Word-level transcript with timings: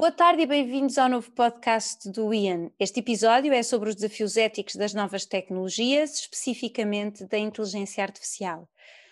Boa 0.00 0.10
tarde 0.10 0.44
e 0.44 0.46
bem-vindos 0.46 0.96
ao 0.96 1.10
novo 1.10 1.30
podcast 1.32 2.10
do 2.10 2.32
IAN. 2.32 2.70
Este 2.80 3.00
episódio 3.00 3.52
é 3.52 3.62
sobre 3.62 3.90
os 3.90 3.94
desafios 3.94 4.34
éticos 4.38 4.74
das 4.74 4.94
novas 4.94 5.26
tecnologias, 5.26 6.20
especificamente 6.20 7.26
da 7.26 7.36
inteligência 7.36 8.02
artificial. 8.02 8.66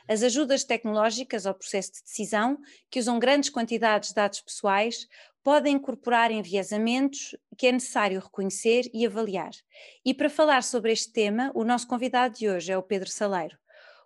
As 0.08 0.22
ajudas 0.22 0.64
tecnológicas 0.64 1.44
ao 1.44 1.52
processo 1.52 1.92
de 1.92 2.04
decisão, 2.04 2.56
que 2.90 2.98
usam 2.98 3.18
grandes 3.18 3.50
quantidades 3.50 4.08
de 4.08 4.14
dados 4.14 4.40
pessoais, 4.40 5.06
podem 5.44 5.74
incorporar 5.74 6.30
enviesamentos 6.30 7.36
que 7.58 7.66
é 7.66 7.72
necessário 7.72 8.18
reconhecer 8.18 8.90
e 8.94 9.04
avaliar. 9.04 9.50
E 10.02 10.14
para 10.14 10.30
falar 10.30 10.62
sobre 10.62 10.90
este 10.90 11.12
tema, 11.12 11.52
o 11.54 11.64
nosso 11.64 11.86
convidado 11.86 12.38
de 12.38 12.48
hoje 12.48 12.72
é 12.72 12.78
o 12.78 12.82
Pedro 12.82 13.10
Saleiro. 13.10 13.58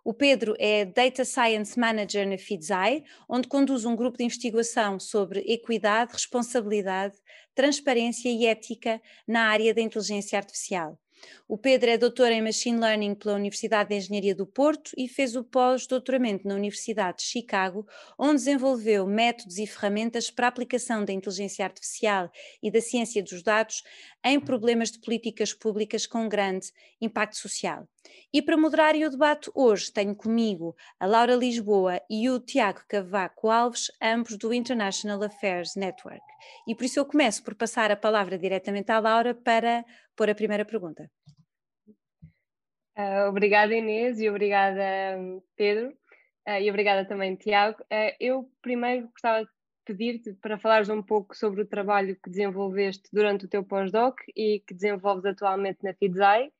O 0.04 0.12
Pedro 0.12 0.56
é 0.58 0.84
Data 0.84 1.24
Science 1.24 1.78
Manager 1.78 2.26
na 2.28 2.36
Fidzai, 2.36 3.04
onde 3.28 3.46
conduz 3.46 3.84
um 3.84 3.94
grupo 3.94 4.18
de 4.18 4.24
investigação 4.24 4.98
sobre 4.98 5.40
equidade, 5.46 6.12
responsabilidade, 6.12 7.14
transparência 7.54 8.28
e 8.28 8.46
ética 8.46 9.00
na 9.28 9.42
área 9.44 9.72
da 9.72 9.80
inteligência 9.80 10.36
artificial. 10.36 10.98
O 11.48 11.58
Pedro 11.58 11.90
é 11.90 11.98
doutor 11.98 12.30
em 12.32 12.42
Machine 12.42 12.78
Learning 12.78 13.14
pela 13.14 13.34
Universidade 13.34 13.90
de 13.90 13.96
Engenharia 13.96 14.34
do 14.34 14.46
Porto 14.46 14.90
e 14.96 15.08
fez 15.08 15.36
o 15.36 15.44
pós-doutoramento 15.44 16.46
na 16.46 16.54
Universidade 16.54 17.18
de 17.18 17.24
Chicago, 17.24 17.86
onde 18.18 18.36
desenvolveu 18.36 19.06
métodos 19.06 19.58
e 19.58 19.66
ferramentas 19.66 20.30
para 20.30 20.46
a 20.46 20.48
aplicação 20.48 21.04
da 21.04 21.12
inteligência 21.12 21.64
artificial 21.64 22.30
e 22.62 22.70
da 22.70 22.80
ciência 22.80 23.22
dos 23.22 23.42
dados 23.42 23.82
em 24.24 24.38
problemas 24.40 24.90
de 24.90 25.00
políticas 25.00 25.52
públicas 25.52 26.06
com 26.06 26.28
grande 26.28 26.72
impacto 27.00 27.36
social. 27.36 27.86
E 28.32 28.40
para 28.40 28.56
moderar 28.56 28.94
o 28.94 29.10
debate 29.10 29.50
hoje 29.54 29.92
tenho 29.92 30.14
comigo 30.14 30.74
a 30.98 31.06
Laura 31.06 31.34
Lisboa 31.34 32.00
e 32.08 32.28
o 32.30 32.40
Tiago 32.40 32.80
Cavaco 32.88 33.50
Alves, 33.50 33.90
ambos 34.00 34.36
do 34.36 34.52
International 34.52 35.22
Affairs 35.22 35.74
Network. 35.76 36.22
E 36.66 36.74
por 36.74 36.84
isso 36.84 36.98
eu 36.98 37.04
começo 37.04 37.42
por 37.42 37.54
passar 37.54 37.90
a 37.90 37.96
palavra 37.96 38.38
diretamente 38.38 38.90
à 38.90 38.98
Laura 38.98 39.34
para 39.34 39.84
pôr 40.16 40.30
a 40.30 40.34
primeira 40.34 40.64
pergunta. 40.64 41.10
Uh, 42.96 43.28
obrigada 43.28 43.74
Inês 43.74 44.20
e 44.20 44.28
obrigada 44.28 44.82
Pedro 45.56 45.88
uh, 46.46 46.60
e 46.60 46.68
obrigada 46.68 47.06
também 47.06 47.34
Tiago. 47.36 47.80
Uh, 47.84 48.14
eu 48.20 48.50
primeiro 48.60 49.08
gostava 49.08 49.44
de 49.44 49.50
pedir-te 49.84 50.34
para 50.34 50.58
falares 50.58 50.88
um 50.88 51.02
pouco 51.02 51.34
sobre 51.34 51.62
o 51.62 51.66
trabalho 51.66 52.16
que 52.22 52.30
desenvolveste 52.30 53.08
durante 53.12 53.46
o 53.46 53.48
teu 53.48 53.64
pós-doc 53.64 54.20
e 54.36 54.60
que 54.66 54.74
desenvolves 54.74 55.24
atualmente 55.24 55.78
na 55.82 55.94
FIDZAI 55.94 56.52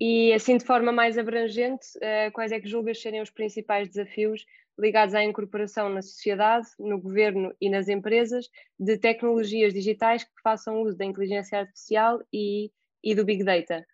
e 0.00 0.32
assim 0.32 0.56
de 0.56 0.64
forma 0.64 0.92
mais 0.92 1.16
abrangente, 1.16 1.86
quais 2.34 2.52
é 2.52 2.60
que 2.60 2.68
julgas 2.68 3.00
serem 3.00 3.22
os 3.22 3.30
principais 3.30 3.88
desafios 3.88 4.44
ligados 4.78 5.14
à 5.14 5.24
incorporação 5.24 5.88
na 5.88 6.02
sociedade, 6.02 6.68
no 6.78 7.00
governo 7.00 7.54
e 7.60 7.70
nas 7.70 7.88
empresas 7.88 8.48
de 8.78 8.98
tecnologias 8.98 9.72
digitais 9.72 10.24
que 10.24 10.42
façam 10.42 10.82
uso 10.82 10.96
da 10.96 11.04
inteligência 11.04 11.60
artificial 11.60 12.22
e, 12.32 12.70
e 13.06 13.14
do 13.14 13.24
Big 13.24 13.44
Data. 13.44 13.86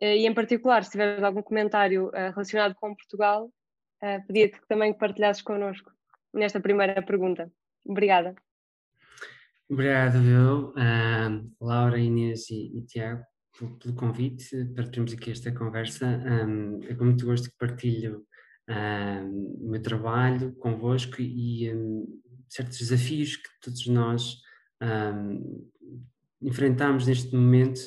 Eh, 0.00 0.18
e 0.18 0.26
em 0.26 0.32
particular, 0.32 0.84
se 0.84 0.92
tiveres 0.92 1.22
algum 1.22 1.42
comentário 1.42 2.10
eh, 2.14 2.30
relacionado 2.30 2.74
com 2.76 2.94
Portugal, 2.94 3.52
eh, 4.00 4.20
pedia-te 4.20 4.60
que 4.60 4.68
também 4.68 4.94
partilhasses 4.94 5.42
connosco 5.42 5.90
nesta 6.32 6.60
primeira 6.60 7.02
pergunta. 7.02 7.50
Obrigada. 7.84 8.34
Obrigado, 9.68 10.18
eu, 10.18 10.68
uh, 10.70 11.50
Laura, 11.60 11.98
Inês 11.98 12.50
e, 12.50 12.78
e 12.78 12.82
Tiago, 12.82 13.24
pelo, 13.58 13.78
pelo, 13.78 13.94
convite 13.94 14.64
para 14.74 14.86
termos 14.86 15.12
aqui 15.14 15.30
esta 15.30 15.50
conversa. 15.50 16.06
Um, 16.06 16.80
é 16.84 16.94
com 16.94 17.04
muito 17.04 17.24
gosto 17.24 17.48
que 17.48 17.56
partilho 17.56 18.26
um, 18.68 19.66
o 19.66 19.70
meu 19.70 19.80
trabalho 19.80 20.54
convosco 20.56 21.20
e 21.20 21.72
um, 21.74 22.06
certos 22.48 22.78
desafios 22.78 23.36
que 23.36 23.48
todos 23.62 23.86
nós 23.86 24.42
enfrentamos 26.42 27.06
neste 27.06 27.34
momento 27.34 27.80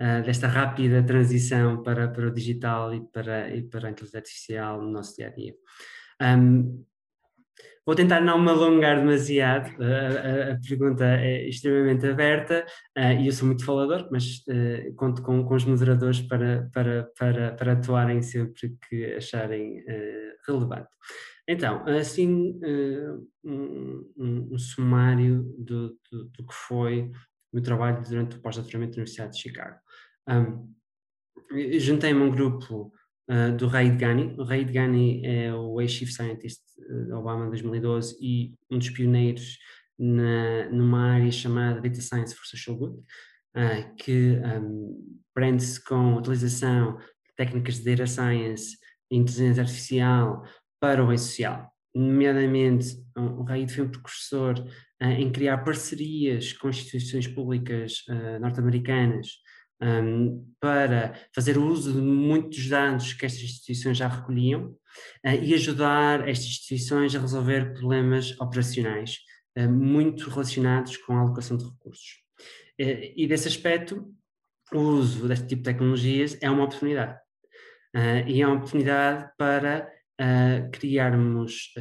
uh, 0.00 0.22
desta 0.24 0.48
rápida 0.48 1.02
transição 1.02 1.82
para, 1.82 2.08
para 2.08 2.28
o 2.28 2.32
digital 2.32 2.94
e 2.94 3.00
para, 3.12 3.54
e 3.54 3.62
para 3.62 3.88
a 3.88 3.90
inteligência 3.90 4.18
artificial 4.18 4.80
no 4.80 4.90
nosso 4.90 5.16
dia 5.16 5.28
a 5.28 5.30
dia. 5.30 5.54
Um, 6.22 6.84
Vou 7.90 7.96
tentar 7.96 8.20
não 8.20 8.38
me 8.38 8.50
alongar 8.50 9.00
demasiado, 9.00 9.70
a, 9.82 9.86
a, 9.86 10.52
a 10.52 10.60
pergunta 10.60 11.04
é 11.04 11.48
extremamente 11.48 12.06
aberta 12.06 12.64
uh, 12.96 13.20
e 13.20 13.26
eu 13.26 13.32
sou 13.32 13.46
muito 13.46 13.64
falador, 13.64 14.06
mas 14.12 14.44
uh, 14.48 14.94
conto 14.94 15.22
com, 15.22 15.44
com, 15.44 15.54
os 15.54 15.64
moderadores 15.64 16.20
para, 16.20 16.70
para, 16.72 17.10
para, 17.18 17.52
para 17.52 17.72
atuarem 17.72 18.22
sempre 18.22 18.76
que 18.88 19.06
acharem 19.14 19.80
uh, 19.80 20.32
relevante. 20.46 20.90
Então, 21.48 21.84
assim, 21.88 22.60
um, 22.62 23.26
um, 23.44 24.48
um, 24.52 24.58
sumário 24.58 25.42
do, 25.58 25.88
do, 26.12 26.24
do, 26.26 26.46
que 26.46 26.54
foi 26.54 27.10
o 27.50 27.54
meu 27.54 27.62
trabalho 27.62 28.04
durante 28.08 28.36
o 28.36 28.40
pós-doutoramento 28.40 28.92
na 28.92 28.98
Universidade 28.98 29.32
de 29.32 29.42
Chicago. 29.42 29.76
Um, 30.30 30.70
Juntei-me 31.78 32.20
a 32.20 32.24
um 32.24 32.30
grupo 32.30 32.92
uh, 33.28 33.56
do 33.56 33.66
Raid 33.66 33.96
Ghani. 33.96 34.36
O 34.38 34.44
Raid 34.44 34.72
Ghani 34.72 35.26
é 35.26 35.52
o 35.52 35.80
ex-chief 35.80 36.12
scientist 36.12 36.60
de 36.78 37.12
Obama 37.12 37.46
em 37.46 37.48
2012 37.48 38.16
e 38.20 38.54
um 38.70 38.78
dos 38.78 38.90
pioneiros 38.90 39.58
na, 39.98 40.70
numa 40.70 41.14
área 41.14 41.30
chamada 41.32 41.80
Data 41.80 42.00
Science 42.00 42.34
for 42.36 42.46
Social 42.46 42.76
Good, 42.76 42.98
uh, 42.98 43.94
que 43.96 44.38
um, 44.62 45.18
prende-se 45.34 45.82
com 45.82 46.14
a 46.14 46.18
utilização 46.18 46.98
de 46.98 47.34
técnicas 47.36 47.80
de 47.80 47.84
data 47.84 48.06
science 48.06 48.76
e 49.10 49.16
inteligência 49.16 49.62
artificial 49.62 50.44
para 50.80 51.02
o 51.02 51.08
bem 51.08 51.18
social. 51.18 51.68
Nomeadamente, 51.92 52.96
o 53.16 53.42
Raid 53.42 53.74
foi 53.74 53.84
um 53.84 53.90
precursor 53.90 54.56
uh, 55.02 55.04
em 55.04 55.32
criar 55.32 55.58
parcerias 55.58 56.52
com 56.52 56.68
instituições 56.68 57.26
públicas 57.26 58.04
norte-americanas 58.40 59.40
um, 59.82 60.46
para 60.60 61.14
fazer 61.34 61.56
uso 61.56 61.92
de 61.92 62.00
muitos 62.00 62.68
dados 62.68 63.12
que 63.14 63.24
estas 63.24 63.42
instituições 63.42 63.96
já 63.96 64.08
recolhiam 64.08 64.66
uh, 64.66 65.42
e 65.42 65.54
ajudar 65.54 66.28
estas 66.28 66.46
instituições 66.46 67.14
a 67.14 67.20
resolver 67.20 67.72
problemas 67.72 68.38
operacionais 68.40 69.18
uh, 69.58 69.68
muito 69.68 70.28
relacionados 70.28 70.96
com 70.98 71.14
a 71.14 71.20
alocação 71.20 71.56
de 71.56 71.64
recursos. 71.64 72.20
Uh, 72.80 73.12
e 73.16 73.26
desse 73.26 73.48
aspecto, 73.48 74.12
o 74.72 74.78
uso 74.78 75.26
deste 75.26 75.46
tipo 75.48 75.62
de 75.62 75.72
tecnologias 75.72 76.36
é 76.40 76.48
uma 76.48 76.64
oportunidade. 76.64 77.18
e 78.28 78.40
é 78.40 78.46
uma 78.46 78.54
oportunidade 78.56 79.28
para 79.36 79.90
criarmos 80.70 81.74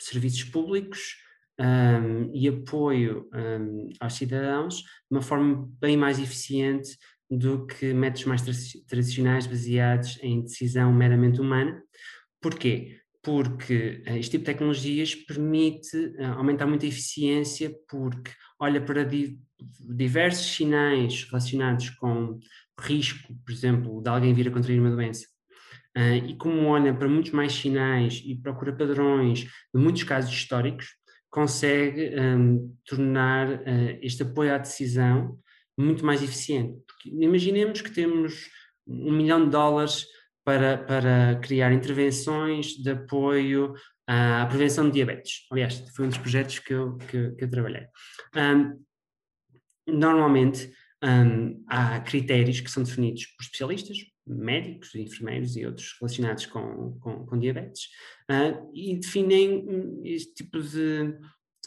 serviços 0.00 0.44
públicos 0.44 1.16
um, 1.60 2.30
e 2.32 2.48
apoio 2.48 3.28
um, 3.34 3.88
aos 4.00 4.14
cidadãos 4.14 4.76
de 4.76 4.84
uma 5.10 5.22
forma 5.22 5.68
bem 5.80 5.96
mais 5.96 6.18
eficiente 6.18 6.96
do 7.30 7.66
que 7.66 7.92
métodos 7.92 8.24
mais 8.24 8.42
tra 8.42 8.52
tradicionais 8.88 9.46
baseados 9.46 10.18
em 10.22 10.42
decisão 10.42 10.92
meramente 10.92 11.40
humana. 11.40 11.82
Porquê? 12.40 13.00
Porque 13.22 14.02
uh, 14.06 14.16
este 14.16 14.32
tipo 14.32 14.44
de 14.44 14.52
tecnologias 14.52 15.14
permite 15.14 15.96
uh, 15.96 16.34
aumentar 16.36 16.66
muito 16.66 16.86
a 16.86 16.88
eficiência, 16.88 17.74
porque 17.88 18.30
olha 18.60 18.80
para 18.80 19.04
di 19.04 19.38
diversos 19.80 20.54
sinais 20.54 21.24
relacionados 21.24 21.90
com 21.90 22.38
risco, 22.80 23.34
por 23.44 23.52
exemplo, 23.52 24.00
de 24.00 24.08
alguém 24.08 24.32
vir 24.32 24.48
a 24.48 24.52
contrair 24.52 24.80
uma 24.80 24.90
doença. 24.90 25.26
Uh, 25.96 26.28
e 26.28 26.36
como 26.36 26.66
olha 26.66 26.94
para 26.94 27.08
muitos 27.08 27.32
mais 27.32 27.52
sinais 27.52 28.22
e 28.24 28.36
procura 28.36 28.72
padrões 28.72 29.40
de 29.40 29.80
muitos 29.80 30.04
casos 30.04 30.32
históricos, 30.32 30.86
consegue 31.30 32.14
um, 32.18 32.74
tornar 32.84 33.48
uh, 33.48 33.98
este 34.00 34.22
apoio 34.22 34.54
à 34.54 34.58
decisão 34.58 35.38
muito 35.76 36.04
mais 36.04 36.22
eficiente. 36.22 36.82
Porque 36.86 37.10
imaginemos 37.10 37.80
que 37.80 37.90
temos 37.90 38.48
um 38.86 39.12
milhão 39.12 39.44
de 39.44 39.50
dólares 39.50 40.06
para, 40.44 40.78
para 40.78 41.38
criar 41.42 41.72
intervenções 41.72 42.68
de 42.68 42.90
apoio 42.90 43.74
à 44.06 44.46
prevenção 44.46 44.86
de 44.86 44.92
diabetes. 44.92 45.46
Aliás, 45.52 45.84
foi 45.94 46.06
um 46.06 46.08
dos 46.08 46.18
projetos 46.18 46.58
que 46.58 46.72
eu, 46.72 46.96
que, 46.96 47.32
que 47.32 47.44
eu 47.44 47.50
trabalhei. 47.50 47.86
Um, 48.34 48.82
normalmente, 49.86 50.72
um, 51.04 51.62
há 51.68 52.00
critérios 52.00 52.60
que 52.60 52.70
são 52.70 52.82
definidos 52.82 53.26
por 53.26 53.42
especialistas, 53.42 53.98
médicos, 54.28 54.94
enfermeiros 54.94 55.56
e 55.56 55.66
outros 55.66 55.96
relacionados 56.00 56.46
com, 56.46 56.98
com, 57.00 57.26
com 57.26 57.38
diabetes, 57.38 57.88
uh, 58.30 58.70
e 58.74 58.96
definem 58.96 59.66
hum, 59.68 60.02
este 60.04 60.34
tipo 60.34 60.60
de 60.60 61.14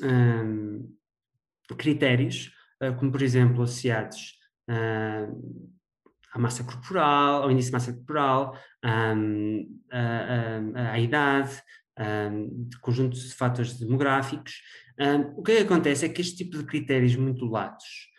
um, 0.01 0.95
critérios, 1.77 2.51
uh, 2.81 2.93
como 2.97 3.11
por 3.11 3.21
exemplo 3.21 3.63
associados 3.63 4.37
uh, 4.69 5.69
à 6.33 6.39
massa 6.39 6.63
corporal, 6.63 7.43
ao 7.43 7.51
índice 7.51 7.67
de 7.67 7.73
massa 7.73 7.93
corporal, 7.93 8.57
um, 8.85 9.79
à, 9.91 10.93
à, 10.93 10.99
idade, 10.99 11.61
um, 11.99 12.67
de 12.69 12.79
conjunto 12.79 13.17
de 13.17 13.33
fatores 13.33 13.77
demográficos. 13.77 14.61
o 15.35 15.43
que, 15.43 15.51
é 15.51 15.55
que 15.57 15.63
acontece 15.63 16.05
é 16.05 16.09
que 16.09 16.21
este 16.21 16.37
tipo 16.37 16.57
de 16.57 16.65
critérios 16.65 17.17
muito 17.17 17.45
latos 17.45 18.09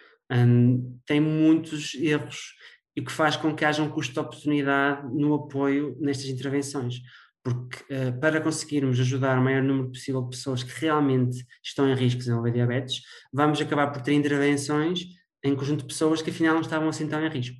tem 1.06 1.20
muitos 1.20 1.94
erros 1.94 2.54
e 2.96 3.00
o 3.00 3.04
que 3.04 3.12
faz 3.12 3.36
com 3.36 3.54
que 3.54 3.64
haja 3.64 3.82
um 3.82 3.90
custo 3.90 4.12
de 4.12 4.20
oportunidade 4.20 5.06
no 5.14 5.34
apoio 5.34 5.96
nestas 6.00 6.26
intervenções. 6.26 7.00
porque 7.42 7.82
uh, 7.92 8.20
para 8.20 8.40
conseguirmos 8.40 9.00
ajudar 9.00 9.38
o 9.38 9.42
maior 9.42 9.62
número 9.62 9.88
possível 9.88 10.22
de 10.22 10.30
pessoas 10.30 10.62
que 10.62 10.80
realmente 10.80 11.44
estão 11.62 11.88
em 11.88 11.94
risco 11.94 12.18
de 12.18 12.26
desenvolver 12.26 12.52
diabetes, 12.52 13.02
vamos 13.32 13.60
acabar 13.60 13.88
por 13.88 14.00
ter 14.00 14.12
intervenções 14.12 15.00
em 15.42 15.56
conjunto 15.56 15.80
de 15.80 15.88
pessoas 15.88 16.22
que 16.22 16.30
afinal 16.30 16.54
não 16.54 16.60
estavam 16.60 16.88
assim 16.88 17.08
tão 17.08 17.24
em 17.24 17.28
risco. 17.28 17.56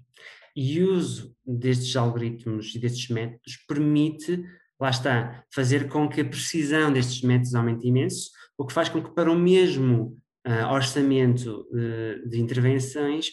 E 0.54 0.82
o 0.82 0.94
uso 0.94 1.34
destes 1.44 1.96
algoritmos 1.96 2.74
e 2.74 2.78
destes 2.78 3.08
métodos 3.08 3.56
permite, 3.66 4.44
lá 4.78 4.90
está, 4.90 5.44
fazer 5.52 5.88
com 5.88 6.08
que 6.08 6.20
a 6.20 6.24
precisão 6.24 6.92
destes 6.92 7.22
métodos 7.22 7.54
aumente 7.54 7.86
imenso, 7.86 8.30
o 8.56 8.66
que 8.66 8.72
faz 8.72 8.88
com 8.88 9.02
que 9.02 9.10
para 9.14 9.32
o 9.32 9.38
mesmo 9.38 10.16
uh, 10.46 10.72
orçamento 10.72 11.66
uh, 11.70 12.28
de 12.28 12.40
intervenções 12.40 13.30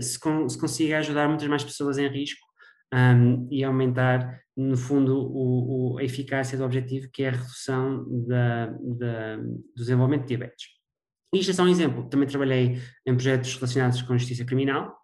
se, 0.00 0.18
con 0.20 0.48
se, 0.48 0.58
consiga 0.58 0.98
ajudar 0.98 1.26
muitas 1.28 1.48
mais 1.48 1.64
pessoas 1.64 1.96
em 1.96 2.06
risco 2.08 2.50
um, 2.92 3.48
e 3.50 3.62
aumentar, 3.64 4.40
no 4.56 4.76
fundo, 4.76 5.16
o, 5.16 5.94
o, 5.94 5.98
a 5.98 6.04
eficácia 6.04 6.58
do 6.58 6.64
objetivo, 6.64 7.08
que 7.12 7.22
é 7.22 7.28
a 7.28 7.32
redução 7.32 8.04
da, 8.26 8.66
da, 8.66 9.36
do 9.36 9.64
desenvolvimento 9.76 10.22
de 10.22 10.28
diabetes. 10.28 10.68
Isto 11.32 11.52
é 11.52 11.54
só 11.54 11.62
um 11.62 11.68
exemplo. 11.68 12.08
Também 12.08 12.28
trabalhei 12.28 12.80
em 13.06 13.14
projetos 13.14 13.54
relacionados 13.54 14.02
com 14.02 14.18
justiça 14.18 14.44
criminal, 14.44 14.96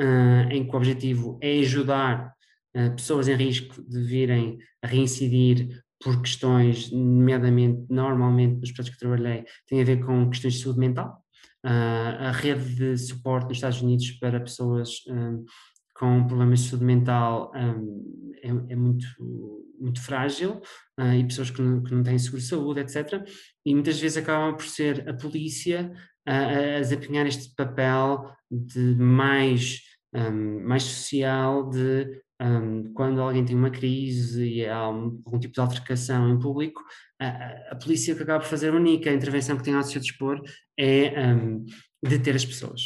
uh, 0.00 0.50
em 0.50 0.64
que 0.66 0.74
o 0.74 0.76
objetivo 0.76 1.38
é 1.42 1.60
ajudar 1.60 2.32
uh, 2.76 2.94
pessoas 2.94 3.28
em 3.28 3.34
risco 3.34 3.82
de 3.82 4.02
virem 4.02 4.58
a 4.82 4.86
reincidir 4.86 5.82
por 6.02 6.20
questões, 6.20 6.90
nomeadamente, 6.90 7.86
normalmente 7.88 8.60
nos 8.60 8.72
projetos 8.72 8.98
que 8.98 8.98
trabalhei, 8.98 9.44
tem 9.66 9.80
a 9.80 9.84
ver 9.84 10.04
com 10.04 10.28
questões 10.28 10.54
de 10.54 10.62
saúde 10.62 10.80
mental. 10.80 11.22
Uh, 11.64 12.26
a 12.26 12.30
rede 12.32 12.74
de 12.74 12.98
suporte 12.98 13.48
nos 13.48 13.58
Estados 13.58 13.80
Unidos 13.82 14.10
para 14.12 14.40
pessoas 14.40 15.04
com 16.02 16.26
problemas 16.26 16.60
de 16.60 16.70
saúde 16.70 16.84
mental 16.84 17.52
um, 17.54 18.32
é, 18.42 18.48
é, 18.48 18.76
muito, 18.76 19.06
muito 19.78 20.02
frágil 20.02 20.60
uh, 20.98 21.14
e 21.14 21.24
pessoas 21.24 21.50
que 21.50 21.62
não, 21.62 21.80
que 21.80 21.94
não 21.94 22.02
têm 22.02 22.18
seguro 22.18 22.42
de 22.42 22.48
saúde, 22.48 22.80
etc. 22.80 23.24
E 23.64 23.72
muitas 23.72 24.00
vezes 24.00 24.16
acabam 24.16 24.56
por 24.56 24.66
ser 24.66 25.08
a 25.08 25.14
polícia 25.14 25.92
uh, 26.28 26.76
a 26.76 26.80
desempenhar 26.80 27.24
este 27.26 27.54
papel 27.54 28.28
de 28.50 28.96
mais, 28.96 29.80
um, 30.12 30.66
mais 30.66 30.82
social, 30.82 31.70
de 31.70 32.20
um, 32.42 32.92
quando 32.92 33.20
alguém 33.20 33.44
tem 33.44 33.54
uma 33.54 33.70
crise 33.70 34.44
e 34.44 34.66
há 34.66 34.76
algum 34.76 35.38
tipo 35.38 35.54
de 35.54 35.60
altercação 35.60 36.28
em 36.28 36.38
público, 36.38 36.82
a, 37.20 37.72
a 37.72 37.76
polícia 37.76 38.14
que 38.14 38.22
acaba 38.22 38.40
por 38.40 38.48
fazer 38.48 38.70
a 38.70 38.76
única 38.76 39.12
intervenção 39.12 39.56
que 39.56 39.62
tem 39.62 39.74
ao 39.74 39.82
seu 39.82 40.00
dispor 40.00 40.42
é 40.78 41.12
deter 42.02 42.34
as 42.34 42.44
pessoas. 42.44 42.80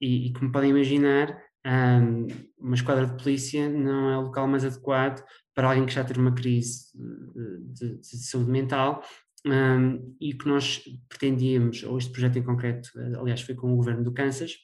E, 0.00 0.28
e 0.28 0.32
como 0.32 0.50
podem 0.50 0.70
imaginar, 0.70 1.36
um, 1.66 2.26
uma 2.58 2.74
esquadra 2.74 3.06
de 3.06 3.22
polícia 3.22 3.68
não 3.68 4.10
é 4.10 4.16
o 4.16 4.22
local 4.22 4.48
mais 4.48 4.64
adequado 4.64 5.22
para 5.54 5.68
alguém 5.68 5.84
que 5.84 5.92
já 5.92 6.02
teve 6.02 6.18
uma 6.18 6.34
crise 6.34 6.86
de, 6.94 7.88
de, 7.88 7.98
de 7.98 8.16
saúde 8.24 8.50
mental 8.50 9.04
um, 9.46 10.16
e 10.18 10.32
que 10.32 10.48
nós 10.48 10.82
pretendíamos, 11.08 11.82
ou 11.82 11.98
este 11.98 12.10
projeto 12.10 12.38
em 12.38 12.42
concreto, 12.42 12.90
aliás 13.18 13.42
foi 13.42 13.54
com 13.54 13.72
o 13.72 13.76
governo 13.76 14.02
do 14.02 14.12
Kansas, 14.12 14.56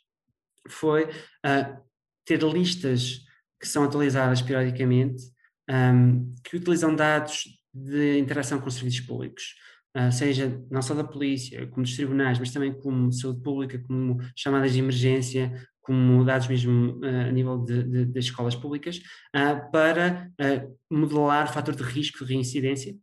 foi 0.68 1.04
uh, 1.04 1.82
ter 2.24 2.42
listas 2.42 3.25
que 3.60 3.66
são 3.66 3.84
atualizadas 3.84 4.42
periodicamente, 4.42 5.22
um, 5.68 6.32
que 6.44 6.56
utilizam 6.56 6.94
dados 6.94 7.44
de 7.72 8.18
interação 8.18 8.60
com 8.60 8.70
serviços 8.70 9.00
públicos, 9.00 9.54
uh, 9.96 10.12
seja 10.12 10.60
não 10.70 10.82
só 10.82 10.94
da 10.94 11.04
polícia, 11.04 11.66
como 11.68 11.84
dos 11.84 11.94
tribunais, 11.94 12.38
mas 12.38 12.52
também 12.52 12.72
como 12.72 13.12
saúde 13.12 13.42
pública, 13.42 13.78
como 13.86 14.18
chamadas 14.34 14.72
de 14.72 14.78
emergência, 14.78 15.52
como 15.86 16.24
dados 16.24 16.48
mesmo 16.48 16.98
uh, 16.98 17.28
a 17.28 17.30
nível 17.30 17.58
de, 17.58 17.84
de, 17.84 18.04
das 18.06 18.24
escolas 18.24 18.56
públicas, 18.56 18.98
uh, 19.34 19.70
para 19.70 20.30
uh, 20.40 20.76
modelar 20.90 21.52
fator 21.52 21.76
de 21.76 21.84
risco 21.84 22.24
de 22.24 22.32
reincidência. 22.34 22.96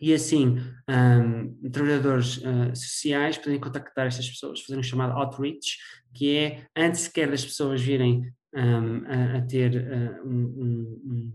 E 0.00 0.12
assim 0.12 0.56
um, 0.90 1.70
trabalhadores 1.70 2.40
sociais 2.74 3.38
podem 3.38 3.60
contactar 3.60 4.08
estas 4.08 4.28
pessoas, 4.28 4.60
fazer 4.60 4.76
um 4.76 4.82
chamado 4.82 5.16
outreach, 5.16 5.78
que 6.12 6.36
é 6.36 6.66
antes 6.76 7.02
sequer 7.02 7.30
das 7.30 7.44
pessoas 7.44 7.80
virem 7.80 8.32
um, 8.54 9.04
a, 9.06 9.38
a, 9.38 9.42
ter 9.42 9.72
um, 10.24 10.30
um, 10.30 11.02
um, 11.06 11.32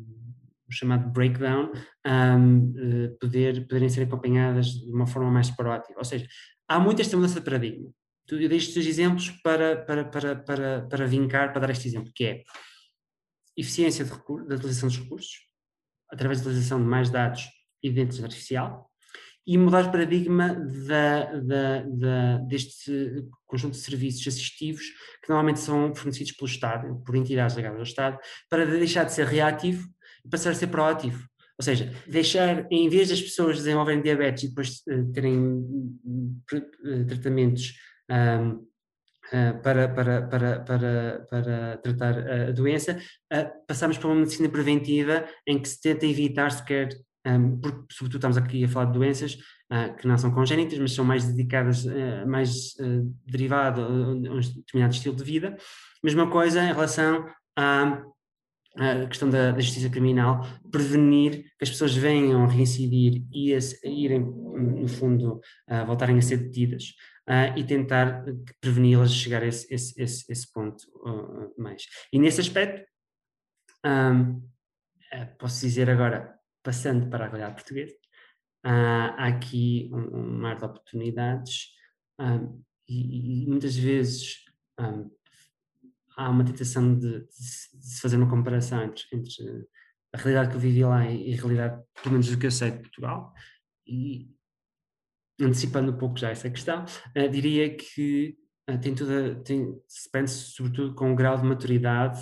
chamado 0.70 1.10
breakdown, 1.10 1.72
poder, 3.20 3.68
poderem 3.68 3.90
ser 3.90 4.04
acompanhadas 4.04 4.68
de 4.68 4.92
uma 4.92 5.08
forma 5.08 5.32
mais 5.32 5.50
proativa. 5.50 5.98
Ou 5.98 6.06
seja, 6.06 6.28
há 6.68 6.80
muita 6.80 7.02
esta 7.02 7.16
mudança 7.16 7.40
de 7.40 7.46
paradigma 7.46 7.90
eu 8.36 8.50
dei 8.50 8.58
estes 8.58 8.86
exemplos 8.86 9.30
para, 9.30 9.78
para, 9.86 10.06
para, 10.06 10.36
para, 10.36 10.82
para 10.82 11.06
vincar, 11.06 11.52
para 11.52 11.62
dar 11.62 11.70
este 11.70 11.88
exemplo, 11.88 12.12
que 12.14 12.26
é 12.26 12.44
eficiência 13.56 14.04
de 14.04 14.12
da 14.12 14.56
utilização 14.56 14.90
dos 14.90 14.98
recursos, 14.98 15.48
através 16.12 16.42
da 16.42 16.50
utilização 16.50 16.80
de 16.80 16.86
mais 16.86 17.10
dados 17.10 17.48
e 17.82 17.90
de 17.90 18.02
inteligência 18.02 18.26
artificial, 18.26 18.92
e 19.48 19.58
mudar 19.58 19.88
o 19.88 19.92
paradigma 19.92 20.54
da, 20.54 21.40
da, 21.40 21.82
da, 21.84 22.38
deste 22.40 23.26
conjunto 23.46 23.74
de 23.74 23.80
serviços 23.80 24.28
assistivos 24.28 24.84
que 25.24 25.30
normalmente 25.30 25.62
são 25.62 25.96
fornecidos 25.96 26.34
pelo 26.34 26.50
Estado, 26.50 27.02
por 27.06 27.16
entidades 27.16 27.56
ligadas 27.56 27.78
ao 27.78 27.84
Estado, 27.84 28.20
para 28.50 28.66
deixar 28.66 29.06
de 29.06 29.14
ser 29.14 29.26
reativo 29.26 29.88
e 30.26 30.30
passar 30.30 30.52
a 30.52 30.56
ser 30.56 30.68
proativo. 30.68 31.26
Ou 31.58 31.64
seja, 31.64 31.92
deixar, 32.06 32.68
em 32.70 32.90
vez 32.90 33.08
das 33.10 33.22
pessoas 33.22 33.58
desenvolverem 33.58 34.02
diabetes 34.02 34.44
e 34.44 34.50
depois 34.50 34.82
uh, 34.90 35.12
terem 35.14 35.40
uh, 35.40 37.06
tratamentos 37.08 37.74
Uh, 38.10 38.66
para, 39.62 39.90
para, 39.90 40.22
para, 40.22 40.60
para, 40.62 41.28
para 41.30 41.78
tratar 41.80 42.18
a 42.18 42.52
doença, 42.54 42.98
passamos 43.68 43.98
para 43.98 44.08
uma 44.08 44.22
medicina 44.22 44.48
preventiva 44.48 45.28
em 45.46 45.62
que 45.62 45.68
se 45.68 45.82
tenta 45.82 46.06
evitar 46.06 46.50
sequer, 46.50 46.88
porque 47.62 47.94
sobretudo 47.94 48.18
estamos 48.18 48.38
aqui 48.38 48.64
a 48.64 48.68
falar 48.68 48.86
de 48.86 48.94
doenças 48.94 49.34
uh, 49.72 49.96
que 49.98 50.08
não 50.08 50.18
são 50.18 50.32
congénitas, 50.32 50.78
mas 50.80 50.94
são 50.94 51.04
mais 51.04 51.26
dedicadas, 51.26 51.86
mais 52.26 52.74
uh, 52.80 53.16
derivado 53.26 53.82
a 53.82 53.88
um 53.90 54.22
determinado 54.22 54.94
estilo 54.94 55.16
de 55.16 55.24
vida. 55.24 55.58
Mesma 56.04 56.30
coisa 56.30 56.64
em 56.64 56.68
relação 56.68 57.26
à, 57.56 58.04
à 58.78 59.08
questão 59.08 59.30
da, 59.30 59.52
da, 59.52 59.60
justiça 59.60 59.90
criminal, 59.90 60.42
prevenir 60.72 61.44
que 61.58 61.64
as 61.64 61.70
pessoas 61.70 61.96
venham 61.96 62.44
a 62.44 62.48
reincidir 62.48 63.24
e 63.32 63.54
a, 63.54 63.58
a 63.58 63.90
irem, 63.90 64.20
no 64.20 64.88
fundo, 64.88 65.42
a 65.68 65.84
voltarem 65.84 66.18
a 66.18 66.22
ser 66.22 66.38
detidas 66.38 66.94
uh, 67.28 67.58
e 67.58 67.64
tentar 67.64 68.24
preveni-las 68.62 69.12
de 69.12 69.20
chegar 69.20 69.44
a 69.44 69.48
esse, 69.48 69.72
esse, 69.74 70.02
esse, 70.02 70.32
esse 70.32 70.52
ponto 70.52 70.82
uh, 71.04 71.62
mais. 71.62 71.84
E 72.12 72.18
nesse 72.18 72.42
aspecto, 72.42 72.88
um, 73.86 74.42
posso 75.38 75.62
dizer 75.62 75.90
agora, 75.90 76.37
passando 76.68 77.10
para 77.10 77.24
a 77.24 77.28
realidade 77.30 77.56
portuguesa, 77.56 77.96
há 78.62 79.26
aqui 79.26 79.90
um, 79.94 80.18
um, 80.18 80.38
mar 80.38 80.58
de 80.58 80.66
oportunidades 80.66 81.70
um, 82.20 82.62
e, 82.90 83.44
e, 83.44 83.48
muitas 83.48 83.78
vezes 83.78 84.44
há 86.18 86.30
uma 86.30 86.44
tentação 86.44 86.94
de, 86.94 87.22
de, 87.22 87.32
se 87.32 88.02
fazer 88.02 88.18
uma 88.18 88.30
comparação 88.30 88.84
entre, 88.84 89.06
entre, 89.14 89.66
a 90.14 90.18
realidade 90.18 90.50
que 90.50 90.56
eu 90.58 90.60
vivi 90.60 90.84
lá 90.84 91.10
e, 91.10 91.34
a 91.34 91.38
realidade, 91.38 91.82
pelo 92.04 92.12
menos 92.12 92.30
do 92.30 92.38
que 92.38 92.48
eu 92.48 92.52
sei 92.52 92.72
de 92.72 92.80
Portugal, 92.80 93.34
e, 93.88 94.30
antecipando 95.40 95.94
um 95.94 95.98
pouco 95.98 96.18
já 96.18 96.32
essa 96.32 96.50
questão, 96.50 96.84
uh, 96.84 97.30
diria 97.30 97.74
que 97.78 98.38
uh, 98.70 98.78
tem 98.78 98.94
tudo, 98.94 99.42
tem, 99.42 99.74
se 99.88 100.12
pensa 100.12 100.36
sobretudo 100.36 100.94
com 100.96 101.14
o 101.14 101.16
grau 101.16 101.38
de 101.38 101.46
maturidade 101.46 102.22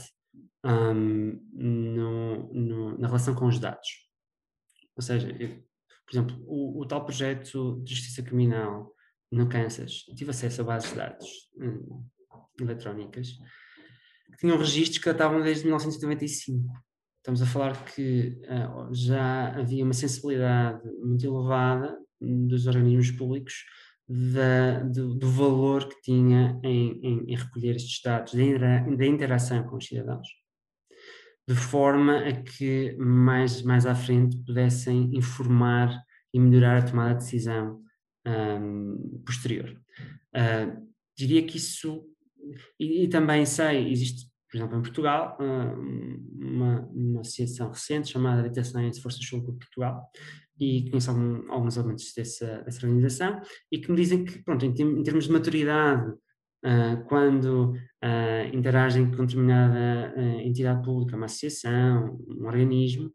um, 0.64 1.42
no, 1.52 2.54
no, 2.54 2.98
na 3.00 3.08
relação 3.08 3.34
com 3.34 3.48
os 3.48 3.58
dados. 3.58 4.05
Ou 4.96 5.02
seja, 5.02 5.30
eu, 5.40 5.50
por 6.06 6.14
exemplo, 6.14 6.44
o, 6.48 6.82
o, 6.82 6.88
tal 6.88 7.04
projeto 7.04 7.82
de 7.84 7.96
justiça 7.96 8.24
criminal 8.24 8.94
no 9.32 9.50
Kansas, 9.50 10.04
tive 10.16 10.32
acesso 10.32 10.62
a 10.62 10.64
bases 10.64 10.92
de 10.92 10.96
dados 10.96 11.28
um, 11.58 12.06
eletrónicas 12.60 13.38
que 14.32 14.38
tinham 14.38 14.58
registros 14.58 14.98
que 14.98 15.06
datavam 15.06 15.42
desde 15.42 15.64
1995. 15.66 16.72
Estamos 17.18 17.42
a 17.42 17.46
falar 17.46 17.86
que 17.86 18.40
uh, 18.44 18.94
já 18.94 19.50
havia 19.58 19.84
uma 19.84 19.94
sensibilidade 19.94 20.88
muito 21.04 21.26
elevada 21.26 21.98
dos 22.22 22.68
organismos 22.68 23.12
públicos 23.12 23.66
da, 24.08 24.80
do, 24.84 25.16
do, 25.16 25.28
valor 25.32 25.88
que 25.88 26.00
tinha 26.02 26.60
em, 26.64 27.00
em, 27.02 27.32
em 27.32 27.36
recolher 27.36 27.76
estes 27.76 28.00
dados, 28.04 28.34
da 28.34 29.06
interação 29.06 29.64
com 29.64 29.78
os 29.78 29.86
cidadãos, 29.86 30.28
de 31.48 31.56
forma 31.56 32.20
a 32.20 32.34
que 32.34 32.96
mais, 32.98 33.62
mais 33.62 33.86
à 33.86 33.94
frente 33.94 34.38
pudessem 34.44 35.16
informar 35.16 36.02
e 36.34 36.40
melhorar 36.40 36.78
a 36.78 36.82
tomada 36.82 37.14
de 37.14 37.24
decisão 37.24 37.82
um, 38.28 39.22
posterior. 39.26 39.70
Uh, 40.36 40.86
diria 41.16 41.46
que 41.46 41.58
isso, 41.58 42.04
e, 42.80 43.04
e, 43.04 43.08
também 43.08 43.46
sei, 43.46 43.92
existe, 43.92 44.28
por 44.50 44.58
exemplo, 44.58 44.78
em 44.78 44.82
Portugal, 44.82 45.38
uma, 45.40 46.82
uma 46.92 47.22
associação 47.22 47.70
recente 47.70 48.10
chamada 48.10 48.42
Habitação 48.42 48.86
e 48.86 49.02
Forças 49.02 49.20
de 49.22 49.30
Portugal, 49.40 50.10
e 50.60 50.90
conheço 50.90 51.10
algum, 51.10 51.52
alguns 51.52 51.78
elementos 51.78 52.14
dessa, 52.16 52.62
dessa 52.64 52.86
organização 52.86 53.42
e 53.72 53.78
que 53.78 53.92
me 53.92 53.98
dizem 53.98 54.24
que, 54.24 54.42
pronto, 54.44 54.66
em 54.66 55.04
termos 55.04 55.26
de 55.26 55.32
maturidade, 55.32 56.14
uh, 56.66 57.04
quando 57.06 57.74
uh, 58.04 58.56
interagem 58.56 59.12
com 59.12 59.26
determinada 59.26 60.14
uh, 60.18 60.40
entidade 60.42 60.84
pública, 60.84 61.16
uma 61.16 61.28
associação, 61.28 62.20
um 62.28 62.46
organismo, 62.46 63.12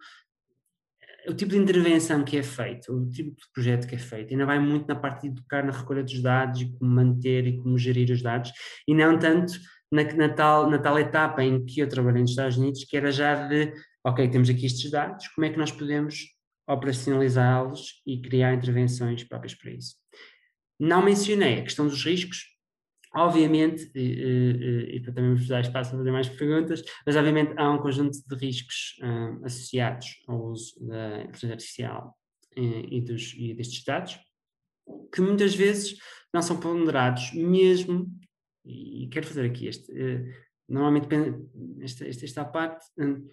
o 1.28 1.34
tipo 1.34 1.50
de 1.50 1.58
intervenção 1.58 2.24
que 2.24 2.38
é 2.38 2.42
feito, 2.42 2.92
o 2.92 3.10
tipo 3.10 3.30
de 3.30 3.52
projeto 3.52 3.86
que 3.86 3.94
é 3.94 3.98
feito, 3.98 4.32
ainda 4.32 4.46
vai 4.46 4.58
muito 4.58 4.86
na 4.86 4.94
parte 4.94 5.22
de 5.22 5.28
educar 5.28 5.64
na 5.64 5.72
recolha 5.72 6.02
dos 6.02 6.22
dados 6.22 6.60
e 6.62 6.72
como 6.72 6.90
manter 6.90 7.46
e 7.46 7.58
como 7.58 7.76
gerir 7.76 8.10
os 8.10 8.22
dados, 8.22 8.52
e 8.88 8.94
não 8.94 9.18
tanto 9.18 9.52
na, 9.92 10.04
na, 10.04 10.28
tal, 10.28 10.70
na 10.70 10.78
tal 10.78 10.98
etapa 10.98 11.42
em 11.42 11.64
que 11.64 11.80
eu 11.80 11.88
trabalhei 11.88 12.22
nos 12.22 12.30
Estados 12.30 12.56
Unidos, 12.56 12.84
que 12.84 12.96
era 12.96 13.10
já 13.10 13.48
de, 13.48 13.72
ok, 14.04 14.28
temos 14.28 14.48
aqui 14.48 14.64
estes 14.64 14.90
dados, 14.90 15.28
como 15.28 15.44
é 15.44 15.50
que 15.50 15.58
nós 15.58 15.72
podemos 15.72 16.24
operacionalizá-los 16.68 18.00
e 18.06 18.20
criar 18.20 18.54
intervenções 18.54 19.24
próprias 19.24 19.54
para 19.54 19.72
isso. 19.72 19.96
Não 20.78 21.04
mencionei 21.04 21.58
a 21.58 21.62
questão 21.62 21.86
dos 21.86 22.04
riscos, 22.04 22.44
obviamente, 23.14 23.90
e, 23.94 24.00
e, 24.00 24.96
e 24.96 25.00
também 25.02 25.34
vos 25.34 25.48
dar 25.48 25.60
espaço 25.60 25.90
para 25.90 25.98
fazer 25.98 26.12
mais 26.12 26.28
perguntas, 26.28 26.82
mas 27.04 27.16
obviamente 27.16 27.54
há 27.56 27.70
um 27.70 27.78
conjunto 27.78 28.18
de 28.26 28.34
riscos 28.36 28.96
um, 29.02 29.44
associados 29.44 30.06
ao 30.28 30.50
uso 30.50 30.74
da 30.86 31.22
inteligência 31.22 31.52
artificial 31.52 32.16
e, 32.56 32.98
e, 32.98 33.00
dos, 33.00 33.34
e 33.36 33.54
destes 33.54 33.84
dados, 33.84 34.18
que 35.12 35.20
muitas 35.20 35.54
vezes 35.54 35.96
não 36.32 36.42
são 36.42 36.58
ponderados, 36.58 37.32
mesmo, 37.34 38.06
e 38.64 39.08
quero 39.10 39.26
fazer 39.26 39.46
aqui 39.46 39.66
este, 39.66 39.90
uh, 39.90 40.32
normalmente 40.68 41.08
esta, 41.80 42.06
esta, 42.06 42.24
esta 42.24 42.44
parte, 42.44 42.86
um, 42.98 43.28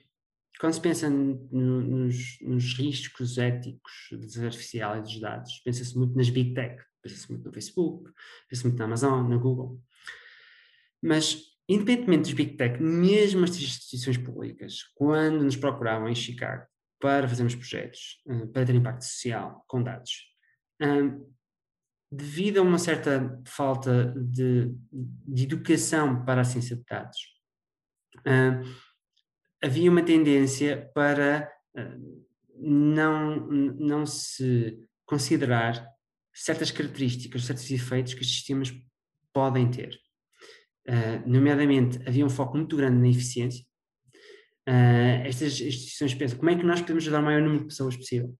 quando 0.59 0.73
se 0.73 0.81
pensa 0.81 1.07
nos, 1.07 2.39
nos, 2.41 2.73
riscos 2.73 3.37
éticos 3.37 3.93
da 4.09 4.17
inteligência 4.17 4.45
artificial 4.45 4.97
e 4.97 5.01
dos 5.01 5.19
dados, 5.19 5.61
pensa-se 5.63 5.95
muito 5.95 6.15
nas 6.17 6.31
big 6.31 6.55
tech, 6.55 6.83
pensa-se 7.07 7.31
muito 7.31 7.45
no 7.45 7.53
Facebook, 7.53 8.11
pensa-se 8.49 8.67
muito 8.67 8.79
na 8.79 8.85
Amazon, 8.85 9.27
na 9.29 9.37
Google. 9.37 9.81
Mas, 11.01 11.41
independentemente 11.67 12.23
dos 12.23 12.33
big 12.33 12.57
tech, 12.57 12.81
mesmo 12.81 13.43
as 13.43 13.55
instituições 13.55 14.17
públicas, 14.17 14.83
quando 14.95 15.43
nos 15.43 15.55
procuravam 15.55 16.09
em 16.09 16.15
Chicago 16.15 16.65
para 16.99 17.27
fazermos 17.27 17.55
projetos, 17.55 18.21
uh, 18.27 18.47
para 18.47 18.65
ter 18.65 18.75
impacto 18.75 19.03
social 19.03 19.63
com 19.67 19.81
dados, 19.81 20.11
um, 20.81 21.31
devido 22.11 22.59
a 22.59 22.61
uma 22.61 22.79
certa 22.79 23.41
falta 23.45 24.13
de, 24.17 24.73
de, 24.91 25.43
educação 25.43 26.23
para 26.23 26.41
a 26.41 26.45
ciência 26.45 26.75
de 26.75 26.83
dados, 26.85 27.17
havia 29.61 29.91
uma 29.91 30.01
tendência 30.01 30.89
para 30.95 31.51
não, 32.57 33.45
não 33.47 34.05
se 34.05 34.79
considerar 35.05 35.96
certas 36.37 36.71
características, 36.71 37.45
certos 37.45 37.69
efeitos 37.71 38.13
que 38.13 38.21
estes 38.21 38.37
sistemas 38.37 38.73
podem 39.33 39.69
ter. 39.69 39.99
Uh, 40.87 41.27
nomeadamente, 41.29 41.99
havia 42.07 42.25
um 42.25 42.29
foco 42.29 42.57
muito 42.57 42.77
grande 42.77 42.97
na 42.97 43.09
eficiência. 43.09 43.65
Uh, 44.67 45.25
estas 45.25 45.59
instituições 45.59 46.13
pensam 46.13 46.37
como 46.37 46.49
é 46.49 46.55
que 46.55 46.63
nós 46.63 46.81
podemos 46.81 47.03
ajudar 47.03 47.19
o 47.19 47.23
maior 47.23 47.41
número 47.41 47.61
de 47.61 47.67
pessoas 47.67 47.95
possível. 47.95 48.33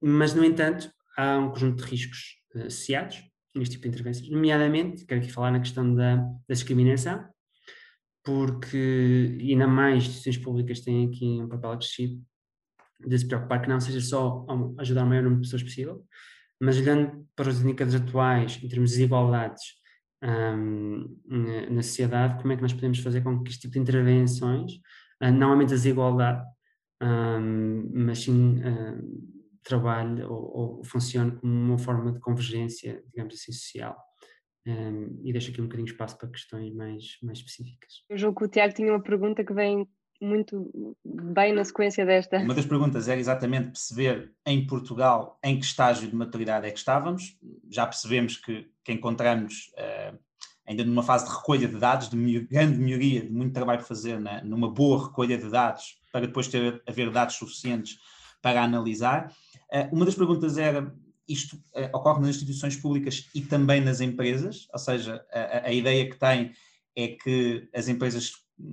mas, 0.00 0.34
no 0.34 0.44
entanto, 0.44 0.90
há 1.16 1.38
um 1.38 1.50
conjunto 1.50 1.84
de 1.84 1.90
riscos 1.90 2.36
associados 2.56 3.22
neste 3.54 3.76
tipo 3.76 3.82
de 3.82 3.88
intervenções, 3.90 4.28
nomeadamente, 4.28 5.06
quero 5.06 5.20
aqui 5.20 5.30
falar 5.30 5.52
na 5.52 5.60
questão 5.60 5.94
da, 5.94 6.16
da 6.16 6.54
discriminação, 6.54 7.24
porque 8.24 9.38
ainda 9.40 9.66
mais 9.66 10.04
instituições 10.04 10.38
públicas 10.38 10.80
têm 10.80 11.06
aqui 11.06 11.40
um 11.40 11.48
papel 11.48 11.72
acrescido 11.72 12.20
de 13.06 13.18
se 13.18 13.26
preocupar 13.26 13.62
que 13.62 13.68
não 13.68 13.80
seja 13.80 14.00
só 14.00 14.46
ajudar 14.78 15.04
o 15.04 15.06
maior 15.06 15.22
número 15.22 15.40
de 15.40 15.46
pessoas 15.46 15.62
possível, 15.62 16.04
mas 16.60 16.78
olhando 16.78 17.26
para 17.36 17.48
os 17.48 17.60
indicadores 17.60 18.00
atuais 18.00 18.58
em 18.62 18.68
termos 18.68 18.90
de 18.90 18.96
desigualdades 18.96 19.62
um, 20.22 21.20
na 21.70 21.82
sociedade, 21.82 22.40
como 22.40 22.52
é 22.52 22.56
que 22.56 22.62
nós 22.62 22.72
podemos 22.72 22.98
fazer 22.98 23.22
com 23.22 23.42
que 23.42 23.50
este 23.50 23.62
tipo 23.62 23.74
de 23.74 23.80
intervenções 23.80 24.74
uh, 25.22 25.30
não 25.30 25.50
aumente 25.50 25.72
a 25.72 25.76
desigualdade, 25.76 26.42
um, 27.02 27.90
mas 27.92 28.20
sim 28.20 28.58
uh, 28.58 29.34
trabalhe 29.62 30.22
ou, 30.22 30.56
ou 30.56 30.84
funcione 30.84 31.32
como 31.32 31.52
uma 31.52 31.78
forma 31.78 32.12
de 32.12 32.20
convergência, 32.20 33.02
digamos 33.10 33.34
assim, 33.34 33.52
social. 33.52 33.96
Um, 34.66 35.20
e 35.22 35.30
deixo 35.30 35.50
aqui 35.50 35.60
um 35.60 35.64
bocadinho 35.64 35.86
de 35.86 35.92
espaço 35.92 36.16
para 36.16 36.28
questões 36.28 36.74
mais, 36.74 37.18
mais 37.22 37.38
específicas. 37.38 38.02
Eu 38.08 38.16
julgo 38.16 38.38
que 38.38 38.44
o 38.46 38.48
Tiago 38.48 38.72
tinha 38.72 38.92
uma 38.92 39.02
pergunta 39.02 39.44
que 39.44 39.52
vem 39.52 39.86
muito 40.24 40.96
bem 41.04 41.52
na 41.52 41.64
sequência 41.64 42.04
desta. 42.04 42.38
Uma 42.38 42.54
das 42.54 42.66
perguntas 42.66 43.08
era 43.08 43.20
exatamente 43.20 43.68
perceber 43.68 44.32
em 44.46 44.66
Portugal 44.66 45.38
em 45.42 45.58
que 45.58 45.64
estágio 45.64 46.08
de 46.08 46.16
maturidade 46.16 46.66
é 46.66 46.70
que 46.70 46.78
estávamos. 46.78 47.36
Já 47.70 47.86
percebemos 47.86 48.36
que, 48.36 48.66
que 48.82 48.92
encontramos 48.92 49.72
uh, 49.78 50.18
ainda 50.66 50.84
numa 50.84 51.02
fase 51.02 51.26
de 51.26 51.32
recolha 51.32 51.68
de 51.68 51.76
dados, 51.76 52.08
de 52.08 52.40
grande 52.40 52.78
melhoria, 52.78 53.22
de 53.22 53.30
muito 53.30 53.52
trabalho 53.52 53.80
a 53.80 53.84
fazer 53.84 54.18
na, 54.18 54.42
numa 54.42 54.70
boa 54.70 55.06
recolha 55.06 55.36
de 55.36 55.48
dados, 55.50 55.98
para 56.10 56.26
depois 56.26 56.48
ter, 56.48 56.82
haver 56.86 57.10
dados 57.10 57.36
suficientes 57.36 57.98
para 58.40 58.62
analisar. 58.62 59.32
Uh, 59.72 59.94
uma 59.94 60.04
das 60.04 60.14
perguntas 60.14 60.56
era 60.58 60.92
isto 61.28 61.56
uh, 61.56 61.96
ocorre 61.96 62.20
nas 62.20 62.30
instituições 62.30 62.76
públicas 62.76 63.28
e 63.34 63.40
também 63.40 63.80
nas 63.80 64.00
empresas, 64.00 64.66
ou 64.72 64.78
seja, 64.78 65.24
a, 65.32 65.68
a, 65.68 65.72
ideia 65.72 66.08
que 66.08 66.18
tem 66.18 66.52
é 66.96 67.08
que 67.08 67.68
as 67.74 67.88
empresas 67.88 68.32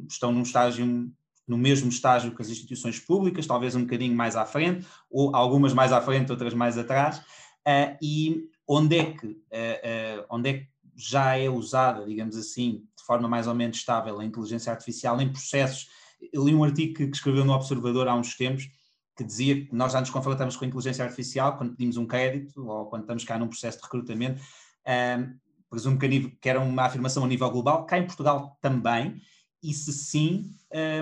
estão 0.09 0.31
num 0.31 0.43
estágio, 0.43 1.11
no 1.47 1.57
mesmo 1.57 1.89
estágio 1.89 2.35
que 2.35 2.41
as 2.41 2.49
instituições 2.49 2.99
públicas, 2.99 3.47
talvez 3.47 3.75
um 3.75 3.81
bocadinho 3.81 4.15
mais 4.15 4.35
à 4.35 4.45
frente, 4.45 4.85
ou 5.09 5.35
algumas 5.35 5.73
mais 5.73 5.91
à 5.91 6.01
frente, 6.01 6.31
outras 6.31 6.53
mais 6.53 6.77
atrás, 6.77 7.19
uh, 7.19 7.97
e 8.01 8.43
onde 8.67 8.97
é 8.97 9.05
que, 9.13 9.27
uh, 9.27 10.25
onde 10.29 10.49
é 10.49 10.53
que 10.59 10.67
já 10.95 11.37
é 11.37 11.49
usada, 11.49 12.05
digamos 12.05 12.35
assim, 12.35 12.83
de 12.97 13.03
forma 13.05 13.27
mais 13.27 13.47
ou 13.47 13.55
menos 13.55 13.77
estável 13.77 14.19
a 14.19 14.25
inteligência 14.25 14.71
artificial 14.71 15.19
em 15.19 15.31
processos. 15.31 15.87
Eu 16.31 16.45
li 16.45 16.53
um 16.53 16.63
artigo 16.63 16.93
que 16.93 17.03
escreveu 17.03 17.43
no 17.43 17.53
Observador 17.53 18.07
há 18.07 18.15
uns 18.15 18.35
tempos, 18.35 18.69
que 19.17 19.23
dizia 19.23 19.65
que 19.65 19.75
nós 19.75 19.91
já 19.91 19.99
nos 19.99 20.09
confrontamos 20.09 20.55
com 20.55 20.63
a 20.63 20.67
inteligência 20.67 21.03
artificial 21.03 21.57
quando 21.57 21.71
pedimos 21.71 21.97
um 21.97 22.05
crédito 22.05 22.65
ou 22.65 22.85
quando 22.85 23.01
estamos 23.03 23.23
cá 23.23 23.37
num 23.37 23.47
processo 23.47 23.77
de 23.77 23.83
recrutamento. 23.83 24.41
Um, 24.87 25.37
presumo 25.69 25.97
que, 25.97 26.07
nível, 26.07 26.31
que, 26.41 26.49
era 26.49 26.59
uma 26.59 26.83
afirmação 26.83 27.23
a 27.23 27.27
nível 27.27 27.49
global, 27.49 27.85
cá 27.85 27.97
em 27.97 28.05
Portugal 28.05 28.57
também, 28.61 29.21
e 29.63 29.73
se 29.73 29.93
sim, 29.93 30.53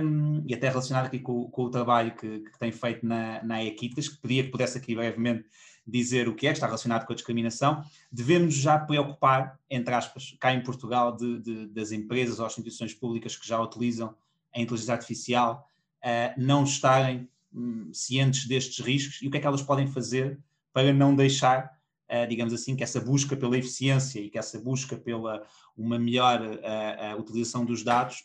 um, 0.04 0.44
e 0.46 0.54
até 0.54 0.70
relacionado 0.70 1.06
aqui 1.06 1.20
com, 1.20 1.50
com 1.50 1.63
o 1.63 1.70
trabalho 1.70 2.16
que, 2.16 2.39
que, 2.39 2.60
tem 2.60 2.72
feito 2.72 3.06
na, 3.06 3.44
na 3.44 3.63
Equitas, 3.63 4.10
que 4.10 4.18
pedia 4.18 4.44
que 4.44 4.50
pudesse 4.50 4.78
aqui 4.78 4.96
brevemente 4.96 5.46
dizer 5.88 6.28
o 6.28 6.36
que 6.36 6.46
é, 6.46 6.51
que 6.51 6.58
está 6.58 6.68
relacionado 6.68 7.06
com 7.06 7.13
a 7.13 7.16
discriminação, 7.16 7.84
devemos 8.12 8.54
já 8.54 8.78
preocupar, 8.78 9.60
entre 9.70 9.94
aspas, 9.94 10.36
cá 10.39 10.54
em 10.54 10.62
Portugal, 10.62 11.16
de, 11.16 11.39
de, 11.39 11.68
das 11.68 11.92
empresas 11.92 12.39
ou 12.39 12.46
instituições 12.46 12.94
públicas 12.94 13.36
que 13.36 13.48
já 13.48 13.60
utilizam 13.60 14.13
a 14.54 14.60
inteligência 14.60 14.94
artificial, 14.94 15.68
uh, 16.04 16.39
não 16.39 16.63
estarem 16.63 17.28
Hum, 17.51 17.89
cientes 17.92 18.46
destes 18.48 18.86
riscos 18.86 19.22
e 19.24 19.28
o 19.28 19.32
que 19.32 19.38
é 19.38 19.39
que 19.39 19.48
elas 19.48 19.63
podem 19.63 19.88
fazer 19.88 20.39
para 20.72 20.94
não 20.94 21.16
deixar, 21.16 21.75
uh, 22.08 22.28
digamos 22.28 22.54
assim, 22.54 22.75
que 22.75 22.84
essa 22.84 23.01
busca 23.01 23.36
pela 23.36 23.58
eficiência 23.58 24.20
e 24.20 24.30
que 24.30 24.38
essa 24.38 24.60
busca 24.60 24.96
pela 24.96 25.44
uma 25.75 25.98
melhor 25.98 26.42
uh, 26.42 27.20
utilização 27.20 27.66
dos 27.66 27.84
dados 27.84 28.24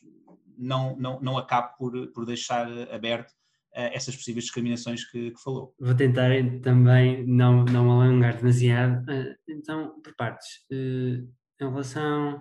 não, 0.59 0.97
não, 0.97 1.21
não 1.21 1.39
acabe 1.39 1.77
por, 1.77 2.13
por 2.13 2.25
deixar 2.25 2.67
aberto 2.91 3.33
essas 3.75 4.15
possíveis 4.15 4.45
discriminações 4.45 5.05
que, 5.05 5.33
que, 5.33 5.43
falou. 5.43 5.75
Vou 5.81 5.97
tentar 5.97 6.31
também 6.63 7.27
não, 7.27 7.65
não 7.65 7.91
alongar 7.91 8.37
demasiado. 8.37 9.05
Então, 9.49 10.01
por 10.01 10.15
partes, 10.15 10.65
em 10.71 11.29
relação 11.59 12.41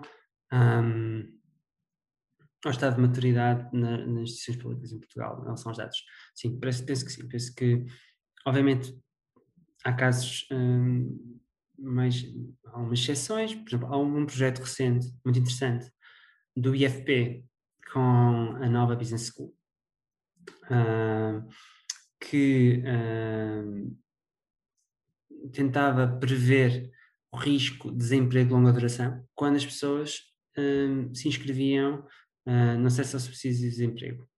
um, 0.52 1.38
ao 2.64 2.70
estado 2.70 2.96
de 2.96 3.02
maturidade 3.02 3.68
na, 3.76 3.98
nas 3.98 4.30
instituições 4.30 4.62
públicas 4.62 4.92
em 4.92 4.98
Portugal 4.98 5.38
em 5.40 5.44
relação 5.44 5.70
aos 5.70 5.78
dados. 5.78 5.98
Sim, 6.34 6.58
penso, 6.58 6.84
penso 6.84 7.04
que 7.04 7.12
sim. 7.12 7.28
Penso 7.28 7.54
que, 7.54 7.84
obviamente, 8.46 8.96
há 9.84 9.92
casos 9.92 10.46
hum, 10.52 11.40
mais. 11.78 12.24
Há 12.66 12.78
algumas 12.78 13.00
exceções. 13.00 13.54
Por 13.54 13.68
exemplo, 13.68 13.92
há 13.92 13.98
um 13.98 14.24
projeto 14.24 14.60
recente, 14.60 15.06
muito 15.24 15.38
interessante, 15.38 15.90
do 16.56 16.74
IFP 16.74 17.44
com 17.94 18.56
a 18.56 18.68
nova 18.68 18.96
Business 18.96 19.28
School, 19.28 19.54
que 22.20 22.82
tentava 25.52 26.08
prever 26.18 26.90
o 27.32 27.36
risco 27.36 27.92
de 27.92 27.98
desemprego 27.98 28.48
de 28.48 28.54
longa 28.54 28.72
duração 28.72 29.24
quando 29.32 29.56
as 29.56 29.64
pessoas 29.64 30.22
se 31.14 31.28
inscreviam 31.28 32.04
no 32.80 32.88
acesso 32.88 33.16
ao 33.16 33.20
subsídio 33.20 33.60
de 33.60 33.70
desemprego. 33.70 34.28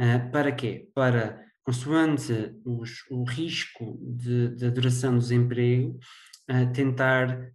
Uh, 0.00 0.30
para 0.30 0.50
quê? 0.52 0.88
Para, 0.94 1.44
consoante 1.62 2.32
os, 2.64 3.04
o 3.10 3.24
risco 3.24 3.98
de 4.00 4.70
duração 4.70 5.12
do 5.12 5.20
desemprego, 5.20 5.98
uh, 6.50 6.72
tentar, 6.72 7.52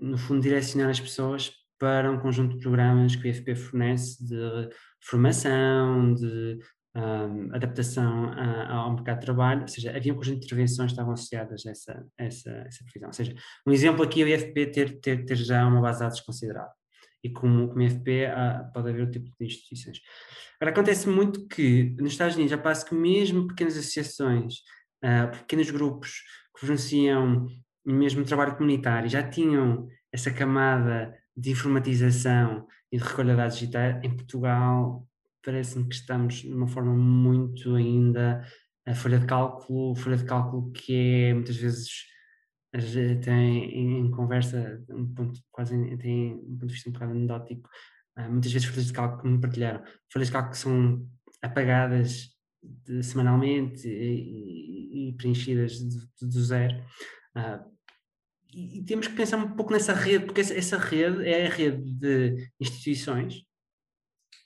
no 0.00 0.18
fundo, 0.18 0.42
direcionar 0.42 0.90
as 0.90 1.00
pessoas 1.00 1.52
para 1.78 2.10
um 2.10 2.18
conjunto 2.18 2.56
de 2.56 2.60
programas 2.60 3.14
que 3.14 3.26
o 3.26 3.30
IFP 3.30 3.54
fornece 3.54 4.24
de 4.26 4.68
formação, 5.00 6.12
de 6.14 6.58
um, 6.96 7.54
adaptação 7.54 8.30
a, 8.32 8.74
ao 8.74 8.94
mercado 8.94 9.20
de 9.20 9.24
trabalho, 9.24 9.62
ou 9.62 9.68
seja, 9.68 9.96
havia 9.96 10.12
um 10.12 10.16
conjunto 10.16 10.40
de 10.40 10.46
intervenções 10.46 10.88
que 10.88 10.92
estavam 10.92 11.12
associadas 11.12 11.64
a 11.66 11.70
essa, 11.70 12.06
a 12.18 12.24
essa, 12.24 12.50
a 12.50 12.66
essa 12.66 12.84
previsão. 12.84 13.08
Ou 13.08 13.12
seja, 13.12 13.34
um 13.66 13.72
exemplo 13.72 14.02
aqui 14.02 14.22
é 14.22 14.24
o 14.24 14.28
IFP 14.28 14.66
ter, 14.66 15.00
ter, 15.00 15.24
ter 15.24 15.36
já 15.36 15.66
uma 15.66 15.80
base 15.80 15.98
de 15.98 16.04
dados 16.04 16.20
considerável. 16.20 16.72
E 17.22 17.30
como, 17.30 17.68
como 17.68 17.90
FP 17.90 18.26
há, 18.26 18.70
pode 18.72 18.90
haver 18.90 19.02
outro 19.02 19.20
tipo 19.20 19.34
de 19.38 19.46
instituições. 19.46 20.00
Agora, 20.60 20.72
acontece 20.72 21.08
muito 21.08 21.46
que 21.48 21.96
nos 21.98 22.12
Estados 22.12 22.34
Unidos 22.34 22.50
já 22.50 22.58
passa 22.58 22.86
que 22.86 22.94
mesmo 22.94 23.48
pequenas 23.48 23.76
associações, 23.76 24.54
uh, 25.04 25.30
pequenos 25.38 25.70
grupos 25.70 26.22
que 26.54 26.60
forneciam 26.60 27.46
mesmo 27.84 28.24
trabalho 28.24 28.56
comunitário, 28.56 29.08
já 29.08 29.22
tinham 29.22 29.88
essa 30.12 30.30
camada 30.30 31.14
de 31.38 31.50
informatização 31.52 32.66
e 32.90 32.98
de 32.98 33.04
recolha 33.04 33.30
de 33.30 33.36
dados 33.36 33.58
digitais, 33.58 34.04
em 34.04 34.10
Portugal 34.14 35.06
parece-me 35.44 35.88
que 35.88 35.94
estamos 35.94 36.34
de 36.34 36.52
uma 36.52 36.66
forma 36.66 36.92
muito 36.92 37.76
ainda 37.76 38.44
a 38.84 38.94
folha 38.94 39.20
de 39.20 39.26
cálculo, 39.26 39.94
folha 39.94 40.16
de 40.16 40.24
cálculo 40.24 40.70
que 40.72 40.94
é 40.94 41.34
muitas 41.34 41.56
vezes 41.56 42.08
tem 43.24 44.00
em, 44.00 44.10
conversa 44.10 44.84
um 44.90 45.06
ponto 45.14 45.40
quase 45.50 45.74
tem 45.98 46.34
um 46.34 46.58
ponto 46.58 46.66
de 46.66 46.74
vista 46.74 46.90
um 46.90 46.92
bocado 46.92 47.12
anedótico 47.12 47.70
uh, 48.18 48.30
muitas 48.30 48.52
vezes 48.52 48.68
folhas 48.68 48.86
de 48.86 48.92
cálculo 48.92 49.22
que 49.22 49.28
me 49.28 49.40
partilharam. 49.40 49.82
Folhas 50.12 50.28
de 50.28 50.32
cálculo 50.32 50.52
que 50.52 50.58
são 50.58 51.08
apagadas 51.40 52.36
semanalmente 53.02 53.88
e, 53.88 55.10
e, 55.10 55.12
preenchidas 55.14 55.78
do 56.20 56.42
zero 56.42 56.74
uh, 57.36 57.77
e, 58.52 58.82
temos 58.84 59.06
que 59.06 59.14
pensar 59.14 59.36
um 59.36 59.54
pouco 59.54 59.72
nessa 59.72 59.92
rede 59.92 60.24
porque 60.24 60.40
essa, 60.40 60.54
essa 60.54 60.78
rede 60.78 61.26
é 61.26 61.46
a 61.46 61.50
rede 61.50 61.82
de 61.92 62.50
instituições 62.60 63.44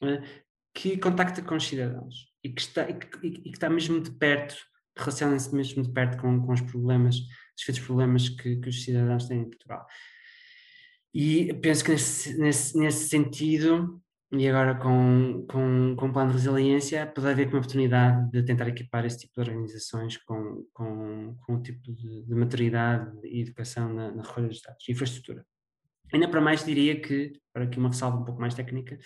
uh, 0.02 0.23
que 0.75 0.97
contacta 0.97 1.42
com 1.42 1.56
os 1.56 1.66
cidadãos 1.66 2.32
e 2.42 2.49
que 2.49 2.61
está, 2.61 2.88
e 2.88 2.94
que, 2.94 3.26
e 3.26 3.40
que 3.42 3.50
está 3.50 3.71
mesmo 3.71 4.00
de 4.00 4.11
perto 4.11 4.56
relaciona-se 4.97 5.54
mesmo 5.54 5.82
de 5.82 5.92
perto 5.92 6.21
com, 6.21 6.44
com 6.44 6.52
os 6.52 6.61
problemas 6.61 7.16
diferentes 7.56 7.85
problemas 7.85 8.28
que, 8.28 8.56
que, 8.56 8.68
os 8.68 8.82
cidadãos 8.85 9.26
têm 9.26 9.40
em 9.40 9.49
Portugal. 9.49 9.87
E 11.14 11.52
penso 11.54 11.85
que 11.85 11.90
nesse, 11.90 12.38
nesse, 12.38 12.78
nesse 12.78 13.09
sentido, 13.09 14.02
e 14.32 14.48
agora 14.48 14.74
com, 14.74 15.44
com, 15.48 15.94
com 15.96 16.08
o 16.08 16.12
plano 16.12 16.30
de 16.30 16.38
resiliência, 16.38 17.06
pode 17.06 17.28
haver 17.28 17.48
uma 17.48 17.58
oportunidade 17.58 18.30
de 18.30 18.42
tentar 18.42 18.66
equipar 18.68 19.04
esse 19.04 19.20
tipo 19.20 19.34
de 19.34 19.50
organizações 19.50 20.16
com, 20.16 20.64
com, 20.72 21.36
com 21.40 21.54
um 21.54 21.62
tipo 21.62 21.80
de, 21.92 22.24
de 22.24 22.34
maturidade 22.34 23.10
e 23.24 23.42
educação 23.42 23.92
na, 23.92 24.10
na 24.10 24.22
recolha 24.22 24.48
dos 24.48 24.62
dados, 24.62 24.88
infraestrutura. 24.88 25.44
Ainda 26.12 26.28
para 26.28 26.40
mais 26.40 26.64
diria 26.64 27.00
que, 27.00 27.32
para 27.52 27.64
aqui 27.64 27.78
uma 27.78 27.88
ressalva 27.90 28.18
um 28.18 28.24
pouco 28.24 28.40
mais 28.40 28.54
técnica, 28.54 28.98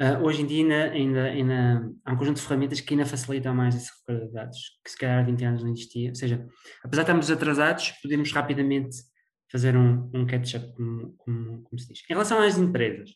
Uh, 0.00 0.16
hoje 0.24 0.40
em 0.40 0.46
dia 0.46 0.62
ainda, 0.62 0.92
ainda, 0.92 1.24
ainda, 1.24 1.92
há 2.06 2.12
um 2.14 2.16
conjunto 2.16 2.36
de 2.36 2.42
ferramentas 2.42 2.80
que 2.80 2.94
ainda 2.94 3.04
facilitam 3.04 3.54
mais 3.54 3.76
essa 3.76 3.92
recolha 3.98 4.26
de 4.26 4.32
dados, 4.32 4.58
que 4.82 4.90
se 4.90 4.96
calhar 4.96 5.18
há 5.18 5.22
20 5.22 5.44
anos 5.44 5.62
não 5.62 5.70
existia. 5.70 6.08
Ou 6.08 6.14
seja, 6.14 6.48
apesar 6.82 7.02
de 7.02 7.04
estarmos 7.04 7.30
atrasados, 7.30 7.90
podemos 8.02 8.32
rapidamente 8.32 8.96
fazer 9.52 9.76
um, 9.76 10.10
um 10.14 10.26
catch-up, 10.26 10.72
como, 10.74 11.12
como, 11.18 11.62
como, 11.64 11.78
se 11.78 11.86
diz. 11.86 12.02
Em 12.08 12.14
relação 12.14 12.40
às 12.40 12.56
empresas, 12.56 13.10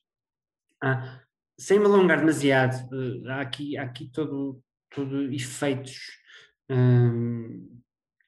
uh, 0.84 1.23
sem 1.58 1.78
me 1.78 1.86
alongar 1.86 2.18
demasiado, 2.18 2.88
uh, 2.92 3.28
há 3.30 3.40
aqui, 3.40 3.76
há 3.76 3.82
aqui 3.82 4.10
todo, 4.10 4.62
todo 4.90 5.32
efeitos 5.32 6.18
um, 6.70 7.80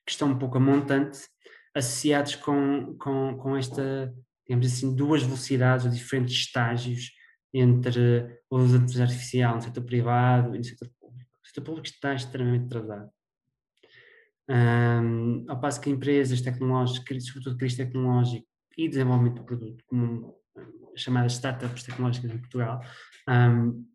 que 0.05 0.13
estão 0.13 0.31
um 0.31 0.39
pouco 0.39 0.57
a 0.57 0.61
montante, 0.61 1.19
associados 1.75 2.37
com, 2.37 2.97
com, 2.99 3.37
com 3.37 3.57
esta, 3.57 4.15
digamos 4.47 4.67
assim, 4.67 4.95
duas 4.95 5.23
velocidades 5.23 5.85
ou 5.85 5.93
diferentes 5.93 6.35
estágios 6.35 7.11
entre 7.53 8.41
o 8.51 8.59
uso 8.59 8.77
artificial 9.01 9.57
no 9.57 9.63
setor 9.63 9.85
privado 9.85 10.55
e 10.55 10.59
no 10.59 10.65
setor 10.65 10.91
público. 11.01 11.31
O 11.43 11.49
setor 11.49 11.63
público 11.63 11.87
está 11.87 12.15
extremamente 12.15 12.67
atrasado. 12.67 13.11
Um, 14.49 15.45
ao 15.49 15.61
passo 15.61 15.81
que 15.81 15.91
empresas 15.91 16.41
tecnológicas, 16.41 17.27
sobretudo 17.27 17.57
crise 17.57 17.79
tecnológico 17.79 18.47
e 18.79 18.89
desenvolvimento 18.89 19.39
do 19.39 19.45
produto, 19.45 19.85
como 19.87 20.37
chamadas 20.97 21.35
startups 21.35 21.83
tecnológicas 21.83 22.31
em 22.31 22.39
Portugal, 22.39 22.81
um, 23.29 23.87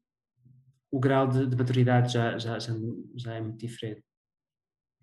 o 0.92 1.00
grau 1.00 1.28
de, 1.28 1.48
de 1.48 1.56
maturidade 1.56 2.14
já, 2.14 2.38
já, 2.38 2.60
já, 2.60 2.74
já, 3.16 3.34
é 3.36 3.42
muito 3.42 3.58
diferente. 3.58 4.04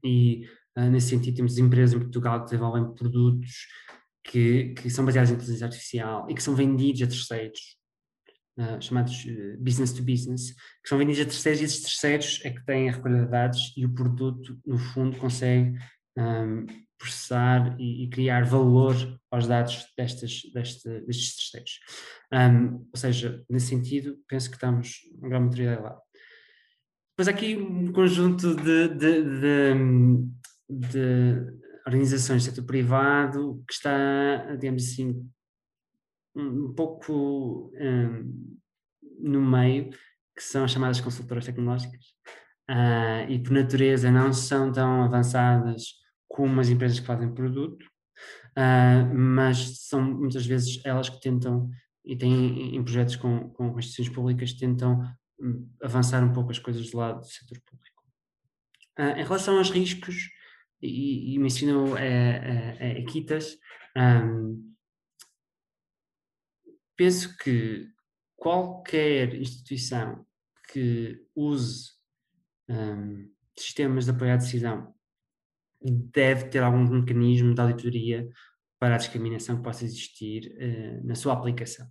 E 0.05 0.46
uh, 0.77 0.90
nesse 0.90 1.09
sentido 1.09 1.37
temos 1.37 1.59
empresas 1.59 1.94
em 1.94 2.01
Portugal 2.01 2.40
que 2.40 2.51
desenvolvem 2.51 2.94
produtos 2.94 3.66
que, 4.22 4.75
que 4.75 4.90
são 4.90 5.05
baseados 5.05 5.31
em 5.31 5.35
inteligência 5.35 5.66
artificial 5.66 6.27
e 6.29 6.35
que 6.35 6.42
são 6.42 6.55
vendidos 6.55 7.03
a 7.03 7.07
terceiros 7.07 7.79
uh, 8.59 8.81
chamados 8.81 9.25
uh, 9.25 9.57
business 9.59 9.92
to 9.92 10.03
business, 10.03 10.53
que 10.83 10.88
são 10.88 10.99
vendidos 10.99 11.22
a 11.22 11.25
terceiros 11.25 11.61
e 11.61 11.64
esses 11.64 11.83
terceiros 11.83 12.40
é 12.44 12.51
que 12.51 12.64
têm 12.64 12.88
a 12.88 12.92
recolha 12.92 13.25
de 13.25 13.31
dados 13.31 13.72
e 13.77 13.87
o 13.87 13.94
produto, 13.94 14.61
no 14.66 14.79
fundo, 14.79 15.16
consegue 15.16 15.79
um, 16.16 16.66
processar 16.98 17.76
e, 17.78 18.04
e, 18.04 18.11
criar 18.11 18.44
valor 18.44 18.94
aos 19.30 19.46
dados 19.46 19.87
destes, 19.96 20.50
deste, 20.52 20.88
destes 21.06 21.37
terceiros. 21.37 21.80
Um, 22.32 22.88
ou 22.92 22.96
seja, 22.96 23.44
nesse 23.48 23.68
sentido, 23.68 24.18
penso 24.28 24.50
que 24.50 24.56
estamos 24.56 25.00
em 25.22 25.28
grande 25.28 25.46
maturidade 25.46 25.82
lá. 25.82 25.98
Depois 27.16 27.28
aqui 27.28 27.56
um 27.56 27.92
conjunto 27.92 28.54
de, 28.54 28.88
de, 28.88 29.22
de, 29.22 29.74
de 30.68 31.58
organizações 31.87 32.44
do 32.44 32.50
setor 32.50 32.64
privado 32.64 33.62
que 33.66 33.74
está, 33.74 34.54
digamos 34.56 34.84
assim, 34.84 35.28
um 36.37 36.72
pouco 36.74 37.72
um, 37.74 38.58
no 39.18 39.40
meio, 39.40 39.90
que 40.37 40.42
são 40.42 40.64
as 40.64 40.70
chamadas 40.70 41.00
consultoras 41.00 41.46
tecnológicas, 41.46 42.04
uh, 42.70 43.28
e 43.28 43.42
por 43.42 43.52
natureza 43.52 44.11
não 44.11 44.32
são 44.32 44.70
tão 44.70 45.02
avançadas 45.02 45.98
como 46.29 46.61
as 46.61 46.69
empresas 46.69 47.01
que 47.01 47.07
fazem 47.07 47.35
produto, 47.35 47.83
uh, 48.57 49.14
mas 49.14 49.87
são 49.87 50.03
muitas 50.03 50.47
vezes 50.47 50.81
elas 50.85 51.09
que 51.09 51.21
tentam, 51.21 51.71
e 52.05 52.17
têm 52.17 52.77
em 52.77 52.83
projetos 52.83 53.17
com, 53.17 53.51
com 53.51 53.79
instituições 53.79 54.14
públicas, 54.14 54.53
tentam 54.53 55.03
um, 55.41 55.69
avançar 55.83 56.23
um 56.23 56.33
pouco 56.33 56.51
as 56.51 56.59
coisas 56.59 56.91
do 56.91 56.99
lado 56.99 57.21
do 57.21 57.27
setor 57.27 57.59
público. 57.64 58.03
Uh, 58.99 59.19
em 59.19 59.25
relação 59.25 59.59
aos 59.59 59.71
riscos, 59.71 60.29
e, 60.81 61.35
e 61.35 61.38
mencionou 61.38 61.97
a, 61.97 62.01
a, 62.01 62.85
a 62.85 62.88
Equitas, 62.99 63.57
um, 63.97 64.75
penso 66.97 67.37
que 67.38 67.88
qualquer 68.37 69.35
instituição 69.35 70.25
que 70.73 71.25
use 71.35 71.93
um, 72.69 73.31
sistemas 73.57 74.05
de 74.05 74.11
apoio 74.11 74.33
à 74.33 74.37
decisão 74.37 74.95
deve 75.81 76.49
ter 76.49 76.62
algum 76.62 76.85
mecanismo 76.85 77.55
de 77.55 77.61
auditoria 77.61 78.29
para 78.79 78.95
a 78.95 78.99
discriminação 78.99 79.57
que 79.57 79.62
possa 79.62 79.85
existir 79.85 80.53
uh, 80.57 81.07
na 81.07 81.14
sua 81.14 81.33
aplicação. 81.33 81.87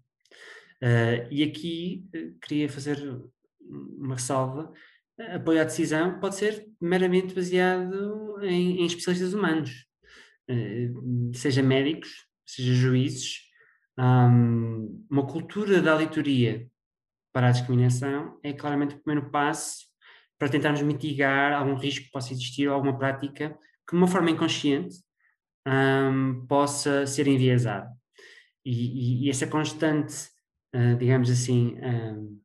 Uh, 0.82 1.28
e 1.32 1.44
aqui 1.44 2.06
uh, 2.16 2.40
queria 2.40 2.70
fazer 2.70 2.98
uma 3.60 4.16
ressalva. 4.16 4.72
Apoio 5.34 5.62
à 5.62 5.64
decisão 5.64 6.20
pode 6.20 6.36
ser 6.36 6.68
meramente 6.80 7.34
baseado 7.34 8.40
em, 8.44 8.82
em 8.82 8.86
especialistas 8.86 9.34
humanos, 9.34 9.88
seja 11.34 11.64
médicos, 11.64 12.28
seja 12.46 12.72
juízes, 12.72 13.48
um, 13.98 15.06
uma 15.10 15.26
cultura 15.26 15.82
da 15.82 15.94
auditoria 15.94 16.68
para 17.34 17.48
a 17.48 17.52
discriminação 17.52 18.40
é 18.44 18.54
claramente 18.54 18.96
o 18.96 19.00
primeiro 19.00 19.32
passo 19.32 19.88
para 20.38 20.50
tentarmos 20.50 20.84
mitigar 20.84 21.54
algum 21.54 21.74
risco 21.74 22.06
que 22.06 22.12
possa 22.12 22.32
existir 22.32 22.68
ou 22.68 22.76
alguma 22.76 22.98
prática 22.98 23.58
que, 23.88 23.96
de 23.96 23.98
uma 23.98 24.08
forma 24.08 24.32
inconsciente, 24.32 24.98
um, 25.68 26.46
possa 26.48 27.06
ser 27.06 27.28
enviesada. 27.28 27.90
E, 28.66 28.72
e, 28.72 29.26
e 29.26 29.30
essa 29.30 29.48
constante, 29.48 30.30
uh, 30.76 30.96
digamos 30.98 31.30
assim, 31.30 31.78
um, 31.82 32.42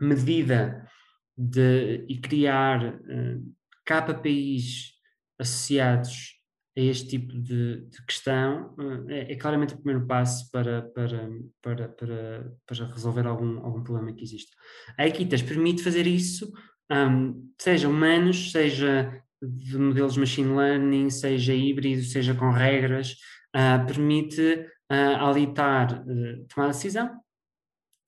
medida 0.00 0.88
de 1.36 2.04
e 2.08 2.18
criar 2.18 2.94
uh, 2.94 3.54
KPIs 3.84 4.94
associados 5.38 6.36
a 6.76 6.80
este 6.80 7.08
tipo 7.08 7.32
de, 7.38 7.86
de 7.86 8.02
questão 8.06 8.74
eh, 9.08 9.30
é, 9.30 9.32
é, 9.32 9.36
claramente 9.36 9.72
o 9.72 9.78
primeiro 9.78 10.06
passo 10.06 10.50
para, 10.50 10.82
para, 10.82 11.30
para, 11.62 11.88
para, 11.88 12.52
para 12.66 12.86
resolver 12.86 13.26
algum, 13.26 13.64
algum 13.64 13.82
problema 13.82 14.12
que 14.12 14.22
existe. 14.22 14.54
A 14.98 15.06
Equitas 15.06 15.40
permite 15.40 15.82
fazer 15.82 16.06
isso, 16.06 16.52
um, 16.90 17.50
seja 17.58 17.88
humanos, 17.88 18.52
seja 18.52 19.22
de 19.42 19.78
modelos 19.78 20.16
machine 20.16 20.54
learning, 20.54 21.10
seja 21.10 21.54
híbrido, 21.54 22.02
seja 22.02 22.34
com 22.34 22.50
regras, 22.50 23.12
uh, 23.54 23.86
permite 23.86 24.66
uh, 24.90 25.16
auditar 25.18 26.02
uh, 26.02 26.46
tomar 26.48 26.68
decisão 26.68 27.20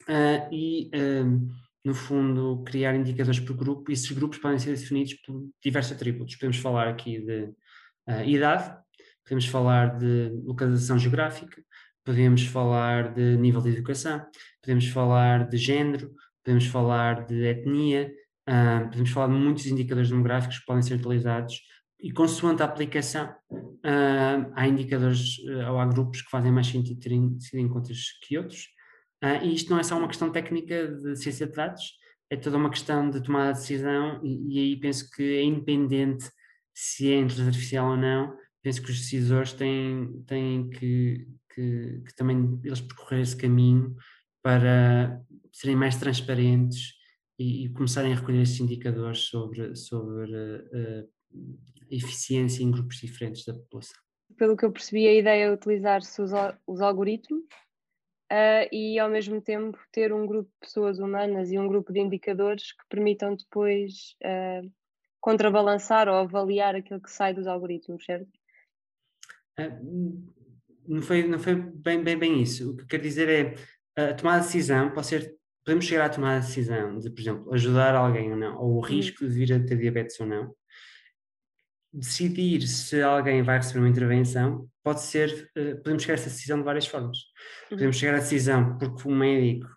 uh, 0.08 0.48
e, 0.52 0.90
no 1.84 1.94
fundo, 1.94 2.62
criar 2.64 2.94
indicadores 2.94 3.40
por 3.40 3.56
grupo. 3.56 3.90
E 3.90 3.94
esses 3.94 4.10
grupos 4.10 4.38
podem 4.38 4.58
ser 4.58 4.70
definidos 4.70 5.14
por 5.14 5.48
diversos 5.62 5.92
atributos. 5.92 6.36
Podemos 6.36 6.58
falar 6.58 6.88
aqui 6.88 7.20
de 7.20 7.52
idade, 8.26 8.74
podemos 9.24 9.46
falar 9.46 9.98
de 9.98 10.30
localização 10.44 10.98
geográfica, 10.98 11.62
podemos 12.04 12.42
falar 12.42 13.14
de 13.14 13.36
nível 13.36 13.60
de 13.60 13.70
educação, 13.70 14.24
podemos 14.62 14.86
falar 14.88 15.46
de 15.48 15.56
género, 15.56 16.10
podemos 16.42 16.66
falar 16.66 17.26
de 17.26 17.44
etnia, 17.44 18.10
uh, 18.48 18.88
podemos 18.88 19.10
falar 19.10 19.28
de 19.28 19.38
muitos 19.38 19.66
indicadores 19.66 20.08
demográficos 20.08 20.58
que 20.58 20.66
podem 20.66 20.82
ser 20.82 20.94
utilizados 20.94 21.60
e 22.00 22.12
consoante 22.12 22.62
a 22.62 22.64
aplicação, 22.64 23.28
uh, 23.50 24.52
há 24.54 24.66
indicadores 24.66 25.38
uh, 25.38 25.70
ou 25.72 25.78
há 25.78 25.86
grupos 25.86 26.22
que 26.22 26.30
fazem 26.30 26.50
mais 26.50 26.66
sentido 26.66 27.00
terem 27.00 27.38
sido 27.38 27.60
em 27.60 27.68
contas 27.68 27.98
que 28.22 28.38
outros. 28.38 28.68
E 29.42 29.52
isto 29.52 29.68
não 29.70 29.80
é 29.80 29.82
só 29.82 29.98
uma 29.98 30.06
questão 30.06 30.30
técnica 30.30 30.86
de 30.86 31.16
ciência 31.16 31.44
de 31.44 31.52
dados, 31.52 31.82
é 32.30 32.36
toda 32.36 32.56
uma 32.56 32.70
questão 32.70 33.10
de 33.10 33.20
tomada 33.20 33.52
de 33.52 33.58
decisão, 33.58 34.20
e, 34.22 34.54
e 34.54 34.58
aí 34.60 34.76
penso 34.76 35.10
que 35.10 35.38
é 35.38 35.42
independente 35.42 36.30
se 36.72 37.10
é 37.10 37.16
inteligência 37.16 37.46
artificial 37.46 37.90
ou 37.90 37.96
não, 37.96 38.32
penso 38.62 38.80
que 38.80 38.92
os 38.92 39.00
decisores 39.00 39.52
têm, 39.52 40.22
têm 40.24 40.70
que, 40.70 41.26
que, 41.52 42.02
que 42.06 42.14
também 42.14 42.60
eles 42.62 42.80
percorrer 42.80 43.22
esse 43.22 43.36
caminho 43.36 43.96
para 44.40 45.20
serem 45.52 45.74
mais 45.74 45.96
transparentes 45.96 46.97
e, 47.38 47.64
e 47.64 47.68
começarem 47.70 48.12
a 48.12 48.16
recolher 48.16 48.42
esses 48.42 48.58
indicadores 48.60 49.20
sobre, 49.20 49.76
sobre 49.76 50.34
uh, 50.34 51.08
eficiência 51.90 52.62
em 52.62 52.70
grupos 52.70 52.96
diferentes 52.96 53.44
da 53.44 53.54
população. 53.54 53.96
Pelo 54.36 54.56
que 54.56 54.64
eu 54.64 54.72
percebi, 54.72 55.06
a 55.06 55.14
ideia 55.14 55.44
é 55.44 55.52
utilizar-se 55.52 56.20
os, 56.20 56.30
os 56.66 56.80
algoritmos 56.80 57.44
uh, 58.32 58.68
e, 58.72 58.98
ao 58.98 59.08
mesmo 59.08 59.40
tempo, 59.40 59.78
ter 59.92 60.12
um 60.12 60.26
grupo 60.26 60.50
de 60.50 60.58
pessoas 60.60 60.98
humanas 60.98 61.50
e 61.50 61.58
um 61.58 61.68
grupo 61.68 61.92
de 61.92 62.00
indicadores 62.00 62.72
que 62.72 62.84
permitam 62.88 63.36
depois 63.36 64.16
uh, 64.22 64.70
contrabalançar 65.20 66.08
ou 66.08 66.14
avaliar 66.14 66.74
aquilo 66.74 67.00
que 67.00 67.10
sai 67.10 67.34
dos 67.34 67.46
algoritmos, 67.46 68.04
certo? 68.04 68.30
Uh, 69.58 70.34
não 70.86 71.02
foi, 71.02 71.26
não 71.26 71.38
foi 71.38 71.54
bem, 71.54 72.02
bem, 72.02 72.18
bem 72.18 72.42
isso. 72.42 72.72
O 72.72 72.76
que 72.76 72.86
quero 72.86 73.02
dizer 73.02 73.28
é 73.28 74.10
a 74.10 74.14
tomada 74.14 74.40
de 74.40 74.46
decisão 74.46 74.92
pode 74.92 75.06
ser. 75.06 75.37
Podemos 75.68 75.84
chegar 75.84 76.06
à 76.06 76.08
tomada 76.08 76.40
de 76.40 76.46
decisão 76.46 76.98
de, 76.98 77.10
por 77.10 77.20
exemplo, 77.20 77.52
ajudar 77.52 77.94
alguém 77.94 78.30
ou 78.30 78.38
não, 78.38 78.56
ou 78.56 78.70
o 78.70 78.74
uhum. 78.76 78.80
risco 78.80 79.28
de 79.28 79.34
vir 79.34 79.52
a 79.52 79.60
ter 79.60 79.76
diabetes 79.76 80.18
ou 80.18 80.26
não, 80.26 80.54
decidir 81.92 82.66
se 82.66 83.02
alguém 83.02 83.42
vai 83.42 83.58
receber 83.58 83.80
uma 83.80 83.88
intervenção 83.90 84.66
pode 84.82 85.02
ser, 85.02 85.50
uh, 85.58 85.76
podemos 85.82 86.04
chegar 86.04 86.14
a 86.14 86.20
essa 86.20 86.30
decisão 86.30 86.56
de 86.56 86.64
várias 86.64 86.86
formas. 86.86 87.18
Uhum. 87.18 87.76
Podemos 87.76 87.96
chegar 87.96 88.14
à 88.14 88.18
decisão 88.18 88.78
porque 88.78 89.06
o 89.06 89.10
médico 89.10 89.68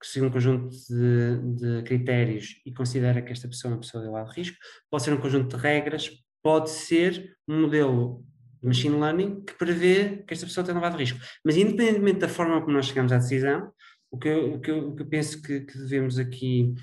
que 0.00 0.06
segue 0.06 0.24
um 0.24 0.30
conjunto 0.30 0.74
de, 0.88 1.54
de, 1.54 1.82
critérios 1.82 2.54
e 2.64 2.72
considera 2.72 3.20
que 3.20 3.30
esta 3.30 3.46
pessoa 3.46 3.72
é 3.72 3.74
uma 3.74 3.80
pessoa 3.82 4.02
de 4.02 4.08
elevado 4.08 4.32
risco, 4.32 4.56
pode 4.90 5.02
ser 5.02 5.12
um 5.12 5.20
conjunto 5.20 5.54
de 5.54 5.62
regras, 5.62 6.10
pode 6.42 6.70
ser 6.70 7.36
um 7.46 7.60
modelo 7.60 8.24
de 8.62 8.68
machine 8.68 8.98
learning 8.98 9.44
que 9.44 9.52
prevê 9.52 10.24
que 10.26 10.32
esta 10.32 10.46
pessoa 10.46 10.64
tem 10.64 10.72
elevado 10.72 10.96
risco. 10.96 11.18
Mas 11.44 11.58
independentemente 11.58 12.20
da 12.20 12.28
forma 12.28 12.58
como 12.62 12.72
nós 12.72 12.86
chegamos 12.86 13.12
à 13.12 13.18
decisão, 13.18 13.70
o 14.16 14.18
que 14.18 14.28
eu, 14.28 14.54
o 14.54 14.60
que 14.60 14.70
eu, 14.70 14.88
o 14.88 14.96
que 14.96 15.02
eu 15.02 15.06
penso 15.06 15.42
que, 15.42 15.60
que 15.60 15.78
devemos 15.78 16.18
aqui 16.18 16.74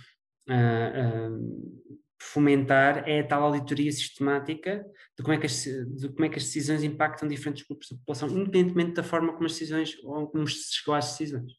uh, 0.47 1.31
uh, 1.33 1.83
fomentar 2.21 3.09
é 3.09 3.19
a 3.19 3.27
tal 3.27 3.43
auditoria 3.43 3.91
sistemática 3.91 4.85
de 5.17 5.23
como, 5.23 5.33
é 5.33 5.39
que 5.39 5.47
as, 5.47 5.63
de 5.63 6.09
como 6.09 6.25
é 6.25 6.29
que 6.29 6.37
as 6.37 6.43
decisões 6.43 6.83
impactam 6.83 7.27
diferentes 7.27 7.65
grupos 7.65 7.89
da 7.89 7.97
população, 7.97 8.29
independentemente 8.29 8.93
da 8.93 9.03
forma 9.03 9.33
como 9.33 9.45
as 9.45 9.53
decisões 9.53 9.97
ou 10.03 10.27
como 10.27 10.47
se 10.47 10.75
chegou 10.75 10.93
às 10.93 11.11
decisões. 11.11 11.51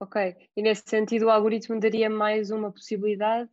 Ok, 0.00 0.34
e 0.56 0.62
nesse 0.62 0.82
sentido 0.86 1.26
o 1.26 1.30
algoritmo 1.30 1.78
daria 1.78 2.10
mais 2.10 2.50
uma 2.50 2.72
possibilidade 2.72 3.48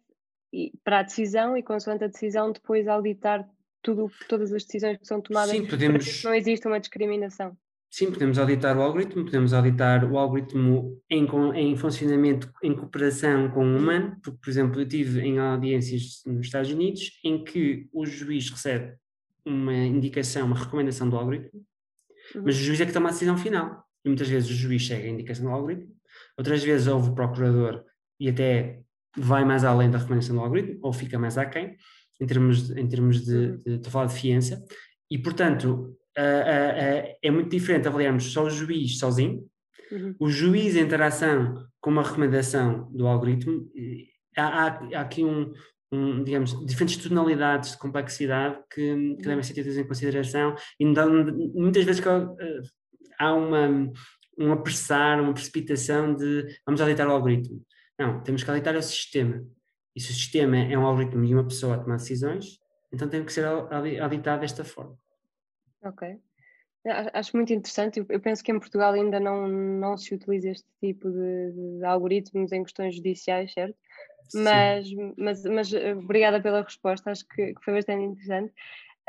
para 0.84 1.00
a 1.00 1.04
decisão 1.04 1.56
e 1.56 1.62
consoante 1.62 2.04
a 2.04 2.08
decisão 2.08 2.52
depois 2.52 2.88
auditar 2.88 3.48
tudo, 3.84 4.12
todas 4.28 4.52
as 4.52 4.63
decisões 4.63 4.98
que 4.98 5.06
são 5.06 5.22
tomadas. 5.22 5.56
Sim, 5.56 5.65
podemos... 5.65 6.24
Não 6.24 6.34
existe 6.34 6.67
uma 6.67 6.80
discriminação. 6.80 7.56
Sim, 7.91 8.12
podemos 8.12 8.38
auditar 8.38 8.78
o 8.78 8.82
algoritmo, 8.82 9.25
podemos 9.25 9.52
auditar 9.52 10.10
o 10.10 10.17
algoritmo 10.17 11.02
em, 11.10 11.25
em 11.56 11.75
funcionamento, 11.75 12.52
em 12.62 12.75
cooperação 12.75 13.49
com 13.49 13.65
o 13.65 13.78
humano, 13.78 14.15
porque, 14.21 14.38
por 14.39 14.49
exemplo, 14.49 14.80
eu 14.80 14.88
tive 14.88 15.21
em 15.21 15.39
audiências 15.39 16.21
nos 16.25 16.45
Estados 16.45 16.69
Unidos 16.69 17.19
em 17.23 17.43
que 17.43 17.89
o 17.91 18.06
juiz 18.06 18.52
recebe 18.52 18.95
uma 19.43 19.73
indicação, 19.73 20.45
uma 20.45 20.56
recomendação 20.56 21.10
do 21.10 21.17
algoritmo, 21.17 21.65
uhum. 22.36 22.43
mas 22.45 22.56
o 22.58 22.60
juiz 22.60 22.80
é 22.80 22.86
que 22.86 22.93
toma 22.93 23.10
a 23.10 23.12
decisão 23.12 23.36
final. 23.36 23.84
E 24.06 24.10
muitas 24.10 24.30
vezes 24.30 24.49
o 24.52 24.54
juiz 24.54 24.86
segue 24.86 25.08
a 25.08 25.12
indicação 25.12 25.45
do 25.45 25.52
algoritmo, 25.52 25.91
outras 26.38 26.63
vezes 26.63 26.86
ouve 26.86 27.10
o 27.10 27.15
procurador 27.15 27.84
e 28.19 28.30
até 28.30 28.82
vai 29.17 29.43
mais 29.43 29.63
além 29.63 29.89
da 29.89 29.97
recomendação 29.97 30.36
do 30.36 30.41
algoritmo, 30.41 30.80
ou 30.84 30.93
fica 30.93 31.17
mais 31.17 31.39
aquém, 31.39 31.75
em 32.21 32.28
termos, 32.28 32.69
em 32.69 32.88
termos 32.88 33.25
de, 33.25 33.36
uhum. 33.36 33.58
de, 33.58 33.63
de, 33.63 33.78
de 33.80 33.89
falar 33.89 34.06
de 34.06 34.13
fiança, 34.13 34.63
e 35.10 35.17
portanto 35.17 35.97
uh, 36.19 37.17
é 37.21 37.32
muito 37.32 37.49
diferente 37.49 37.88
avaliarmos 37.88 38.32
só 38.32 38.43
o 38.43 38.49
juiz 38.49 38.97
sozinho, 38.97 39.45
uhum. 39.91 40.15
o 40.19 40.29
juiz 40.29 40.75
em 40.75 40.82
interação 40.82 41.65
com 41.82 41.89
uma 41.89 42.03
recomendação 42.03 42.91
do 42.91 43.08
algoritmo, 43.08 43.69
há, 44.38 44.43
há, 44.43 44.67
há 44.95 45.01
aqui 45.01 45.23
um, 45.23 45.51
um, 45.91 46.23
digamos, 46.23 46.65
diferentes 46.65 46.97
tonalidades 46.97 47.71
de 47.71 47.77
complexidade 47.77 48.60
que, 48.69 48.82
que 48.82 48.91
uhum. 48.91 49.15
devem 49.17 49.43
ser 49.43 49.53
tidas 49.53 49.77
em 49.77 49.88
consideração 49.88 50.55
e 50.79 50.86
muitas 50.86 51.84
vezes 51.84 52.03
uh, 52.05 52.36
há 53.17 53.34
uma, 53.34 53.91
um 54.38 54.51
apressar, 54.51 55.21
uma 55.21 55.34
precipitação 55.34 56.15
de 56.15 56.45
vamos 56.65 56.82
auditar 56.82 57.08
o 57.08 57.12
algoritmo. 57.12 57.62
Não, 57.97 58.21
temos 58.23 58.43
que 58.43 58.49
auditar 58.49 58.75
o 58.75 58.82
sistema. 58.82 59.43
E 59.95 59.99
se 59.99 60.12
o 60.12 60.13
sistema 60.13 60.58
é 60.58 60.77
um 60.77 60.86
algoritmo 60.86 61.25
e 61.25 61.34
uma 61.34 61.45
pessoa 61.45 61.75
a 61.75 61.79
tomar 61.79 61.97
decisões, 61.97 62.60
então 62.93 63.10
tem 63.10 63.23
que 63.23 63.34
ser 63.34 63.45
auditado 63.45 64.41
desta 64.41 64.63
forma. 64.63 64.95
Ok. 65.83 66.19
Acho 67.13 67.35
muito 67.35 67.53
interessante. 67.53 68.03
Eu 68.07 68.19
penso 68.19 68.43
que 68.43 68.51
em 68.51 68.59
Portugal 68.59 68.93
ainda 68.93 69.19
não, 69.19 69.47
não 69.47 69.97
se 69.97 70.15
utiliza 70.15 70.49
este 70.49 70.67
tipo 70.79 71.09
de, 71.09 71.51
de 71.77 71.85
algoritmos 71.85 72.51
em 72.51 72.63
questões 72.63 72.95
judiciais, 72.95 73.51
certo? 73.53 73.77
Mas, 74.33 74.87
mas, 75.17 75.43
mas 75.43 75.73
eh, 75.73 75.93
obrigada 75.93 76.41
pela 76.41 76.61
resposta, 76.61 77.11
acho 77.11 77.27
que, 77.27 77.53
que 77.53 77.63
foi 77.63 77.73
bastante 77.73 78.03
interessante. 78.03 78.53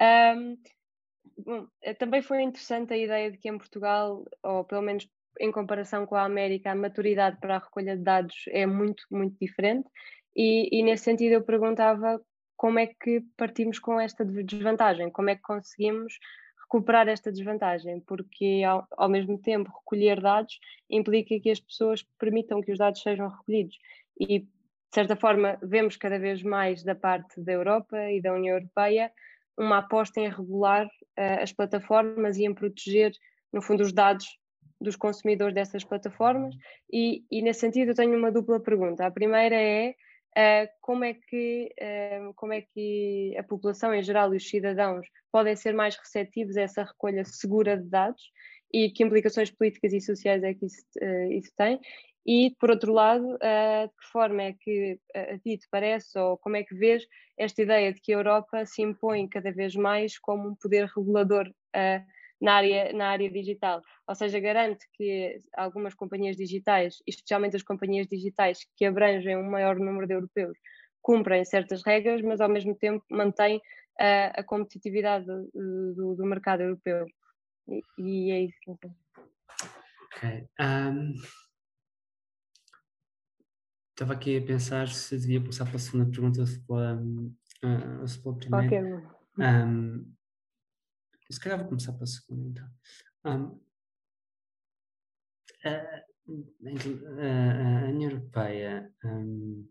Um, 0.01 0.57
bom, 1.39 1.67
eh, 1.83 1.95
também 1.95 2.23
foi 2.23 2.43
interessante 2.43 2.93
a 2.93 2.97
ideia 2.97 3.31
de 3.31 3.39
que 3.39 3.49
em 3.49 3.59
Portugal, 3.59 4.25
ou 4.43 4.65
pelo 4.65 4.83
menos 4.83 5.09
em 5.39 5.53
comparação 5.53 6.07
com 6.07 6.17
a 6.17 6.25
América, 6.25 6.73
a 6.73 6.75
maturidade 6.75 7.39
para 7.39 7.57
a 7.57 7.59
recolha 7.59 7.97
de 7.97 8.03
dados 8.03 8.45
é 8.49 8.67
muito, 8.67 9.05
muito 9.11 9.37
diferente. 9.41 9.89
E, 10.35 10.69
e 10.79 10.83
nesse 10.83 11.05
sentido 11.05 11.33
eu 11.35 11.43
perguntava 11.43 12.21
como 12.57 12.79
é 12.79 12.87
que 12.87 13.23
partimos 13.37 13.79
com 13.79 14.01
esta 14.01 14.25
desvantagem, 14.25 15.11
como 15.11 15.31
é 15.31 15.37
que 15.37 15.43
conseguimos 15.43 16.19
recuperar 16.71 17.09
esta 17.09 17.33
desvantagem, 17.33 18.01
porque 18.01 18.63
ao, 18.65 18.87
ao, 18.97 19.09
mesmo 19.09 19.37
tempo 19.37 19.73
recolher 19.77 20.21
dados 20.21 20.61
implica 20.89 21.39
que 21.41 21.51
as 21.51 21.59
pessoas 21.59 22.03
permitam 22.17 22.63
que 22.63 22.71
os 22.71 22.79
dados 22.79 23.03
sejam 23.03 23.29
recolhidos. 23.29 23.77
E, 24.19 24.41
de 24.41 24.49
certa 24.95 25.17
forma, 25.17 25.59
vemos 25.61 25.97
cada 25.97 26.19
vez 26.19 26.43
mais 26.43 26.85
da 26.85 26.95
parte 26.95 27.41
da 27.41 27.53
Europa 27.53 27.99
e 28.11 28.21
da 28.21 28.33
União 28.33 28.57
Europeia 28.57 29.11
uma 29.59 29.79
aposta 29.79 30.21
em 30.21 30.29
regular 30.29 30.87
uh, 30.87 31.43
as 31.43 31.53
plataformas 31.53 32.37
e 32.37 32.45
em 32.45 32.55
proteger, 32.55 33.13
no 33.53 33.61
fundo, 33.61 33.83
os 33.83 33.93
dados 33.93 34.39
dos 34.81 34.95
consumidores 34.95 35.55
dessas 35.55 35.83
plataformas. 35.83 36.55
E, 36.93 37.25
e 37.31 37.43
nesse 37.43 37.61
sentido, 37.61 37.91
eu 37.91 37.95
tenho 37.95 38.17
uma 38.17 38.31
dupla 38.31 38.61
pergunta. 38.61 39.05
A 39.05 39.11
primeira 39.11 39.57
é 39.57 39.95
como, 40.81 41.05
é 41.05 41.15
que, 41.15 41.75
uh, 41.81 42.35
como 42.35 42.53
é 42.53 42.63
que 42.63 43.35
a 43.39 43.43
população 43.43 43.95
em 43.95 44.03
geral 44.03 44.33
e 44.33 44.37
os 44.37 44.49
cidadãos 44.49 45.07
podem 45.33 45.57
ser 45.57 45.75
mais 45.75 45.97
receptivos 45.97 46.57
a 46.57 46.63
essa 46.63 46.85
recolha 46.85 47.25
segura 47.25 47.77
de 47.77 47.89
dados 47.89 48.23
e 48.73 48.91
que 48.91 49.03
implicações 49.03 49.51
políticas 49.51 49.93
e 49.93 50.01
sociais 50.01 50.43
é 50.43 50.55
que 50.55 50.67
isso, 50.67 50.83
uh, 51.03 51.33
isso 51.33 51.53
tem? 51.57 51.81
E, 52.27 52.55
por 52.61 52.71
outro 52.71 52.93
lado, 52.93 53.27
de 53.33 53.89
que 53.89 54.07
forma 54.13 54.43
é 54.43 54.53
que 54.53 55.01
a 55.15 55.39
ti 55.39 55.57
te 55.57 55.67
parece, 55.71 56.19
ou 56.19 56.37
como 56.37 56.55
é 56.55 56.63
que 56.63 56.75
vês 56.75 57.03
esta 57.37 57.63
ideia 57.63 57.95
de 57.95 58.01
que 58.01 58.13
a 58.13 58.17
Europa 58.19 58.67
se 58.67 58.83
impõe 58.83 59.27
cada 59.27 59.51
vez 59.51 59.75
mais 59.75 60.19
como 60.19 60.51
um 60.51 60.55
poder 60.55 60.85
regulador 60.95 61.51
na 62.41 62.55
área, 62.55 62.93
na 62.93 63.09
área 63.09 63.31
digital. 63.31 63.83
Ou 64.07 64.15
seja, 64.15 64.41
garante 64.41 64.87
que 64.95 65.39
algumas 65.55 65.95
companhias 65.95 66.37
digitais, 66.37 67.03
especialmente 67.07 67.57
as 67.57 67.63
companhias 67.63 68.07
digitais 68.07 68.67
que 68.77 68.85
abrangem 68.85 69.37
um 69.37 69.51
maior 69.51 69.77
número 69.77 70.07
de 70.07 70.15
europeus, 70.15 70.57
cumprem 71.03 71.45
certas 71.45 71.83
regras, 71.85 72.23
mas 72.23 72.41
ao 72.41 72.49
mesmo 72.49 72.75
tempo 72.75 73.05
mantém 73.11 73.61
a, 73.99 74.41
a 74.41 74.45
competitividade 74.45 75.27
do, 75.27 75.95
do, 75.95 76.15
do, 76.15 76.25
mercado 76.25 76.63
europeu. 76.63 77.07
E, 77.69 77.83
e 77.99 78.31
é 78.31 78.41
isso. 78.45 78.79
Ok. 80.07 80.49
Um, 80.59 81.15
estava 83.91 84.15
aqui 84.15 84.39
a 84.39 84.43
pensar 84.43 84.89
se 84.89 85.19
devia 85.19 85.43
passar 85.43 85.67
para 85.67 85.77
a 85.77 85.79
segunda 85.79 86.11
pergunta 86.11 86.41
ou 86.41 86.47
se 86.47 86.61
pela, 86.67 86.97
uh, 86.97 88.01
ou 88.01 88.09
se 88.09 88.23
pela 88.23 88.37
primeira. 88.37 88.67
Okay. 88.67 89.11
Um, 89.39 90.20
se 91.31 91.41
calhar 91.41 91.59
vou 91.59 91.69
começar 91.69 91.93
pela 91.93 92.07
segunda 92.07 92.49
então. 92.49 92.71
Um, 93.25 93.61
a, 95.65 95.71
a, 95.71 96.05
a, 97.85 97.89
União 97.91 98.11
Europeia 98.11 98.93
um, 99.05 99.69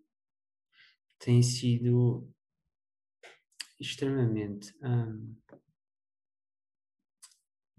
tem 1.17 1.41
sido 1.41 2.31
extremamente 3.79 4.73
um, 4.83 5.35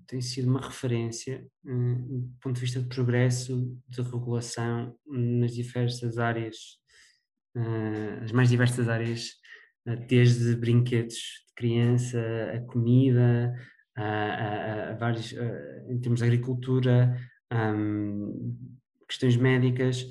tem 0.06 0.20
sido 0.20 0.50
uma 0.50 0.60
referência 0.60 1.48
um, 1.64 2.26
do 2.26 2.38
ponto 2.40 2.56
de 2.56 2.60
vista 2.62 2.80
de 2.80 2.88
progresso 2.88 3.80
de 3.88 4.02
regulação 4.02 4.98
nas 5.06 5.54
diversas 5.54 6.18
áreas 6.18 6.80
uh, 7.56 8.24
as 8.24 8.32
mais 8.32 8.48
diversas 8.48 8.88
áreas 8.88 9.39
desde 9.96 10.54
brinquedos 10.56 11.14
de 11.14 11.54
criança, 11.54 12.20
a 12.54 12.60
comida, 12.60 13.54
a, 13.96 14.04
a, 14.04 14.90
a 14.90 14.94
vários, 14.94 15.32
em 15.88 16.00
termos 16.00 16.20
de 16.20 16.26
agricultura, 16.26 17.16
um, 17.52 18.56
questões 19.06 19.36
médicas 19.36 20.06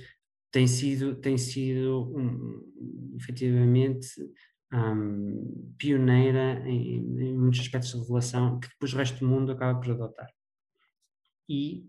tem 0.52 0.68
sido, 0.68 1.16
tem 1.16 1.38
sido 1.38 2.12
um, 2.16 3.16
efetivamente 3.20 4.08
um, 4.74 5.74
pioneira 5.78 6.62
em, 6.68 6.98
em, 6.98 7.38
muitos 7.38 7.60
aspectos 7.60 7.92
de 7.92 8.00
regulação 8.00 8.60
que 8.60 8.68
depois 8.70 8.94
o 8.94 8.98
resto 8.98 9.20
do 9.20 9.28
mundo 9.28 9.52
acaba 9.52 9.80
por 9.80 9.92
adotar. 9.92 10.30
E 11.48 11.88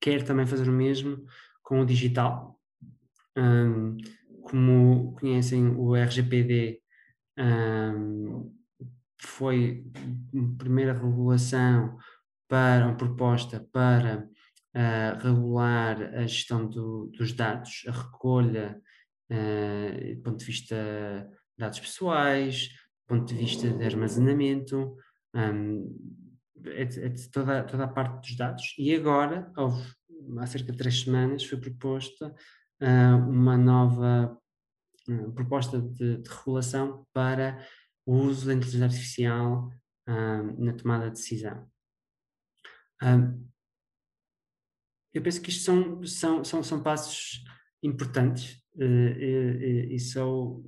quer 0.00 0.22
também 0.24 0.46
fazer 0.46 0.68
o 0.68 0.72
mesmo 0.72 1.24
com 1.62 1.80
o 1.80 1.86
digital. 1.86 2.58
Um, 3.36 3.96
como 4.50 5.14
conhecem, 5.14 5.68
o 5.76 5.94
RGPD 5.94 6.80
um, 7.38 8.52
foi 9.16 9.84
a 10.34 10.58
primeira 10.58 10.92
regulação 10.92 11.96
para 12.48 12.86
uma 12.86 12.96
proposta 12.96 13.64
para 13.72 14.28
uh, 14.74 15.22
regular 15.22 16.02
a 16.14 16.26
gestão 16.26 16.66
do, 16.68 17.12
dos 17.16 17.32
dados, 17.32 17.84
a 17.86 17.92
recolha 17.92 18.80
uh, 19.30 20.16
do 20.16 20.22
ponto 20.22 20.38
de 20.38 20.44
vista 20.44 20.74
de 20.76 21.56
dados 21.56 21.78
pessoais, 21.78 22.68
do 22.68 23.16
ponto 23.16 23.32
de 23.32 23.40
vista 23.40 23.70
de 23.70 23.84
armazenamento, 23.84 24.96
um, 25.32 25.96
é 26.64 26.82
é 26.82 27.14
toda, 27.32 27.62
toda 27.62 27.84
a 27.84 27.88
parte 27.88 28.20
dos 28.20 28.36
dados. 28.36 28.74
E 28.76 28.94
agora, 28.94 29.50
houve, 29.56 29.94
há 30.38 30.46
cerca 30.46 30.72
de 30.72 30.78
três 30.78 31.02
semanas, 31.02 31.44
foi 31.44 31.58
proposta 31.58 32.34
uh, 32.82 33.30
uma 33.30 33.56
nova 33.56 34.39
proposta 35.34 35.80
de, 35.80 36.18
de, 36.18 36.28
regulação 36.28 37.06
para 37.12 37.64
o 38.06 38.14
uso 38.14 38.46
da 38.46 38.54
inteligência 38.54 38.86
artificial 38.86 39.72
uh, 40.08 40.64
na 40.64 40.72
tomada 40.72 41.06
de 41.06 41.12
decisão. 41.12 41.70
eu 45.12 45.22
penso 45.22 45.40
que 45.40 45.50
isto 45.50 45.64
são, 45.64 46.04
são, 46.04 46.44
são, 46.44 46.62
são 46.62 46.82
passos 46.82 47.44
importantes 47.82 48.62
e, 48.78 49.88
e 49.90 49.98
sou 49.98 50.64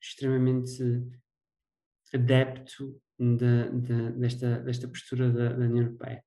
extremamente 0.00 0.82
adepto 2.14 3.00
de, 3.18 3.70
de, 3.80 4.12
desta, 4.12 4.60
desta 4.60 4.88
postura 4.88 5.30
da, 5.30 5.52
da 5.52 5.64
União 5.64 5.86
Europeia. 5.86 6.22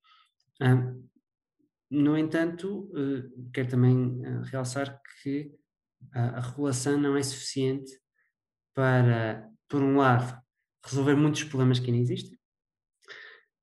no 1.90 2.18
entanto, 2.18 2.90
uh, 2.94 3.52
quero 3.52 3.70
também 3.70 3.96
uh, 3.96 4.42
realçar 4.44 5.00
que 5.22 5.52
a, 6.14 6.40
regulação 6.40 6.98
não 6.98 7.16
é 7.18 7.24
suficiente 7.24 7.92
para, 8.74 9.48
por 9.68 9.82
um 9.82 9.98
lado, 9.98 10.40
resolver 10.86 11.16
muitos 11.16 11.44
problemas 11.44 11.80
que 11.80 11.92
ainda 11.92 12.02
existem, 12.02 12.38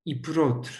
e 0.05 0.15
por 0.15 0.39
outro, 0.39 0.73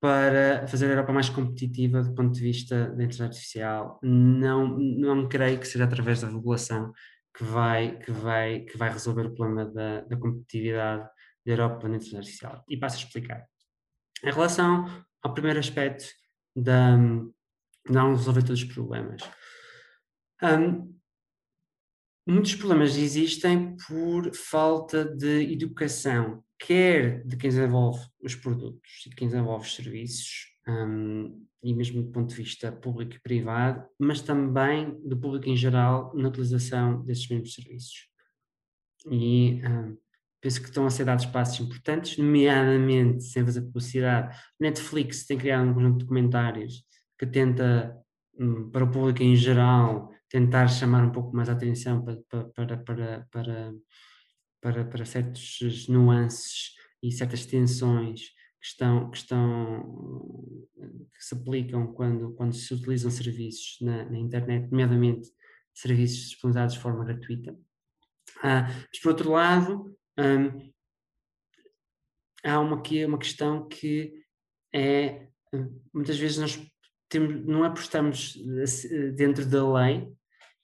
para 0.00 0.66
fazer 0.66 0.86
a 0.86 0.90
Europa 0.90 1.12
mais 1.12 1.30
competitiva 1.30 2.02
do 2.02 2.14
ponto 2.14 2.32
de 2.32 2.40
vista 2.40 2.88
da 2.88 3.04
inteligência 3.04 3.24
artificial. 3.24 3.98
Não, 4.02 4.68
não 4.78 5.28
creio 5.28 5.58
que 5.58 5.66
seja 5.66 5.84
através 5.84 6.20
da 6.20 6.28
regulação 6.28 6.92
que 7.34 7.42
vai, 7.42 7.98
que 7.98 8.10
vai, 8.10 8.60
que 8.60 8.76
vai 8.76 8.92
resolver 8.92 9.26
o 9.26 9.34
problema 9.34 9.64
da, 9.64 10.02
da 10.02 10.16
competitividade 10.16 11.08
da 11.44 11.52
Europa 11.52 11.88
na 11.88 11.96
inteligência 11.96 12.18
artificial. 12.18 12.64
E 12.68 12.76
passo 12.76 12.96
a 12.96 13.00
explicar. 13.00 13.46
Em 14.22 14.30
relação 14.30 14.86
ao 15.22 15.32
primeiro 15.32 15.58
aspecto 15.58 16.04
da 16.54 16.96
não 17.88 18.14
resolver 18.14 18.42
todos 18.42 18.62
os 18.62 18.72
problemas. 18.72 19.22
Um, 20.42 20.94
muitos 22.26 22.54
problemas 22.54 22.96
existem 22.96 23.76
por 23.86 24.34
falta 24.34 25.04
de 25.04 25.52
educação, 25.52 26.42
quer 26.58 27.24
de 27.24 27.36
quem 27.36 27.50
desenvolve 27.50 28.00
os 28.22 28.34
produtos 28.34 29.04
e 29.06 29.10
de 29.10 29.16
quem 29.16 29.28
desenvolve 29.28 29.66
os 29.66 29.74
serviços, 29.74 30.54
um, 30.66 31.46
e 31.62 31.74
mesmo 31.74 32.02
do 32.02 32.10
ponto 32.10 32.30
de 32.30 32.36
vista 32.36 32.72
público 32.72 33.16
e 33.16 33.20
privado, 33.20 33.86
mas 33.98 34.20
também 34.20 34.98
do 35.06 35.16
público 35.16 35.48
em 35.48 35.56
geral 35.56 36.14
na 36.14 36.28
utilização 36.28 37.02
desses 37.04 37.28
mesmos 37.28 37.54
serviços. 37.54 38.08
E 39.10 39.60
um, 39.66 39.96
penso 40.40 40.60
que 40.60 40.68
estão 40.68 40.86
a 40.86 40.90
ser 40.90 41.04
dados 41.04 41.26
passos 41.26 41.60
importantes, 41.60 42.18
nomeadamente, 42.18 43.24
sem 43.24 43.44
fazer 43.44 43.62
publicidade, 43.62 44.36
Netflix 44.60 45.26
tem 45.26 45.38
criado 45.38 45.68
um 45.68 45.74
conjunto 45.74 45.98
de 45.98 46.04
documentários 46.04 46.84
que 47.18 47.26
tenta, 47.26 47.96
hum, 48.38 48.70
para 48.70 48.84
o 48.84 48.90
público 48.90 49.22
em 49.22 49.34
geral, 49.34 50.13
tentar 50.34 50.66
chamar 50.66 51.04
um 51.04 51.12
pouco 51.12 51.32
mais 51.32 51.48
a 51.48 51.52
atenção 51.52 52.04
para, 52.04 52.16
para, 52.52 52.76
para, 52.76 53.28
para, 53.30 53.74
para, 54.60 54.84
para 54.84 55.04
certas 55.04 55.86
nuances 55.88 56.74
e 57.00 57.12
certas 57.12 57.46
tensões 57.46 58.30
que 58.60 58.66
estão, 58.66 59.10
que 59.12 59.16
estão 59.16 60.66
que 60.76 61.24
se 61.24 61.36
aplicam 61.36 61.86
quando, 61.94 62.32
quando 62.32 62.52
se 62.52 62.74
utilizam 62.74 63.12
serviços 63.12 63.78
na, 63.80 64.06
na 64.06 64.18
internet, 64.18 64.68
nomeadamente 64.72 65.28
serviços 65.72 66.30
disponibilizados 66.30 66.74
de 66.74 66.80
forma 66.80 67.04
gratuita. 67.04 67.56
Ah, 68.42 68.66
mas 68.90 69.00
por 69.00 69.10
outro 69.10 69.30
lado, 69.30 69.96
um, 70.18 70.72
há 72.42 72.58
uma, 72.58 72.78
aqui 72.78 73.04
uma 73.04 73.18
questão 73.18 73.68
que 73.68 74.12
é, 74.74 75.28
hum, 75.52 75.80
muitas 75.92 76.18
vezes 76.18 76.38
nós 76.38 76.74
temos, 77.08 77.46
não 77.46 77.72
por 77.72 77.80
estarmos 77.80 78.36
eh, 78.90 79.12
dentro 79.12 79.46
da 79.46 79.72
lei, 79.72 80.12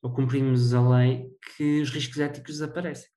ou 0.03 0.13
cumprimos 0.13 0.73
a 0.75 0.99
lei, 0.99 1.27
que 1.57 1.81
os 1.81 1.91
riscos 1.91 2.19
éticos 2.19 2.55
desaparecem. 2.55 3.09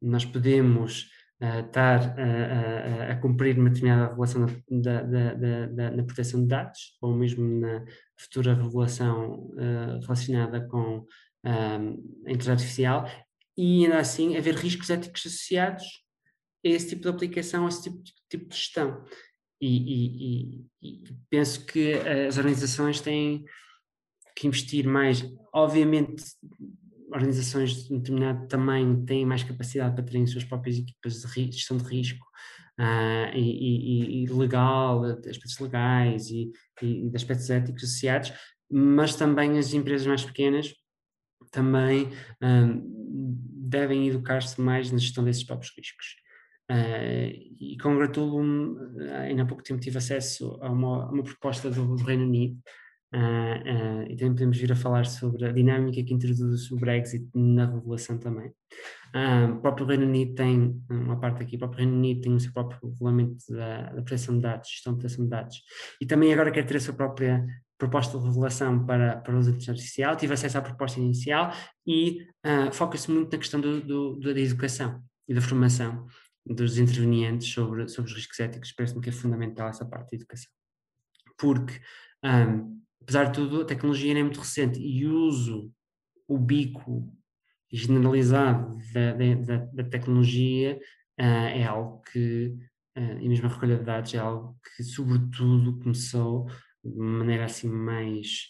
Nós 0.00 0.24
podemos 0.24 1.10
uh, 1.40 1.66
estar 1.66 2.00
uh, 2.00 3.12
a 3.12 3.16
cumprir 3.16 3.58
uma 3.58 3.70
determinada 3.70 4.08
regulação 4.08 4.46
da, 4.70 5.02
da, 5.02 5.34
da, 5.34 5.66
da, 5.66 5.90
na 5.90 6.04
proteção 6.04 6.40
de 6.42 6.48
dados, 6.48 6.96
ou 7.00 7.14
mesmo 7.14 7.60
na 7.60 7.84
futura 8.16 8.54
regulação 8.54 9.50
uh, 9.54 10.00
relacionada 10.02 10.66
com 10.68 11.06
a 11.44 11.76
inteligência 12.26 12.52
artificial, 12.52 13.10
e 13.56 13.84
ainda 13.84 13.98
assim 13.98 14.36
haver 14.36 14.56
riscos 14.56 14.90
éticos 14.90 15.24
associados 15.24 15.84
a 16.64 16.68
esse 16.68 16.88
tipo 16.88 17.02
de 17.02 17.08
aplicação, 17.08 17.64
a 17.64 17.68
esse 17.68 17.84
tipo, 17.84 18.02
tipo 18.28 18.48
de 18.48 18.56
gestão. 18.56 19.04
E, 19.60 19.68
e, 19.68 20.60
e, 20.60 20.66
e, 20.82 21.04
penso 21.30 21.64
que 21.64 21.94
as 22.26 22.36
organizações 22.36 23.00
têm 23.00 23.44
que 24.36 24.46
investir 24.46 24.86
mais. 24.86 25.24
Obviamente, 25.52 26.22
organizações 27.10 27.84
de 27.84 27.96
determinado 27.96 28.46
tamanho 28.46 29.04
têm 29.04 29.24
mais 29.24 29.42
capacidade 29.42 29.94
para 29.94 30.04
terem 30.04 30.26
suas 30.26 30.44
próprias 30.44 30.76
equipas 30.76 31.22
de 31.22 31.52
gestão 31.52 31.76
de 31.78 31.84
risco 31.84 32.26
uh, 32.78 33.34
e, 33.34 34.26
legal, 34.30 35.04
aspectos 35.04 35.58
legais 35.58 36.30
e, 36.30 36.52
e 36.82 37.08
de 37.08 37.16
aspectos 37.16 37.48
éticos 37.48 37.84
associados, 37.84 38.32
mas 38.70 39.16
também 39.16 39.58
as 39.58 39.72
empresas 39.72 40.06
mais 40.06 40.24
pequenas 40.24 40.74
também 41.50 42.08
um, 42.42 42.82
devem 43.68 44.08
educar-se 44.08 44.60
mais 44.60 44.90
na 44.90 44.98
gestão 44.98 45.24
desses 45.24 45.44
próprios 45.44 45.72
riscos. 45.76 46.16
Uh, 46.70 47.30
e 47.60 47.76
congratulo-me, 47.80 49.08
ainda 49.10 49.42
há 49.42 49.46
pouco 49.46 49.62
tempo 49.62 49.80
tive 49.80 49.98
acesso 49.98 50.58
a 50.60 50.70
uma, 50.70 51.08
uma 51.10 51.22
proposta 51.22 51.70
do, 51.70 51.96
do, 51.96 52.02
Reino 52.02 52.24
Unido, 52.24 52.60
uh, 53.14 53.18
uh, 53.18 54.02
e 54.10 54.16
também 54.16 54.32
podemos 54.32 54.58
vir 54.58 54.72
a 54.72 54.76
falar 54.76 55.06
sobre 55.06 55.46
a 55.46 55.52
dinâmica 55.52 56.02
que 56.02 56.14
introduz 56.14 56.70
o 56.70 56.76
Brexit 56.76 57.28
na 57.34 57.66
regulação 57.66 58.18
também. 58.18 58.52
o 59.52 59.60
próprio 59.60 59.86
Reino 59.86 60.06
Unido 60.06 60.34
tem, 60.34 60.82
uma 60.90 61.18
parte 61.18 61.42
aqui, 61.42 61.56
o 61.56 61.58
próprio 61.58 61.80
Reino 61.80 61.96
Unido 61.96 62.20
tem 62.20 62.34
o 62.34 62.40
seu 62.40 62.52
próprio 62.52 62.90
regulamento 62.90 63.44
da, 63.50 63.82
da 63.82 64.02
proteção 64.02 64.36
de 64.36 64.42
dados, 64.42 64.68
gestão 64.68 64.92
de 64.92 65.00
proteção 65.00 65.24
de 65.24 65.30
dados, 65.30 65.62
e 66.00 66.06
também 66.06 66.32
agora 66.32 66.50
quer 66.50 66.64
ter 66.64 66.76
a 66.76 66.80
sua 66.80 66.94
própria 66.94 67.44
proposta 67.78 68.18
de 68.18 68.24
revelação 68.24 68.86
para, 68.86 69.16
para 69.16 69.36
uso 69.36 69.50
inteligência 69.50 69.72
artificial, 69.72 70.16
tive 70.16 70.32
acesso 70.32 70.58
à 70.58 70.62
proposta 70.62 70.98
inicial 70.98 71.52
e 71.86 72.22
uh, 72.44 72.72
foca-se 72.72 73.10
muito 73.10 73.32
na 73.32 73.38
questão 73.38 73.60
do, 73.60 73.80
do, 73.80 74.18
da 74.18 74.40
educação 74.40 75.02
e 75.28 75.34
da 75.34 75.40
formação 75.40 76.06
dos 76.46 76.78
intervenientes 76.78 77.48
sobre, 77.48 77.88
sobre 77.88 78.10
os 78.10 78.16
riscos 78.16 78.38
éticos, 78.38 78.72
parece-me 78.72 79.00
que 79.00 79.08
é 79.08 79.12
fundamental 79.12 79.68
essa 79.68 79.84
parte 79.84 80.10
da 80.10 80.16
educação. 80.16 80.50
Porque, 81.36 81.80
um, 82.24 82.80
apesar 83.02 83.24
de 83.24 83.32
tudo, 83.34 83.62
a 83.62 83.64
tecnologia 83.64 84.12
não 84.12 84.20
é 84.20 84.24
muito 84.24 84.40
recente 84.40 84.80
e 84.80 85.06
o 85.06 85.14
uso 85.26 85.72
ubico 86.28 87.12
generalizado 87.72 88.78
da, 88.92 89.12
da, 89.12 89.56
da 89.72 89.84
tecnologia 89.84 90.78
uh, 91.20 91.22
é 91.22 91.64
algo 91.64 92.00
que, 92.02 92.54
uh, 92.96 93.20
e 93.20 93.28
mesmo 93.28 93.46
a 93.46 93.50
recolha 93.50 93.78
de 93.78 93.84
dados, 93.84 94.14
é 94.14 94.18
algo 94.18 94.58
que, 94.76 94.82
sobretudo, 94.82 95.78
começou 95.78 96.46
de 96.84 96.98
maneira 96.98 97.44
assim 97.44 97.68
mais 97.68 98.46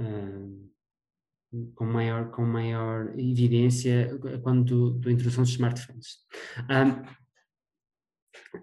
uh, 0.00 0.70
com 1.74 1.86
maior 1.86 2.30
com 2.30 2.44
maior 2.44 3.18
evidência 3.18 4.18
quando 4.42 4.98
da 4.98 5.10
introdução 5.10 5.44
dos 5.44 5.52
smartphones. 5.52 6.18
Um, 6.68 7.18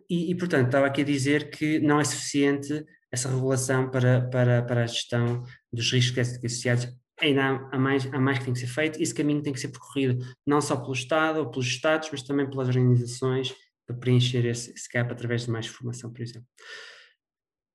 e, 0.09 0.31
e, 0.31 0.35
portanto 0.35 0.67
estava 0.67 0.87
aqui 0.87 1.01
a 1.01 1.05
dizer 1.05 1.49
que 1.49 1.79
não 1.79 1.99
é 1.99 2.03
suficiente 2.03 2.85
essa 3.15 3.29
regulação 3.29 3.89
para, 3.89 4.29
para, 4.29 4.61
para 4.61 4.83
a 4.83 4.87
gestão 4.87 5.43
dos 5.71 5.91
riscos 5.91 6.37
associados 6.43 6.87
ainda 7.19 7.69
há, 7.71 7.79
mais, 7.79 8.05
há 8.13 8.19
mais 8.19 8.39
que 8.39 8.45
tem 8.45 8.53
que 8.53 8.59
ser 8.59 8.67
feito, 8.67 9.01
esse 9.01 9.13
caminho 9.13 9.41
tem 9.41 9.53
que 9.53 9.59
ser 9.59 9.69
percorrido 9.69 10.23
não 10.45 10.59
só 10.59 10.75
pelo 10.75 10.93
Estado 10.93 11.39
ou 11.39 11.49
pelos 11.49 11.65
Estados, 11.65 12.09
mas 12.11 12.21
também 12.21 12.49
pelas 12.49 12.67
organizações 12.67 13.55
para 13.87 13.95
preencher 13.95 14.45
esse, 14.45 14.71
esse 14.73 14.89
gap 14.91 15.11
através 15.11 15.45
de 15.45 15.51
mais 15.51 15.67
formação, 15.67 16.11
por 16.11 16.21
exemplo. 16.21 16.47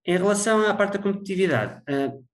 Em 0.07 0.17
relação 0.17 0.67
à 0.67 0.75
parte 0.75 0.99
da 0.99 1.03
competitividade, 1.03 1.83
uh, 1.83 2.27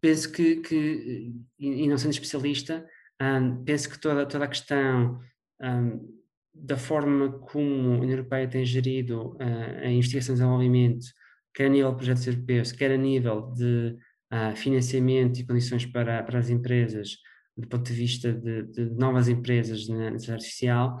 penso 0.00 0.32
que, 0.32 0.56
que, 0.56 1.34
e 1.58 1.88
não 1.88 1.98
sendo 1.98 2.12
especialista, 2.12 2.86
um, 3.20 3.64
penso 3.64 3.90
que 3.90 3.98
toda, 3.98 4.26
toda 4.26 4.44
a 4.44 4.48
questão 4.48 5.20
um, 5.60 6.21
da 6.54 6.76
forma 6.76 7.38
como 7.38 7.94
a 7.94 7.98
União 7.98 8.10
Europeia 8.10 8.48
tem 8.48 8.64
gerido 8.64 9.36
uh, 9.36 9.78
a 9.82 9.90
investigação 9.90 10.34
e 10.34 10.38
desenvolvimento, 10.38 11.06
quer 11.54 11.66
a 11.66 11.68
nível 11.68 11.90
de 11.90 11.96
projetos 11.96 12.26
europeus, 12.26 12.72
quer 12.72 12.90
a 12.90 12.96
nível 12.96 13.52
de 13.52 13.96
uh, 14.32 14.56
financiamento 14.56 15.40
e 15.40 15.46
condições 15.46 15.86
para, 15.86 16.22
para 16.22 16.38
as 16.38 16.50
empresas, 16.50 17.16
do 17.56 17.68
ponto 17.68 17.84
de 17.84 17.92
vista 17.92 18.32
de, 18.32 18.62
de 18.64 18.90
novas 18.90 19.28
empresas 19.28 19.88
na 19.88 20.06
inteligência 20.06 20.34
artificial, 20.34 20.98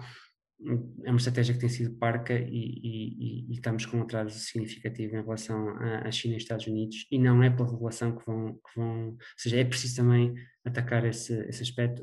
é 1.04 1.10
uma 1.10 1.16
estratégia 1.16 1.54
que 1.54 1.60
tem 1.60 1.68
sido 1.68 1.96
parca 1.96 2.34
e, 2.34 2.46
e, 2.48 3.50
e, 3.50 3.52
estamos 3.52 3.84
com 3.84 3.98
um 3.98 4.02
atraso 4.02 4.38
significativo 4.38 5.16
em 5.16 5.22
relação 5.22 5.70
à, 6.04 6.10
China 6.10 6.34
e 6.34 6.36
Estados 6.36 6.66
Unidos 6.66 7.06
e 7.10 7.18
não 7.18 7.42
é 7.42 7.50
pela 7.50 7.68
regulação 7.68 8.16
que 8.16 8.24
vão, 8.24 8.52
que 8.54 8.76
vão 8.76 9.08
ou 9.08 9.18
seja, 9.36 9.58
é 9.58 9.64
preciso 9.64 9.96
também 9.96 10.34
atacar 10.64 11.04
esse, 11.04 11.34
esse 11.48 11.62
aspecto. 11.62 12.02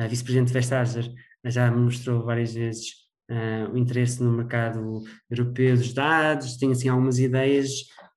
A 0.00 0.06
vice-presidente 0.06 0.52
Vestager 0.52 1.12
já 1.44 1.70
mostrou 1.70 2.24
várias 2.24 2.54
vezes 2.54 2.92
uh, 3.30 3.70
o 3.72 3.76
interesse 3.76 4.22
no 4.22 4.32
mercado 4.32 5.02
europeu 5.30 5.76
dos 5.76 5.92
dados, 5.92 6.56
tem 6.56 6.72
assim 6.72 6.88
algumas 6.88 7.18
ideias, 7.18 7.70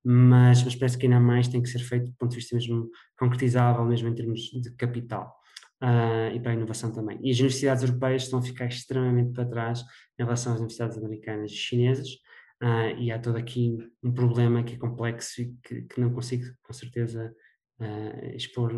mas, 0.03 0.63
mas 0.63 0.75
parece 0.75 0.97
que 0.97 1.05
ainda 1.05 1.19
mais 1.19 1.47
tem 1.47 1.61
que 1.61 1.69
ser 1.69 1.79
feito 1.79 2.05
do 2.05 2.15
ponto 2.17 2.31
de 2.31 2.37
vista 2.37 2.55
mesmo 2.55 2.89
concretizável, 3.17 3.83
mesmo 3.85 4.07
em 4.07 4.15
termos 4.15 4.39
de 4.39 4.71
capital 4.75 5.33
uh, 5.81 6.33
e 6.33 6.39
para 6.39 6.51
a 6.51 6.55
inovação 6.55 6.91
também. 6.91 7.19
E 7.21 7.31
as 7.31 7.39
universidades 7.39 7.83
europeias 7.83 8.23
estão 8.23 8.39
a 8.39 8.43
ficar 8.43 8.65
extremamente 8.65 9.33
para 9.33 9.45
trás 9.45 9.81
em 10.17 10.23
relação 10.23 10.53
às 10.53 10.59
universidades 10.59 10.97
americanas 10.97 11.51
e 11.51 11.55
chinesas, 11.55 12.07
uh, 12.63 12.97
e 12.97 13.11
há 13.11 13.19
todo 13.19 13.35
aqui 13.35 13.77
um 14.01 14.13
problema 14.13 14.63
que 14.63 14.75
é 14.75 14.77
complexo 14.77 15.41
e 15.41 15.53
que, 15.61 15.81
que 15.81 15.99
não 15.99 16.13
consigo 16.13 16.45
com 16.61 16.71
certeza 16.71 17.33
uh, 17.81 18.35
expor 18.35 18.73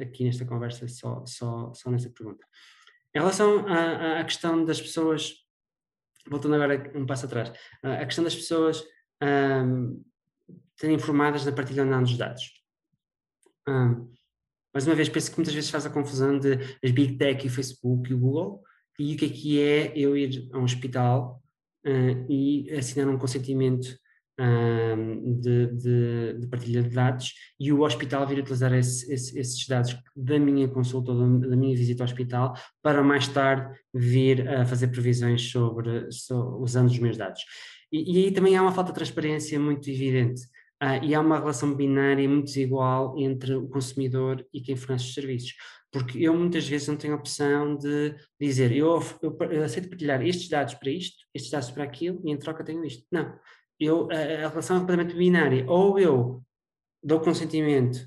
aqui 0.00 0.24
nesta 0.24 0.44
conversa 0.44 0.86
só, 0.88 1.24
só, 1.26 1.72
só 1.72 1.90
nessa 1.90 2.10
pergunta. 2.10 2.46
Em 3.14 3.18
relação 3.18 3.66
à, 3.66 4.20
à 4.20 4.24
questão 4.24 4.64
das 4.64 4.80
pessoas, 4.80 5.34
voltando 6.28 6.54
agora 6.54 6.92
um 6.94 7.06
passo 7.06 7.26
atrás, 7.26 7.52
a 7.82 8.04
questão 8.04 8.24
das 8.24 8.34
pessoas 8.34 8.84
um, 9.22 10.02
serem 10.76 10.96
informadas 10.96 11.44
na 11.44 11.52
partilha 11.52 11.82
ou 11.82 11.88
não 11.88 12.02
dos 12.02 12.16
dados. 12.16 12.42
Um, 13.68 14.12
mais 14.72 14.86
uma 14.86 14.96
vez, 14.96 15.08
penso 15.08 15.30
que 15.30 15.36
muitas 15.36 15.54
vezes 15.54 15.70
faz 15.70 15.86
a 15.86 15.90
confusão 15.90 16.38
de 16.38 16.54
as 16.82 16.90
Big 16.90 17.16
Tech 17.16 17.44
e 17.44 17.48
o 17.48 17.52
Facebook 17.52 18.10
e 18.10 18.14
o 18.14 18.18
Google, 18.18 18.62
e 18.98 19.14
o 19.14 19.16
que 19.16 19.26
é 19.26 19.28
que 19.28 19.60
é 19.60 19.92
eu 19.96 20.16
ir 20.16 20.50
a 20.52 20.58
um 20.58 20.64
hospital 20.64 21.42
uh, 21.86 22.30
e 22.30 22.70
assinar 22.72 23.08
um 23.08 23.18
consentimento 23.18 23.96
uh, 24.40 25.40
de, 25.40 25.66
de, 25.66 26.38
de, 26.40 26.46
partilha 26.48 26.82
de 26.82 26.90
dados 26.90 27.32
e 27.58 27.72
o 27.72 27.82
hospital 27.82 28.26
vir 28.26 28.38
utilizar 28.38 28.72
esse, 28.72 29.12
esse, 29.12 29.38
esses 29.38 29.66
dados 29.66 29.96
da 30.14 30.38
minha 30.38 30.68
consulta 30.68 31.12
ou 31.12 31.38
da 31.40 31.56
minha 31.56 31.76
visita 31.76 32.02
ao 32.02 32.08
hospital 32.08 32.54
para 32.82 33.02
mais 33.02 33.28
tarde 33.28 33.78
vir 33.92 34.48
a 34.48 34.64
fazer 34.64 34.88
previsões 34.88 35.50
sobre, 35.50 36.10
sobre 36.10 36.62
usando 36.62 36.88
os 36.88 36.98
meus 36.98 37.16
dados. 37.16 37.40
E, 37.92 38.12
e 38.12 38.24
aí 38.24 38.30
também 38.32 38.56
há 38.56 38.62
uma 38.62 38.72
falta 38.72 38.90
de 38.90 38.96
transparência 38.96 39.58
muito 39.58 39.88
evidente. 39.88 40.42
Uh, 40.82 41.02
e 41.02 41.14
há 41.14 41.20
uma 41.20 41.38
relação 41.38 41.74
binária 41.74 42.28
muito 42.28 42.46
desigual 42.46 43.14
entre 43.16 43.54
o 43.54 43.68
consumidor 43.68 44.44
e 44.52 44.60
quem 44.60 44.76
fornece 44.76 45.06
os 45.06 45.14
serviços. 45.14 45.54
Porque 45.90 46.18
eu 46.18 46.34
muitas 46.36 46.68
vezes 46.68 46.88
não 46.88 46.96
tenho 46.96 47.14
a 47.14 47.16
opção 47.16 47.76
de 47.76 48.16
dizer 48.40 48.72
eu, 48.72 49.00
eu, 49.22 49.38
eu 49.50 49.62
aceito 49.62 49.88
partilhar 49.88 50.20
estes 50.20 50.48
dados 50.48 50.74
para 50.74 50.90
isto, 50.90 51.24
estes 51.32 51.52
dados 51.52 51.70
para 51.70 51.84
aquilo 51.84 52.20
e 52.24 52.32
em 52.32 52.36
troca 52.36 52.64
tenho 52.64 52.84
isto. 52.84 53.06
Não. 53.12 53.32
Eu, 53.78 54.08
a, 54.10 54.48
relação 54.48 54.76
é 54.76 54.80
completamente 54.80 55.16
binária. 55.16 55.64
Ou 55.68 55.98
eu 55.98 56.42
dou 57.02 57.20
consentimento 57.20 57.98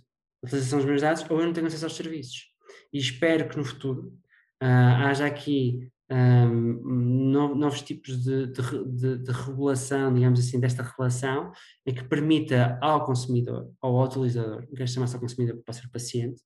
à 0.43 0.47
utilização 0.47 0.80
dos 0.80 0.88
meus 0.88 1.01
dados 1.01 1.25
ou 1.30 1.39
eu 1.39 1.45
não 1.45 1.53
tenho 1.53 1.67
acesso 1.67 1.86
aos 1.86 1.95
serviços. 1.95 2.51
E 2.91 2.99
espero 2.99 3.47
que 3.47 3.58
no 3.58 3.65
futuro 3.65 4.13
uh, 4.62 5.06
haja 5.06 5.25
aqui 5.25 5.89
um, 6.10 7.56
novos 7.56 7.82
tipos 7.82 8.23
de, 8.23 8.47
de, 8.47 8.86
de, 8.86 9.17
de, 9.17 9.32
regulação, 9.32 10.13
digamos 10.13 10.39
assim, 10.39 10.60
desta 10.60 10.84
relação, 10.84 11.51
que 11.86 12.03
permita 12.03 12.77
ao 12.82 13.06
consumidor, 13.06 13.71
ao 13.82 14.03
utilizador, 14.03 14.65
que 14.67 14.75
quer 14.75 14.88
chamar-se 14.88 15.15
ao 15.15 15.21
consumidor 15.21 15.62
para 15.63 15.73
ser 15.73 15.89
paciente, 15.89 16.41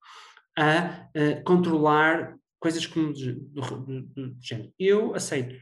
a, 0.57 1.07
a 1.15 1.43
controlar 1.45 2.35
coisas 2.59 2.85
como 2.85 3.13
do, 3.13 3.33
do, 3.33 4.01
do, 4.01 4.35
género. 4.39 4.73
Eu 4.79 5.15
aceito 5.15 5.55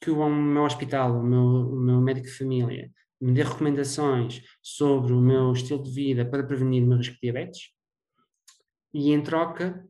que 0.00 0.10
o 0.10 0.28
meu 0.28 0.64
hospital, 0.64 1.18
o 1.18 1.22
meu, 1.22 1.42
o 1.42 1.80
meu 1.80 2.00
médico 2.00 2.26
de 2.26 2.34
família, 2.34 2.90
me 3.20 3.32
dê 3.32 3.42
recomendações 3.42 4.42
sobre 4.62 5.12
o 5.12 5.20
meu 5.20 5.52
estilo 5.52 5.82
de 5.82 5.90
vida 5.90 6.24
para 6.26 6.44
prevenir 6.44 6.82
o 6.82 6.86
meu 6.86 6.98
risco 6.98 7.14
de 7.14 7.20
diabetes, 7.22 7.70
e 8.92 9.10
em 9.10 9.22
troca 9.22 9.84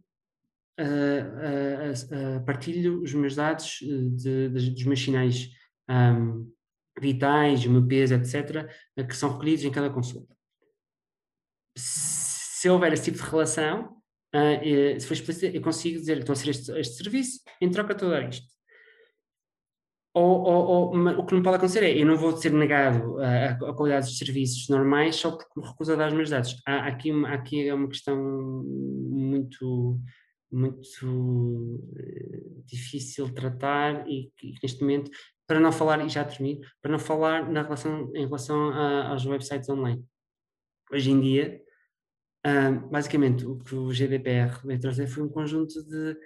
uh, 0.80 2.38
uh, 2.40 2.44
partilho 2.44 3.02
os 3.02 3.12
meus 3.12 3.34
dados 3.34 3.80
eh, 3.82 3.86
de, 3.86 4.48
de, 4.48 4.70
dos 4.70 4.84
meus 4.84 5.00
sinais 5.00 5.50
um, 5.88 6.50
vitais, 6.98 7.66
o 7.66 7.70
meu 7.70 7.86
peso, 7.86 8.14
etc., 8.14 8.66
que 9.06 9.16
são 9.16 9.32
recolhidos 9.32 9.64
em 9.64 9.70
cada 9.70 9.90
consulta. 9.90 10.34
Se 11.76 12.68
houver 12.68 12.92
esse 12.92 13.04
tipo 13.04 13.18
de 13.18 13.30
relação, 13.30 13.96
uh, 14.34 15.00
se 15.00 15.06
for 15.06 15.14
explícito, 15.14 15.54
eu 15.56 15.60
consigo 15.60 15.98
dizer 15.98 16.14
que 16.14 16.20
estou 16.20 16.32
a 16.32 16.36
ser 16.36 16.50
este, 16.50 16.72
este 16.78 16.96
serviço 16.96 17.40
em 17.60 17.70
troca 17.70 17.94
de 17.94 18.00
tudo 18.00 18.16
isto. 18.22 18.46
Ou, 20.14 20.42
ou, 20.44 20.94
ou, 20.94 21.18
o 21.18 21.26
que 21.26 21.34
não 21.34 21.42
pode 21.42 21.56
acontecer 21.56 21.82
é 21.82 22.00
eu 22.00 22.06
não 22.06 22.16
vou 22.16 22.36
ser 22.36 22.52
negado 22.52 23.18
a, 23.18 23.48
a 23.50 23.74
qualidade 23.74 24.06
dos 24.06 24.16
serviços 24.16 24.68
normais 24.68 25.16
só 25.16 25.32
porque 25.32 25.60
me 25.60 25.66
recuso 25.66 25.92
a 25.92 25.96
dar 25.96 26.08
os 26.08 26.14
meus 26.14 26.30
dados. 26.30 26.56
Há, 26.64 26.86
aqui, 26.86 27.10
aqui 27.26 27.68
é 27.68 27.74
uma 27.74 27.88
questão 27.88 28.16
muito 28.16 30.00
muito 30.54 31.04
uh, 31.04 32.62
difícil 32.64 33.26
de 33.26 33.34
tratar 33.34 34.08
e 34.08 34.30
que 34.36 34.54
neste 34.62 34.80
momento, 34.80 35.10
para 35.46 35.58
não 35.58 35.72
falar, 35.72 36.04
e 36.04 36.08
já 36.08 36.24
termino, 36.24 36.60
para 36.80 36.92
não 36.92 36.98
falar 36.98 37.50
na 37.50 37.62
relação, 37.62 38.10
em 38.14 38.24
relação 38.24 38.70
a, 38.70 39.08
aos 39.08 39.26
websites 39.26 39.68
online. 39.68 40.04
Hoje 40.92 41.10
em 41.10 41.20
dia, 41.20 41.60
uh, 42.46 42.88
basicamente, 42.88 43.44
o 43.44 43.58
que 43.58 43.74
o 43.74 43.92
GDPR 43.92 44.60
trazer 44.80 45.08
foi 45.08 45.24
um 45.24 45.28
conjunto 45.28 45.82
de 45.84 46.16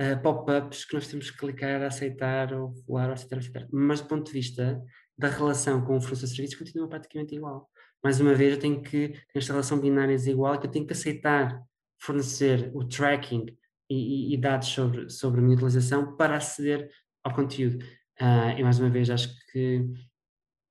uh, 0.00 0.22
pop-ups 0.22 0.84
que 0.84 0.94
nós 0.94 1.06
temos 1.06 1.30
que 1.30 1.38
clicar, 1.38 1.82
aceitar, 1.82 2.52
ou 2.54 2.74
rolar, 2.88 3.08
ou 3.08 3.12
aceitar. 3.12 3.68
Mas 3.70 4.00
do 4.00 4.08
ponto 4.08 4.26
de 4.26 4.32
vista 4.32 4.82
da 5.16 5.28
relação 5.28 5.84
com 5.84 5.96
o 5.96 6.00
fornecedor 6.00 6.30
de 6.30 6.36
serviços, 6.36 6.58
continua 6.58 6.88
praticamente 6.88 7.34
igual. 7.34 7.68
Mais 8.02 8.18
uma 8.18 8.34
vez, 8.34 8.54
eu 8.54 8.58
tenho 8.58 8.80
que, 8.82 9.14
esta 9.34 9.52
relação 9.52 9.78
binária 9.78 10.16
desigual, 10.16 10.58
que 10.58 10.66
eu 10.66 10.70
tenho 10.70 10.86
que 10.86 10.92
aceitar 10.92 11.62
fornecer 11.98 12.70
o 12.74 12.82
tracking 12.84 13.46
e, 13.90 14.32
e, 14.32 14.36
dados 14.38 14.68
sobre, 14.68 15.10
sobre 15.10 15.40
a 15.40 15.42
minha 15.42 15.54
utilização 15.56 16.16
para 16.16 16.36
aceder 16.36 16.90
ao 17.22 17.34
conteúdo. 17.34 17.84
Uh, 18.18 18.58
e 18.58 18.62
mais 18.62 18.78
uma 18.78 18.88
vez, 18.88 19.10
acho 19.10 19.28
que 19.52 19.86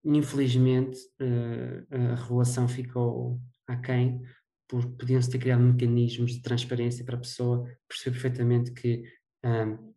infelizmente 0.04 0.98
uh, 1.22 2.13
a 2.13 2.15
regulação 2.15 2.68
ficou 2.68 3.39
aquém, 3.68 4.22
porque 4.68 4.89
podiam-se 4.98 5.30
ter 5.30 5.39
criado 5.39 5.62
mecanismos 5.62 6.34
de 6.34 6.42
transparência 6.42 7.06
para 7.06 7.15
a 7.15 7.20
pessoa 7.20 7.63
perceber 7.88 8.20
perfeitamente 8.20 8.72
que 8.72 9.04
um, 9.43 9.93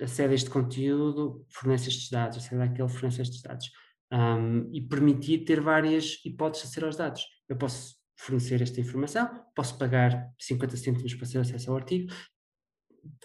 acede 0.00 0.32
a 0.32 0.34
este 0.34 0.50
conteúdo, 0.50 1.44
fornece 1.48 1.88
estes 1.88 2.10
dados, 2.10 2.38
acede 2.38 2.62
àquele, 2.62 2.88
fornece 2.88 3.22
estes 3.22 3.42
dados. 3.42 3.70
Um, 4.12 4.70
e 4.72 4.80
permitir 4.80 5.44
ter 5.44 5.60
várias 5.60 6.20
hipóteses 6.24 6.64
de 6.64 6.68
aceder 6.70 6.86
aos 6.86 6.96
dados. 6.96 7.26
Eu 7.48 7.56
posso 7.56 7.96
fornecer 8.16 8.62
esta 8.62 8.80
informação, 8.80 9.28
posso 9.54 9.76
pagar 9.76 10.32
50 10.38 10.76
cêntimos 10.76 11.14
para 11.14 11.28
ter 11.28 11.38
acesso 11.38 11.70
ao 11.70 11.76
artigo. 11.76 12.12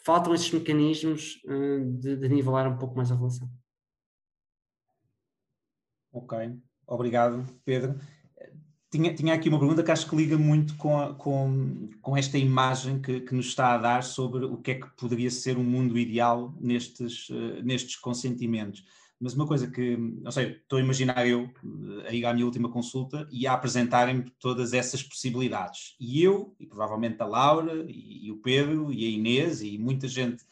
Faltam 0.03 0.33
estes 0.33 0.51
mecanismos 0.51 1.41
uh, 1.45 1.99
de, 1.99 2.15
de 2.15 2.29
nivelar 2.29 2.67
um 2.67 2.77
pouco 2.77 2.95
mais 2.95 3.11
a 3.11 3.15
relação. 3.15 3.49
Ok, 6.11 6.59
obrigado, 6.87 7.45
Pedro. 7.63 7.99
Tinha, 8.91 9.13
tinha 9.13 9.33
aqui 9.35 9.49
uma 9.49 9.59
pergunta 9.59 9.83
que 9.83 9.91
acho 9.91 10.09
que 10.09 10.15
liga 10.15 10.37
muito 10.37 10.75
com, 10.75 11.13
com, 11.15 11.89
com 12.01 12.17
esta 12.17 12.37
imagem 12.37 12.99
que, 12.99 13.21
que, 13.21 13.35
nos 13.35 13.47
está 13.47 13.75
a 13.75 13.77
dar 13.77 14.03
sobre 14.03 14.45
o 14.45 14.57
que 14.57 14.71
é 14.71 14.75
que 14.75 14.89
poderia 14.97 15.29
ser 15.29 15.57
um 15.57 15.63
mundo 15.63 15.97
ideal 15.97 16.55
nestes, 16.59 17.29
uh, 17.29 17.61
nestes 17.63 17.95
consentimentos 17.97 18.83
mas 19.19 19.33
uma 19.33 19.45
coisa 19.45 19.69
que, 19.69 19.97
não 19.97 20.31
sei, 20.31 20.53
estou 20.53 20.79
a 20.79 20.81
imaginar 20.81 21.27
eu 21.27 21.49
a 22.07 22.13
ir 22.13 22.25
à 22.25 22.33
minha 22.33 22.45
última 22.45 22.71
consulta 22.71 23.27
e 23.29 23.45
a 23.45 23.53
apresentarem-me 23.53 24.29
todas 24.39 24.71
essas 24.71 25.03
possibilidades. 25.03 25.95
E 25.99 26.23
eu, 26.23 26.55
e 26.57 26.65
provavelmente 26.65 27.21
a 27.21 27.25
Laura, 27.25 27.85
e, 27.85 28.27
e, 28.27 28.31
o 28.31 28.37
Pedro, 28.37 28.93
e 28.93 29.05
a 29.05 29.09
Inês, 29.09 29.61
e 29.61 29.77
muita 29.77 30.07
gente 30.07 30.45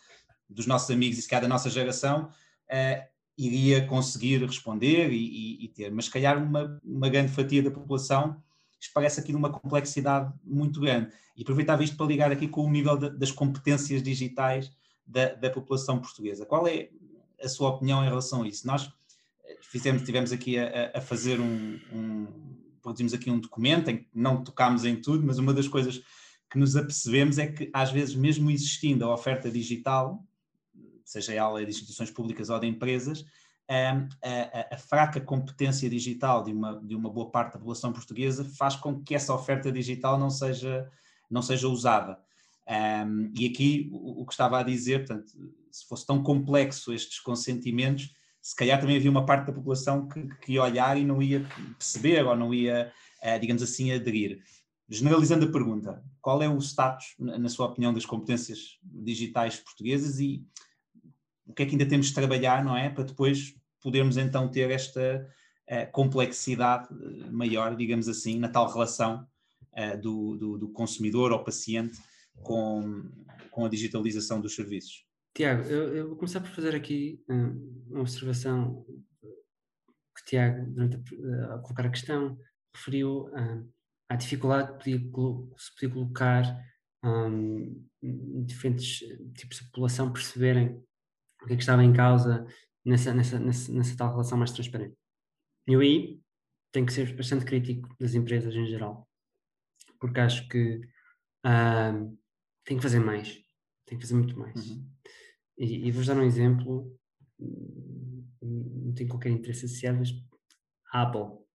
dos 0.49 0.67
nossos 0.67 0.91
amigos 0.91 1.17
e 1.17 1.21
se 1.21 1.29
calhar 1.29 1.43
da 1.43 1.47
nossa 1.47 1.69
geração, 1.69 2.25
uh, 2.25 3.16
iria 3.37 3.85
conseguir 3.85 4.43
responder 4.43 5.11
e, 5.11 5.15
e, 5.15 5.65
e, 5.65 5.67
ter. 5.67 5.91
Mas 5.91 6.05
se 6.05 6.11
calhar 6.11 6.41
uma, 6.41 6.79
uma 6.83 7.09
grande 7.09 7.31
fatia 7.31 7.61
da 7.61 7.69
população, 7.69 8.41
parece 8.93 9.19
aqui 9.19 9.31
numa 9.31 9.49
complexidade 9.49 10.33
muito 10.43 10.79
grande. 10.79 11.11
E 11.35 11.43
aproveitava 11.43 11.83
isto 11.83 11.95
para 11.95 12.07
ligar 12.07 12.31
aqui 12.31 12.47
com 12.47 12.65
o 12.65 12.71
nível 12.71 12.97
de, 12.97 13.11
das 13.11 13.31
competências 13.31 14.01
digitais 14.01 14.71
da, 15.05 15.33
da 15.35 15.49
população 15.49 15.99
portuguesa. 15.99 16.45
Qual 16.45 16.67
é, 16.67 16.89
a 17.41 17.47
sua 17.47 17.69
opinião 17.69 18.03
em 18.03 18.07
relação 18.07 18.43
a 18.43 18.47
isso. 18.47 18.65
Nós 18.65 18.91
eh, 19.45 19.57
fizemos, 19.61 20.03
tivemos 20.03 20.31
aqui 20.31 20.57
a, 20.57 20.91
a 20.95 21.01
fazer 21.01 21.39
um, 21.39 21.79
um, 21.91 22.27
produzimos 22.81 23.13
aqui 23.13 23.29
um 23.29 23.39
documento 23.39 23.89
em 23.89 23.97
que 23.97 24.07
não 24.13 24.43
tocámos 24.43 24.85
em 24.85 24.95
tudo, 24.95 25.25
mas 25.25 25.37
uma 25.37 25.53
das 25.53 25.67
coisas 25.67 26.01
que 26.49 26.57
nos 26.57 26.75
apercebemos 26.75 27.37
é 27.37 27.47
que, 27.47 27.69
às 27.73 27.91
vezes, 27.91 28.15
mesmo 28.15 28.49
existindo 28.49 29.05
a 29.05 29.13
oferta 29.13 29.51
digital, 29.51 30.23
seja 31.07 31.33
ela 31.33 31.63
de 31.63 31.69
instituições 31.69 32.11
públicas 32.11 32.49
ou 32.49 32.59
de 32.59 32.67
empresas, 32.67 33.25
a, 33.69 33.91
a, 34.23 34.75
a, 34.75 34.77
fraca 34.77 35.21
competência 35.21 35.89
digital 35.89 36.43
de 36.43 36.51
uma, 36.51 36.79
de 36.81 36.95
uma 36.95 37.09
boa 37.09 37.31
parte 37.31 37.53
da 37.53 37.59
população 37.59 37.93
portuguesa 37.93 38.43
faz 38.57 38.75
com 38.75 39.01
que 39.01 39.15
essa 39.15 39.33
oferta 39.33 39.71
digital 39.71 40.19
não 40.19 40.29
seja, 40.29 40.89
não 41.31 41.41
seja 41.41 41.67
usada. 41.67 42.19
Um, 42.69 43.31
e 43.33 43.45
aqui 43.45 43.89
o, 43.93 44.21
o, 44.21 44.25
que 44.25 44.33
estava 44.33 44.59
a 44.59 44.63
dizer, 44.63 45.05
portanto, 45.05 45.31
se 45.71 45.87
fosse 45.87 46.05
tão 46.05 46.21
complexo 46.21 46.93
estes 46.93 47.19
consentimentos, 47.21 48.13
se 48.41 48.55
calhar 48.55 48.79
também 48.79 48.97
havia 48.97 49.11
uma 49.11 49.25
parte 49.25 49.47
da 49.47 49.53
população 49.53 50.07
que, 50.07 50.27
que 50.39 50.53
ia 50.53 50.63
olhar 50.63 50.97
e 50.97 51.05
não 51.05 51.21
ia 51.21 51.47
perceber 51.77 52.25
ou 52.25 52.35
não 52.35 52.53
ia, 52.53 52.91
uh, 53.23 53.39
digamos 53.39 53.63
assim, 53.63 53.93
aderir. 53.93 54.41
Generalizando 54.89 55.45
a 55.45 55.51
pergunta, 55.51 56.03
qual 56.21 56.41
é 56.41 56.49
o 56.49 56.57
status, 56.59 57.15
na 57.17 57.49
sua 57.49 57.67
opinião, 57.67 57.93
das 57.93 58.05
competências 58.05 58.77
digitais 58.83 59.57
portuguesas 59.57 60.19
e 60.19 60.45
o 61.47 61.53
que 61.53 61.63
é 61.63 61.65
que 61.65 61.71
ainda 61.71 61.87
temos 61.87 62.07
de 62.07 62.13
trabalhar, 62.13 62.63
não 62.63 62.75
é? 62.75 62.89
Para 62.89 63.05
depois 63.05 63.55
podermos 63.81 64.17
então 64.17 64.49
ter 64.49 64.69
esta 64.69 65.27
uh, 65.69 65.91
complexidade 65.91 66.87
eh, 66.91 67.31
maior, 67.31 67.75
digamos 67.75 68.07
assim, 68.07 68.37
na 68.37 68.49
tal 68.49 68.71
relação 68.71 69.25
uh, 69.73 70.01
do, 70.01 70.35
do, 70.35 70.57
do, 70.57 70.69
consumidor 70.69 71.31
ou 71.31 71.43
paciente 71.43 71.97
com, 72.41 73.09
com 73.49 73.65
a 73.65 73.69
digitalização 73.69 74.41
dos 74.41 74.55
serviços. 74.55 75.05
Tiago, 75.33 75.63
eu, 75.63 75.95
eu 75.95 76.07
vou 76.07 76.17
começar 76.17 76.41
por 76.41 76.49
fazer 76.49 76.75
aqui 76.75 77.23
uma 77.87 78.01
observação 78.01 78.85
que 79.21 80.25
Tiago, 80.25 80.65
durante 80.71 80.95
a, 80.95 81.55
a 81.55 81.59
colocar 81.59 81.85
a 81.85 81.91
questão, 81.91 82.37
referiu 82.75 83.29
à 84.09 84.15
dificuldade 84.15 84.77
que 84.79 84.91
se 85.57 85.73
podia 85.75 85.89
colocar 85.93 86.59
um, 87.03 87.87
diferentes 88.01 88.99
tipos 89.35 89.59
de 89.59 89.65
população 89.65 90.11
perceberem 90.11 90.83
o 91.47 91.49
que 91.49 91.53
é 91.53 91.55
que 91.55 91.63
estava 91.63 91.81
em 91.81 91.93
causa 91.93 92.45
nessa, 92.85 93.13
nessa, 93.13 93.39
nessa, 93.39 93.71
nessa 93.71 93.97
tal 93.97 94.11
relação 94.11 94.37
mais 94.37 94.51
transparente. 94.51 94.97
E 95.65 95.71
eu 95.71 95.79
aí 95.79 96.19
tenho 96.73 96.85
que 96.85 96.91
ser 96.91 97.15
bastante 97.15 97.45
crítico 97.45 97.95
das 97.97 98.13
empresas 98.13 98.53
em 98.53 98.67
geral, 98.67 99.07
porque 99.97 100.19
acho 100.19 100.45
que 100.49 100.81
uh, 101.45 102.17
tem 102.65 102.75
que 102.75 102.83
fazer 102.83 102.99
mais, 102.99 103.41
tem 103.85 103.97
que 103.97 104.03
fazer 104.03 104.15
muito 104.15 104.37
mais. 104.37 104.69
Uhum. 104.69 104.85
E, 105.57 105.87
e 105.87 105.91
vou-vos 105.91 106.07
dar 106.07 106.17
um 106.17 106.23
exemplo, 106.23 106.93
não 108.41 108.93
tenho 108.93 109.09
qualquer 109.09 109.29
interesse 109.29 109.65
associado, 109.65 109.99
mas 109.99 110.11
a 110.91 111.03
Apple. 111.03 111.45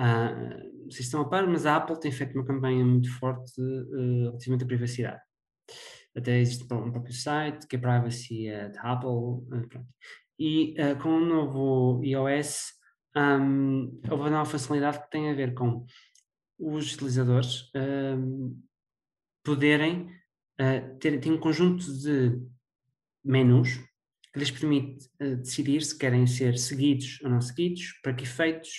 Uh, 0.00 0.90
vocês 0.90 1.06
estão 1.06 1.20
a 1.20 1.28
par, 1.28 1.46
mas 1.46 1.64
a 1.64 1.76
Apple 1.76 2.00
tem 2.00 2.10
feito 2.10 2.34
uma 2.34 2.44
campanha 2.44 2.84
muito 2.84 3.08
forte 3.20 3.52
uh, 3.60 4.24
relativamente 4.24 4.64
à 4.64 4.66
privacidade 4.66 5.22
até 6.16 6.38
existe 6.38 6.64
um 6.64 6.90
próprio 6.90 7.14
site 7.14 7.66
que 7.66 7.76
é 7.76 7.78
Privacy 7.78 8.48
at 8.48 8.76
Apple. 8.78 9.46
Eh, 9.52 9.80
e 10.38 10.74
uh, 10.80 11.00
com 11.00 11.08
o 11.08 11.24
novo 11.24 12.04
iOS 12.04 12.72
um, 13.16 14.00
houve 14.10 14.22
uma 14.22 14.30
nova 14.30 14.50
facilidade 14.50 15.00
que 15.00 15.10
tem 15.10 15.30
a 15.30 15.34
ver 15.34 15.54
com 15.54 15.84
os 16.58 16.94
utilizadores 16.94 17.70
um, 17.74 18.58
poderem 19.44 20.10
uh, 20.60 20.98
ter, 20.98 21.20
ter 21.20 21.30
um 21.30 21.38
conjunto 21.38 21.84
de 22.00 22.40
menus 23.24 23.76
que 24.32 24.38
lhes 24.38 24.50
permite 24.50 25.06
uh, 25.20 25.36
decidir 25.36 25.82
se 25.82 25.96
querem 25.96 26.26
ser 26.26 26.56
seguidos 26.58 27.20
ou 27.22 27.30
não 27.30 27.40
seguidos, 27.40 27.92
para 28.02 28.14
que 28.14 28.24
efeitos, 28.24 28.70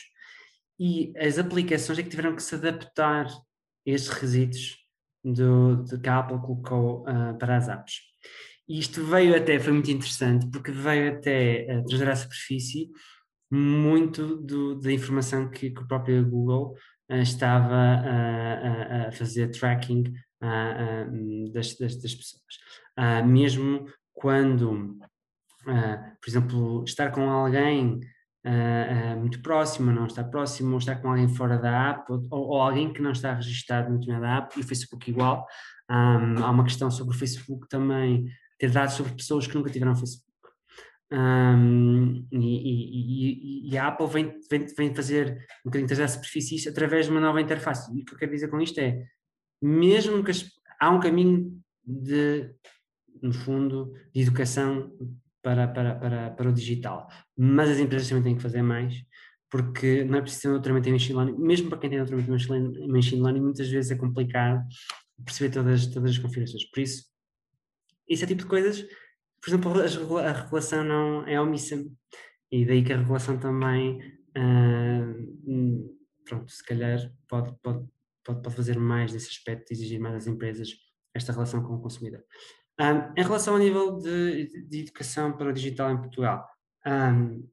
e 0.79 1.13
as 1.17 1.38
aplicações 1.38 1.99
é 1.99 2.03
que 2.03 2.09
tiveram 2.09 2.36
que 2.36 2.41
se 2.41 2.55
adaptar 2.55 3.27
a 3.27 3.41
esses 3.86 4.09
requisitos 4.09 4.82
do, 5.24 5.84
do 5.84 5.99
que 5.99 6.09
a 6.09 6.19
Apple 6.19 6.39
colocou 6.39 7.03
uh, 7.03 7.38
para 7.38 7.57
as 7.57 7.69
apps. 7.69 8.01
E 8.67 8.80
isto 8.80 9.03
veio 9.05 9.36
até, 9.36 9.59
foi 9.59 9.74
muito 9.74 9.91
interessante, 9.91 10.47
porque 10.49 10.71
veio 10.71 11.13
até 11.13 11.67
uh, 11.69 11.86
trazer 11.86 12.09
à 12.09 12.15
superfície 12.15 12.89
muito 13.51 14.38
do, 14.38 14.80
da 14.80 14.91
informação 14.91 15.49
que, 15.49 15.69
que 15.69 15.82
o 15.82 15.88
próprio 15.88 16.28
Google 16.28 16.76
uh, 17.09 17.15
estava 17.15 17.76
a, 17.76 19.07
a, 19.07 19.11
fazer 19.11 19.49
tracking 19.51 20.03
das, 21.53 21.78
das, 21.78 21.95
das, 21.95 22.15
pessoas. 22.15 23.24
mesmo 23.26 23.86
quando, 24.13 24.97
por 25.63 26.28
exemplo, 26.30 26.84
estar 26.84 27.11
com 27.11 27.30
alguém 27.30 28.01
uh, 28.45 29.19
muito 29.19 29.41
próximo, 29.41 29.91
não 29.91 30.05
está 30.05 30.23
próximo, 30.23 30.71
ou 30.71 30.77
está 30.77 30.95
com 30.95 31.09
alguém 31.09 31.27
fora 31.27 31.57
da 31.57 31.91
app, 31.91 32.11
ou, 32.11 32.21
ou 32.29 32.61
alguém 32.61 32.91
que 32.91 33.01
não 33.01 33.11
está 33.11 33.33
registrado 33.33 33.91
no 33.91 33.99
determinada 33.99 34.37
app, 34.37 34.57
e 34.57 34.61
o 34.61 34.67
Facebook 34.67 35.09
igual. 35.09 35.45
Um, 35.89 36.43
há 36.43 36.49
uma 36.49 36.63
questão 36.63 36.89
sobre 36.89 37.15
o 37.15 37.17
Facebook 37.17 37.67
também, 37.69 38.25
ter 38.57 38.71
dados 38.71 38.95
sobre 38.95 39.13
pessoas 39.13 39.47
que 39.47 39.55
nunca 39.55 39.69
tiveram 39.69 39.95
Facebook. 39.95 40.33
Um, 41.11 42.25
e, 42.31 42.37
e, 42.37 43.69
e, 43.69 43.77
a 43.77 43.87
Apple 43.87 44.07
vem, 44.07 44.33
vem, 44.49 44.65
vem 44.75 44.95
fazer 44.95 45.45
um 45.63 45.65
bocadinho 45.69 45.87
trazer 45.87 46.03
a 46.03 46.07
superfície 46.07 46.55
isto 46.55 46.69
através 46.69 47.05
de 47.05 47.11
uma 47.11 47.21
nova 47.21 47.39
interface. 47.39 47.95
E 47.95 48.01
o 48.01 48.05
que 48.05 48.15
eu 48.15 48.17
quero 48.17 48.31
dizer 48.31 48.47
com 48.47 48.59
isto 48.59 48.79
é, 48.79 49.05
mesmo 49.61 50.23
que 50.23 50.31
as, 50.31 50.43
há 50.79 50.89
um 50.89 50.99
caminho 50.99 51.61
de, 51.85 52.49
no 53.21 53.31
fundo, 53.31 53.93
de 54.11 54.21
educação 54.21 54.91
para, 55.43 55.67
para, 55.67 55.95
para, 55.95 56.31
para 56.31 56.49
o 56.49 56.53
digital. 56.53 57.07
Mas 57.37 57.69
as 57.69 57.77
empresas 57.77 58.07
também 58.07 58.23
têm 58.23 58.35
que 58.35 58.41
fazer 58.41 58.63
mais, 58.63 58.95
porque 59.51 60.03
não 60.03 60.17
é 60.17 60.21
preciso 60.21 60.43
ter 60.43 60.49
doutoramento 60.49 60.89
em 60.89 60.93
machine 60.93 61.15
learning, 61.15 61.37
mesmo 61.37 61.69
para 61.69 61.77
quem 61.77 61.89
tem 61.89 61.99
doutoramento 61.99 62.31
em 62.31 62.87
machine 62.87 63.21
learning, 63.21 63.41
muitas 63.41 63.69
vezes 63.69 63.91
é 63.91 63.95
complicado 63.95 64.65
perceber 65.23 65.53
todas, 65.53 65.85
todas 65.87 66.11
as 66.11 66.17
configurações. 66.17 66.65
Por 66.71 66.79
isso, 66.79 67.05
esse 68.07 68.23
é 68.23 68.27
tipo 68.27 68.41
de 68.41 68.47
coisas, 68.47 68.81
por 69.41 69.49
exemplo, 69.49 70.17
a 70.17 70.31
regulação 70.31 70.83
não 70.83 71.27
é 71.27 71.39
omissa, 71.39 71.83
e 72.51 72.65
daí 72.65 72.83
que 72.83 72.93
a 72.93 72.97
regulação 72.97 73.37
também, 73.37 73.99
uh, 74.37 75.97
pronto, 76.25 76.51
se 76.51 76.63
calhar 76.63 76.99
pode, 77.27 77.53
pode, 77.61 77.85
pode, 78.23 78.41
pode 78.41 78.55
fazer 78.55 78.79
mais 78.79 79.11
nesse 79.11 79.29
aspecto, 79.29 79.71
exigir 79.71 79.99
mais 79.99 80.15
às 80.15 80.27
empresas 80.27 80.69
esta 81.13 81.31
relação 81.31 81.61
com 81.61 81.75
o 81.75 81.81
consumidor. 81.81 82.23
Um, 82.80 83.13
em 83.15 83.24
relação 83.24 83.53
ao 83.53 83.59
nível 83.59 83.97
de, 83.97 84.67
de, 84.67 84.80
educação 84.80 85.32
para 85.38 85.49
o 85.49 85.53
digital 85.53 85.91
em 85.91 85.97
Portugal, 85.97 86.47
um, 86.88 87.47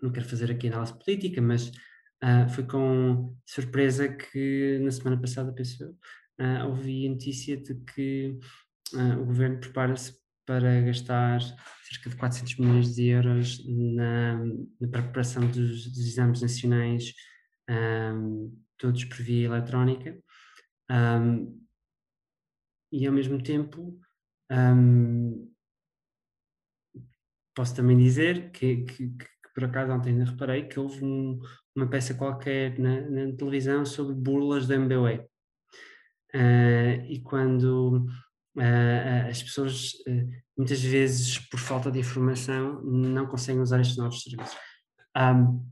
não 0.00 0.10
quero 0.10 0.26
fazer 0.26 0.50
aqui 0.50 0.68
análise 0.68 0.94
política, 0.94 1.40
mas 1.40 1.68
uh, 1.68 2.48
foi 2.54 2.64
com 2.64 3.36
surpresa 3.44 4.08
que 4.08 4.78
na 4.82 4.90
semana 4.90 5.20
passada, 5.20 5.52
penso 5.52 5.84
uh, 6.40 6.66
ouvi 6.68 7.06
a 7.06 7.10
notícia 7.10 7.56
de 7.56 7.74
que 7.74 8.38
uh, 8.94 9.20
o 9.20 9.26
governo 9.26 9.60
prepara-se 9.60 10.14
para 10.46 10.80
gastar 10.80 11.40
cerca 11.84 12.10
de 12.10 12.16
400 12.16 12.56
milhões 12.56 12.94
de 12.94 13.06
euros 13.08 13.64
na, 13.66 14.38
na 14.80 14.88
preparação 14.90 15.46
dos, 15.46 15.86
dos, 15.86 16.06
exames 16.06 16.42
nacionais, 16.42 17.12
um, 17.70 18.52
todos 18.76 19.04
por 19.04 19.18
via 19.18 19.46
eletrónica. 19.46 20.18
Um, 20.90 21.61
e 22.92 23.06
ao 23.06 23.12
mesmo 23.12 23.42
tempo 23.42 23.98
um, 24.50 25.50
posso 27.54 27.74
também 27.74 27.96
dizer 27.96 28.50
que, 28.50 28.84
que, 28.84 29.08
que, 29.08 29.26
por 29.54 29.64
acaso 29.64 29.92
ontem 29.92 30.10
ainda 30.10 30.30
reparei 30.30 30.68
que 30.68 30.78
houve 30.78 31.04
um, 31.04 31.40
uma 31.74 31.88
peça 31.88 32.14
qualquer 32.14 32.78
na, 32.78 33.00
na, 33.00 33.36
televisão 33.36 33.84
sobre 33.84 34.14
burlas 34.14 34.66
do 34.66 34.74
MBWay. 34.74 35.20
Uh, 36.34 37.04
e 37.08 37.20
quando 37.22 38.06
uh, 38.56 39.28
as 39.28 39.42
pessoas 39.42 39.92
uh, 40.08 40.28
muitas 40.56 40.82
vezes 40.82 41.38
por 41.38 41.60
falta 41.60 41.90
de 41.90 41.98
informação 41.98 42.82
não 42.82 43.26
conseguem 43.26 43.60
usar 43.60 43.80
estes 43.80 43.98
novos 43.98 44.22
serviços. 44.22 44.56
Um, 45.16 45.66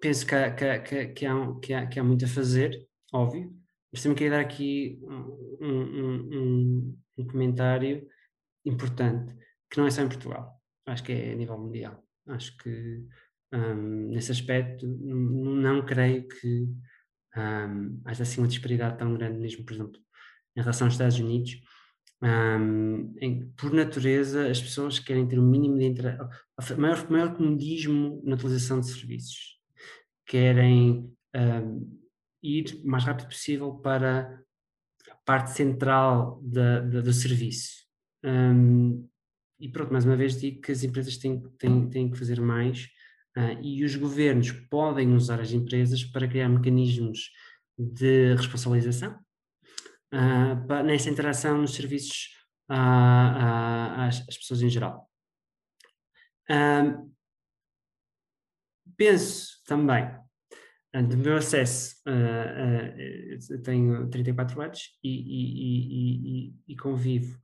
penso 0.00 0.26
que, 0.26 0.50
que, 0.52 0.64
há, 0.64 0.78
que, 0.82 1.74
há, 1.74 1.86
que 1.86 2.00
há 2.00 2.04
muito 2.04 2.24
a 2.24 2.28
fazer, 2.28 2.72
óbvio, 3.12 3.59
mas 3.92 4.02
também 4.02 4.16
queria 4.16 4.32
dar 4.32 4.40
aqui 4.40 5.00
um, 5.02 5.56
um, 5.60 6.96
um, 7.18 7.26
comentário 7.26 8.06
importante, 8.64 9.34
que 9.70 9.78
não 9.78 9.86
é 9.86 9.90
só 9.90 10.02
em 10.02 10.08
Portugal, 10.08 10.60
acho 10.86 11.02
que 11.02 11.12
é 11.12 11.32
a 11.32 11.36
nível 11.36 11.58
mundial. 11.58 12.02
Acho 12.26 12.56
que 12.58 13.04
nesse 14.08 14.30
aspecto 14.30 14.86
não 14.86 15.84
creio 15.84 16.26
que 16.28 16.68
um, 17.36 18.00
haja 18.04 18.22
assim 18.22 18.40
uma 18.40 18.48
disparidade 18.48 18.98
tão 18.98 19.14
grande, 19.14 19.38
mesmo, 19.38 19.64
por 19.64 19.72
exemplo, 19.72 20.00
em 20.56 20.60
relação 20.60 20.86
aos 20.86 20.94
Estados 20.94 21.18
Unidos. 21.18 21.60
Um, 22.22 23.14
em, 23.18 23.50
por 23.52 23.72
natureza, 23.72 24.50
as 24.50 24.60
pessoas 24.60 24.98
querem 24.98 25.26
ter 25.26 25.38
o 25.38 25.42
um 25.42 25.48
mínimo 25.48 25.78
de 25.78 25.86
interação, 25.86 26.28
maior, 26.76 27.10
maior 27.10 27.34
comodismo 27.34 28.20
na 28.24 28.34
utilização 28.34 28.80
de 28.80 28.88
serviços, 28.88 29.58
querem 30.26 31.10
um, 31.34 31.99
ir 32.42 32.80
o 32.82 32.88
mais 32.88 33.04
rápido 33.04 33.28
possível 33.28 33.74
para 33.74 34.42
a 35.10 35.14
parte 35.24 35.50
central 35.50 36.40
da, 36.42 36.80
da, 36.80 37.00
do 37.00 37.12
serviço. 37.12 37.86
Um, 38.24 39.08
e 39.58 39.68
pronto, 39.68 39.92
mais 39.92 40.04
uma 40.04 40.16
vez 40.16 40.40
digo 40.40 40.60
que 40.60 40.72
as 40.72 40.82
empresas 40.82 41.16
têm, 41.16 41.40
têm, 41.58 41.88
têm 41.90 42.10
que 42.10 42.18
fazer 42.18 42.40
mais 42.40 42.88
uh, 43.36 43.60
e 43.62 43.84
os 43.84 43.94
governos 43.94 44.52
podem 44.52 45.14
usar 45.14 45.40
as 45.40 45.52
empresas 45.52 46.02
para 46.04 46.28
criar 46.28 46.48
mecanismos 46.48 47.30
de 47.78 48.34
responsabilização 48.34 49.18
uh, 50.14 50.82
nessa 50.84 51.10
interação 51.10 51.58
nos 51.58 51.74
serviços 51.74 52.36
às, 52.68 54.20
às, 54.28 54.38
pessoas 54.38 54.62
em 54.62 54.70
geral. 54.70 55.10
penso 58.96 59.60
também 59.66 60.08
do 60.92 61.16
meu 61.16 61.36
acesso, 61.36 61.96
uh, 62.06 63.54
uh, 63.54 63.62
tenho 63.62 64.08
34 64.10 64.60
anos 64.60 64.80
e, 65.04 65.08
e, 65.08 66.48
e, 66.48 66.54
e, 66.68 66.76
convivo 66.76 67.38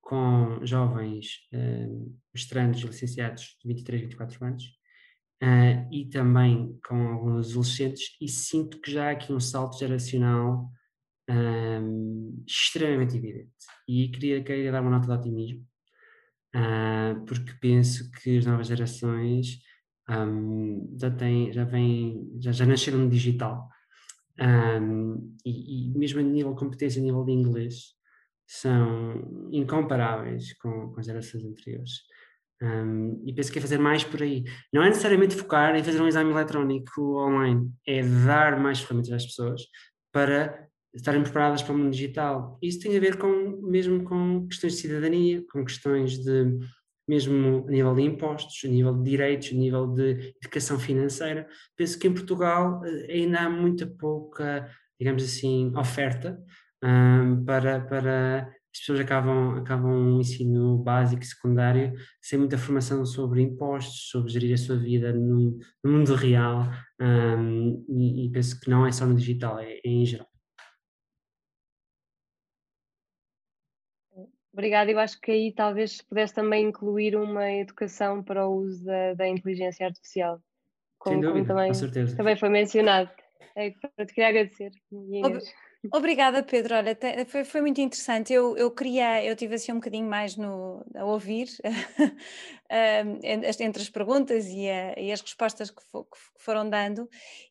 com 0.00 0.64
jovens 0.64 1.48
uh, 1.52 2.16
mestrandos 2.32 2.80
licenciados 2.80 3.56
de 3.60 3.68
23, 3.68 4.02
24 4.02 4.44
anos 4.44 4.64
uh, 5.42 5.92
e 5.92 6.08
também 6.08 6.78
com 6.86 7.08
alguns 7.08 7.50
adolescentes 7.50 8.16
e 8.20 8.28
sinto 8.28 8.80
que 8.80 8.92
já 8.92 9.08
há 9.08 9.10
aqui 9.10 9.32
um 9.32 9.40
salto 9.40 9.78
geracional 9.78 10.70
um, 11.28 12.44
extremamente 12.46 13.16
evidente. 13.16 13.50
E 13.88 14.08
queria, 14.08 14.42
queria 14.44 14.70
dar 14.70 14.80
uma 14.80 14.90
nota 14.90 15.08
de 15.08 15.12
otimismo 15.12 15.66
uh, 16.54 17.24
porque 17.26 17.52
penso 17.60 18.08
que 18.12 18.38
as 18.38 18.46
novas 18.46 18.68
gerações 18.68 19.58
um, 20.08 20.96
já 20.98 21.10
têm, 21.10 21.52
já 21.52 21.64
vêm, 21.64 22.30
já, 22.38 22.52
já 22.52 22.66
nasceram 22.66 22.98
no 22.98 23.10
digital 23.10 23.68
um, 24.40 25.34
e, 25.44 25.88
e 25.88 25.98
mesmo 25.98 26.20
a 26.20 26.22
nível 26.22 26.52
de 26.52 26.58
competência, 26.58 27.00
a 27.00 27.04
nível 27.04 27.24
de 27.24 27.32
inglês 27.32 27.94
são 28.46 29.48
incomparáveis 29.50 30.52
com, 30.58 30.92
com 30.92 31.00
as 31.00 31.06
gerações 31.06 31.44
anteriores. 31.44 31.92
Um, 32.62 33.22
e 33.26 33.34
penso 33.34 33.52
que 33.52 33.58
é 33.58 33.62
fazer 33.62 33.78
mais 33.78 34.04
por 34.04 34.22
aí. 34.22 34.44
Não 34.72 34.82
é 34.82 34.88
necessariamente 34.88 35.34
focar 35.34 35.74
em 35.74 35.82
fazer 35.82 36.00
um 36.00 36.08
exame 36.08 36.30
eletrónico 36.30 37.18
online, 37.18 37.70
é 37.86 38.02
dar 38.02 38.58
mais 38.60 38.80
ferramentas 38.80 39.12
às 39.12 39.26
pessoas 39.26 39.62
para 40.12 40.66
estarem 40.94 41.22
preparadas 41.22 41.62
para 41.62 41.74
o 41.74 41.78
mundo 41.78 41.90
digital. 41.90 42.58
Isso 42.62 42.80
tem 42.80 42.96
a 42.96 43.00
ver 43.00 43.18
com 43.18 43.60
mesmo 43.62 44.04
com 44.04 44.46
questões 44.48 44.74
de 44.74 44.80
cidadania, 44.80 45.44
com 45.50 45.64
questões 45.64 46.18
de 46.18 46.58
mesmo 47.08 47.64
a 47.68 47.70
nível 47.70 47.94
de 47.94 48.02
impostos, 48.02 48.62
a 48.64 48.68
nível 48.68 48.94
de 48.94 49.10
direitos, 49.10 49.50
a 49.52 49.54
nível 49.54 49.86
de 49.86 50.34
educação 50.42 50.78
financeira. 50.78 51.46
Penso 51.76 51.98
que 51.98 52.08
em 52.08 52.14
Portugal 52.14 52.82
eh, 52.84 53.12
ainda 53.12 53.40
há 53.40 53.50
muita 53.50 53.86
pouca, 53.86 54.68
digamos 54.98 55.22
assim, 55.22 55.72
oferta 55.76 56.38
um, 56.82 57.44
para, 57.44 57.80
para 57.80 58.48
as 58.76 58.80
pessoas 58.80 59.00
acabam, 59.00 59.56
acabam 59.56 59.90
um 59.90 60.20
ensino 60.20 60.76
básico 60.78 61.22
e 61.22 61.26
secundário 61.26 61.94
sem 62.20 62.38
muita 62.38 62.58
formação 62.58 63.06
sobre 63.06 63.40
impostos, 63.40 64.10
sobre 64.10 64.30
gerir 64.30 64.52
a 64.54 64.58
sua 64.58 64.76
vida 64.76 65.12
no, 65.12 65.58
no 65.82 65.92
mundo 65.92 66.14
real 66.14 66.70
um, 67.00 67.84
e, 67.88 68.26
e, 68.26 68.30
penso 68.30 68.60
que 68.60 68.68
não 68.68 68.86
é 68.86 68.92
só 68.92 69.06
no 69.06 69.14
digital, 69.14 69.58
é, 69.58 69.74
é 69.74 69.80
em 69.84 70.04
geral. 70.04 70.28
Obrigada, 74.56 74.90
eu 74.90 74.98
acho 74.98 75.20
que 75.20 75.30
aí 75.30 75.52
talvez 75.52 76.00
pudesse 76.00 76.32
também 76.32 76.68
incluir 76.68 77.14
uma 77.14 77.52
educação 77.52 78.22
para 78.22 78.48
o 78.48 78.54
uso 78.54 78.86
da, 78.86 79.12
da 79.12 79.28
inteligência 79.28 79.84
artificial, 79.86 80.40
como, 80.98 81.16
Sem 81.16 81.20
dúvida, 81.20 81.46
como 81.46 81.58
também, 81.58 81.68
com 81.68 81.74
certeza. 81.74 82.16
também 82.16 82.36
foi 82.36 82.48
mencionado. 82.48 83.10
É, 83.54 83.70
para 83.94 84.06
te 84.06 84.14
queria 84.14 84.30
agradecer. 84.30 84.72
Obrigada, 85.92 86.42
Pedro. 86.42 86.74
Olha, 86.74 86.96
foi, 87.26 87.44
foi 87.44 87.60
muito 87.60 87.80
interessante. 87.80 88.32
Eu, 88.32 88.56
eu 88.56 88.70
queria, 88.70 89.24
eu 89.24 89.34
tive 89.36 89.54
assim 89.54 89.72
um 89.72 89.76
bocadinho 89.76 90.08
mais 90.08 90.36
no, 90.36 90.84
a 90.94 91.04
ouvir 91.04 91.48
entre 93.60 93.82
as 93.82 93.88
perguntas 93.88 94.46
e, 94.46 94.68
a, 94.68 94.98
e 94.98 95.12
as 95.12 95.20
respostas 95.20 95.70
que, 95.70 95.82
for, 95.84 96.04
que, 96.04 96.18
foram 96.36 96.68
dando 96.68 97.08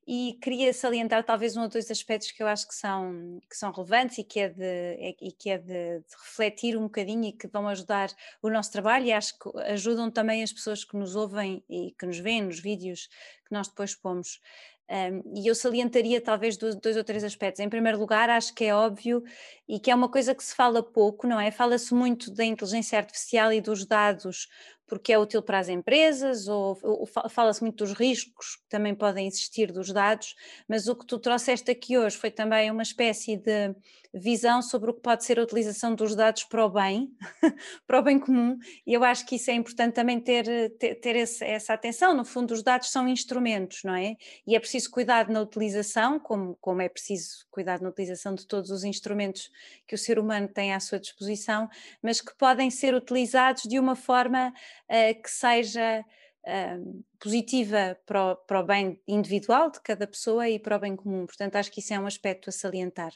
e 0.07 0.37
queria 0.41 0.73
salientar 0.73 1.23
talvez 1.23 1.55
um 1.55 1.63
ou 1.63 1.69
dois 1.69 1.89
aspectos 1.89 2.31
que 2.31 2.43
eu 2.43 2.47
acho 2.47 2.67
que 2.67 2.75
são, 2.75 3.39
que 3.49 3.55
são 3.55 3.71
relevantes 3.71 4.17
e 4.17 4.23
que 4.23 4.39
é, 4.39 4.49
de, 4.49 4.63
é, 4.63 5.15
e 5.21 5.31
que 5.31 5.49
é 5.49 5.57
de, 5.57 5.99
de 5.99 6.15
refletir 6.23 6.77
um 6.77 6.83
bocadinho 6.83 7.25
e 7.25 7.31
que 7.31 7.47
vão 7.47 7.67
ajudar 7.67 8.09
o 8.41 8.49
nosso 8.49 8.71
trabalho 8.71 9.05
e 9.05 9.13
acho 9.13 9.37
que 9.39 9.49
ajudam 9.71 10.11
também 10.11 10.43
as 10.43 10.51
pessoas 10.51 10.83
que 10.83 10.97
nos 10.97 11.15
ouvem 11.15 11.63
e 11.69 11.93
que 11.97 12.05
nos 12.05 12.19
veem 12.19 12.43
nos 12.43 12.59
vídeos 12.59 13.07
que 13.45 13.53
nós 13.53 13.67
depois 13.67 13.95
pomos. 13.95 14.41
Um, 14.89 15.23
e 15.35 15.47
eu 15.47 15.55
salientaria 15.55 16.21
talvez 16.21 16.57
dois, 16.57 16.75
dois, 16.75 16.95
ou 16.95 17.03
três 17.03 17.23
aspectos. 17.23 17.59
Em 17.59 17.69
primeiro 17.69 17.97
lugar, 17.97 18.29
acho 18.29 18.53
que 18.53 18.65
é 18.65 18.75
óbvio 18.75 19.23
e 19.67 19.79
que 19.79 19.89
é 19.89 19.95
uma 19.95 20.09
coisa 20.09 20.35
que 20.35 20.43
se 20.43 20.53
fala 20.55 20.83
pouco, 20.83 21.25
não 21.25 21.39
é? 21.39 21.49
Fala-se 21.49 21.93
muito 21.93 22.31
da 22.31 22.45
inteligência 22.45 22.97
artificial 22.99 23.51
e 23.51 23.59
dos 23.61 23.85
dados 23.85 24.47
porque 24.87 25.11
é 25.13 25.19
útil 25.19 25.41
para 25.41 25.59
as 25.59 25.69
empresas, 25.69 26.47
ou, 26.47 26.77
ou 26.83 27.05
fala-se 27.29 27.61
muito 27.61 27.83
dos 27.83 27.93
riscos 27.93 28.57
que 28.57 28.69
também 28.69 28.93
podem 28.93 29.27
existir 29.27 29.71
dos 29.71 29.91
dados, 29.91 30.35
mas 30.67 30.87
o 30.87 30.95
que 30.95 31.05
tu 31.05 31.19
trouxeste 31.19 31.71
aqui 31.71 31.97
hoje 31.97 32.17
foi 32.17 32.31
também 32.31 32.69
uma 32.69 32.83
espécie 32.83 33.37
de 33.37 33.75
visão 34.13 34.61
sobre 34.61 34.89
o 34.89 34.93
que 34.93 35.01
pode 35.01 35.25
ser 35.25 35.39
a 35.39 35.43
utilização 35.43 35.93
dos 35.93 36.15
dados 36.15 36.45
para 36.45 36.65
o 36.65 36.69
bem, 36.69 37.09
para 37.85 37.99
o 37.99 38.01
bem 38.01 38.17
comum, 38.17 38.57
e 38.87 38.93
eu 38.93 39.03
acho 39.03 39.25
que 39.25 39.35
isso 39.35 39.51
é 39.51 39.53
importante 39.53 39.93
também 39.93 40.19
ter, 40.19 40.45
ter, 40.77 40.95
ter 40.95 41.15
esse, 41.17 41.43
essa 41.43 41.73
atenção. 41.73 42.15
No 42.15 42.23
fundo, 42.23 42.53
os 42.53 42.63
dados 42.63 42.89
são 42.91 43.07
instrumentos, 43.07 43.81
não 43.83 43.93
é? 43.93 44.15
E 44.47 44.55
é 44.55 44.59
preciso 44.59 44.89
cuidar 44.89 45.27
na 45.27 45.41
utilização, 45.41 46.17
como, 46.19 46.55
como 46.61 46.81
é 46.81 46.87
preciso 46.87 47.45
cuidar 47.51 47.81
na 47.81 47.89
utilização 47.89 48.33
de 48.33 48.47
todos 48.47 48.71
os 48.71 48.83
instrumentos 48.83 49.49
que 49.85 49.95
o 49.95 49.97
ser 49.97 50.17
humano 50.17 50.47
tem 50.47 50.73
à 50.73 50.79
sua 50.79 50.99
disposição, 50.99 51.67
mas 52.01 52.21
que 52.21 52.33
podem 52.37 52.69
ser 52.69 52.95
utilizados 52.95 53.63
de 53.63 53.77
uma 53.77 53.95
forma 53.95 54.53
uh, 54.89 55.21
que 55.21 55.29
seja 55.29 56.03
uh, 56.45 57.05
positiva 57.19 57.97
para 58.05 58.31
o, 58.31 58.35
para 58.35 58.59
o 58.59 58.63
bem 58.63 59.01
individual 59.07 59.71
de 59.71 59.81
cada 59.81 60.07
pessoa 60.07 60.49
e 60.49 60.59
para 60.59 60.77
o 60.77 60.79
bem 60.79 60.95
comum. 60.95 61.25
Portanto, 61.25 61.55
acho 61.55 61.71
que 61.71 61.79
isso 61.79 61.93
é 61.93 61.99
um 61.99 62.07
aspecto 62.07 62.49
a 62.49 62.53
salientar. 62.53 63.13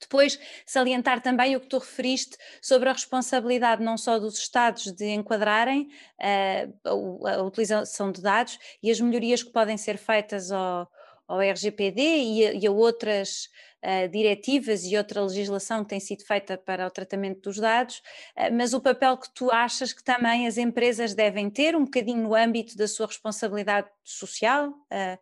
Depois, 0.00 0.38
salientar 0.66 1.22
também 1.22 1.54
o 1.54 1.60
que 1.60 1.68
tu 1.68 1.78
referiste 1.78 2.36
sobre 2.60 2.88
a 2.88 2.92
responsabilidade 2.92 3.82
não 3.82 3.96
só 3.96 4.18
dos 4.18 4.36
Estados 4.36 4.90
de 4.92 5.06
enquadrarem 5.06 5.88
uh, 6.20 7.26
a, 7.26 7.42
utilização 7.42 8.10
de 8.10 8.20
dados 8.20 8.58
e 8.82 8.90
as 8.90 9.00
melhorias 9.00 9.42
que 9.42 9.52
podem 9.52 9.76
ser 9.76 9.96
feitas 9.96 10.50
ao, 10.50 10.90
ao 11.28 11.40
RGPD 11.40 12.02
e 12.02 12.58
e 12.58 12.66
a 12.66 12.70
outras 12.70 13.48
uh, 13.82 14.08
diretivas 14.08 14.84
e 14.84 14.96
outra 14.96 15.22
legislação 15.22 15.82
que 15.82 15.90
tem 15.90 16.00
sido 16.00 16.24
feita 16.24 16.56
para 16.56 16.86
o 16.86 16.90
tratamento 16.90 17.42
dos 17.42 17.58
dados, 17.58 17.98
uh, 18.36 18.52
mas 18.52 18.72
o 18.72 18.80
papel 18.80 19.16
que 19.16 19.32
tu 19.34 19.50
achas 19.50 19.92
que 19.92 20.02
também 20.02 20.46
as 20.46 20.56
empresas 20.56 21.14
devem 21.14 21.50
ter, 21.50 21.76
um 21.76 21.84
bocadinho 21.84 22.22
no 22.22 22.34
âmbito 22.34 22.76
da 22.76 22.86
sua 22.86 23.06
responsabilidade 23.06 23.88
social, 24.04 24.68
uh, 24.70 25.18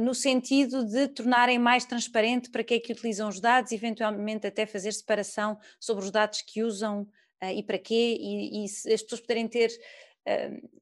no 0.00 0.14
sentido 0.14 0.84
de 0.86 1.08
tornarem 1.08 1.58
mais 1.58 1.84
transparente 1.84 2.48
para 2.48 2.62
que 2.62 2.74
é 2.74 2.78
que 2.78 2.92
utilizam 2.92 3.28
os 3.28 3.40
dados, 3.40 3.72
eventualmente 3.72 4.46
até 4.46 4.66
fazer 4.66 4.92
separação 4.92 5.58
sobre 5.80 6.04
os 6.04 6.12
dados 6.12 6.42
que 6.42 6.62
usam 6.62 7.04
e 7.52 7.60
para 7.60 7.76
quê, 7.76 8.16
e, 8.20 8.62
e 8.62 8.64
as 8.64 9.02
pessoas 9.02 9.20
poderem 9.20 9.48
ter 9.48 9.70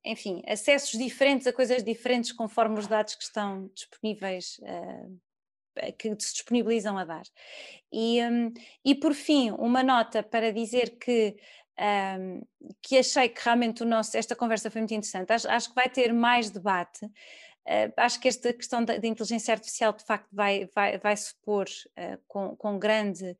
enfim, 0.05 0.43
acessos 0.47 0.91
diferentes 0.91 1.47
a 1.47 1.55
coisas 1.55 1.83
diferentes 1.83 2.33
conforme 2.33 2.79
os 2.79 2.87
dados 2.87 3.15
que 3.15 3.25
estão 3.25 3.71
disponíveis 3.75 4.59
uh, 4.59 5.19
que 5.99 6.09
se 6.19 6.35
disponibilizam 6.35 6.97
a 6.99 7.05
dar. 7.05 7.25
E, 7.93 8.23
um, 8.23 8.53
e 8.85 8.95
por 8.95 9.15
fim, 9.15 9.51
uma 9.53 9.83
nota 9.83 10.23
para 10.23 10.53
dizer 10.53 10.99
que, 10.99 11.37
um, 12.19 12.43
que 12.83 12.99
achei 12.99 13.29
que 13.29 13.43
realmente 13.45 13.85
nosso, 13.85 14.17
esta 14.17 14.37
conversa 14.37 14.71
foi 14.71 14.81
muito 14.81 14.95
interessante, 14.95 15.33
acho, 15.33 15.49
acho 15.49 15.69
que 15.69 15.75
vai 15.75 15.89
ter 15.89 16.13
mais 16.13 16.51
debate. 16.51 17.05
Uh, 17.05 17.93
acho 17.97 18.21
que 18.21 18.27
esta 18.27 18.53
questão 18.53 18.85
da, 18.85 18.99
da, 18.99 19.07
inteligência 19.07 19.55
artificial 19.55 19.93
de 19.93 20.05
facto 20.05 20.29
vai, 20.33 20.69
vai, 20.75 20.99
vai 20.99 21.17
se 21.17 21.33
pôr 21.45 21.67
uh, 21.67 22.21
com, 22.27 22.57
com 22.57 22.79
grande 22.79 23.37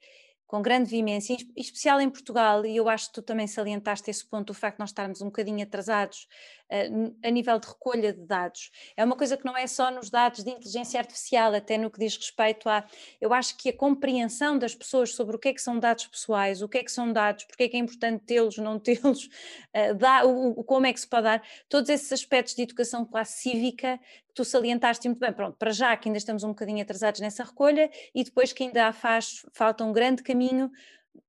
com 0.53 0.61
grande 0.61 0.91
vimência, 0.91 1.33
em 1.33 1.39
especial 1.57 1.99
em 1.99 2.11
Portugal, 2.11 2.67
e 2.67 2.77
eu 2.77 2.87
acho 2.87 3.07
que 3.07 3.15
tu 3.15 3.23
também 3.23 3.47
salientaste 3.47 4.11
esse 4.11 4.23
ponto, 4.23 4.51
o 4.51 4.55
facto 4.55 4.77
de 4.77 4.81
nós 4.81 4.91
estarmos 4.91 5.23
um 5.23 5.27
bocadinho 5.27 5.63
atrasados 5.63 6.29
a 7.23 7.31
nível 7.31 7.59
de 7.59 7.67
recolha 7.67 8.13
de 8.13 8.25
dados. 8.25 8.71
É 8.97 9.05
uma 9.05 9.17
coisa 9.17 9.37
que 9.37 9.45
não 9.45 9.57
é 9.57 9.67
só 9.67 9.91
nos 9.91 10.11
dados 10.11 10.43
de 10.43 10.51
inteligência 10.51 10.99
artificial, 10.99 11.55
até 11.55 11.77
no 11.77 11.91
que 11.91 11.99
diz 11.99 12.17
respeito 12.17 12.69
a. 12.69 12.85
Eu 13.21 13.33
acho 13.35 13.57
que 13.57 13.69
a 13.69 13.77
compreensão 13.77 14.59
das 14.59 14.75
pessoas 14.75 15.15
sobre 15.15 15.37
o 15.37 15.39
que 15.39 15.49
é 15.49 15.55
que 15.55 15.61
são 15.61 15.79
dados 15.79 16.07
pessoais, 16.07 16.63
o 16.63 16.69
que 16.69 16.79
é 16.79 16.85
que 16.85 16.93
são 16.93 17.13
dados, 17.13 17.45
porque 17.45 17.65
é 17.65 17.69
que 17.69 17.77
é 17.77 17.81
importante 17.81 18.25
tê-los, 18.25 18.57
não 18.59 18.79
tê-los, 18.79 19.29
dá, 19.99 20.25
o, 20.25 20.63
como 20.65 20.87
é 20.87 20.93
que 20.93 21.01
se 21.01 21.07
pode 21.07 21.25
dar, 21.25 21.43
todos 21.69 21.91
esses 21.91 22.13
aspectos 22.13 22.55
de 22.55 22.63
educação 22.63 23.05
classe 23.05 23.41
cívica 23.41 24.01
tu 24.35 24.45
salientaste 24.45 25.07
muito 25.09 25.21
bem, 25.21 25.33
pronto, 25.33 25.57
para 25.59 25.73
já 25.73 25.97
que 25.97 26.09
ainda 26.09 26.17
estamos 26.17 26.43
um 26.43 26.49
bocadinho 26.49 26.83
atrasados 26.83 27.21
nessa 27.21 27.45
recolha 27.45 27.91
e 28.15 28.25
depois 28.25 28.53
que 28.53 28.65
ainda 28.65 28.93
faz, 28.93 29.45
falta 29.53 29.85
um 29.85 29.93
grande 29.93 30.23
caminho 30.23 30.71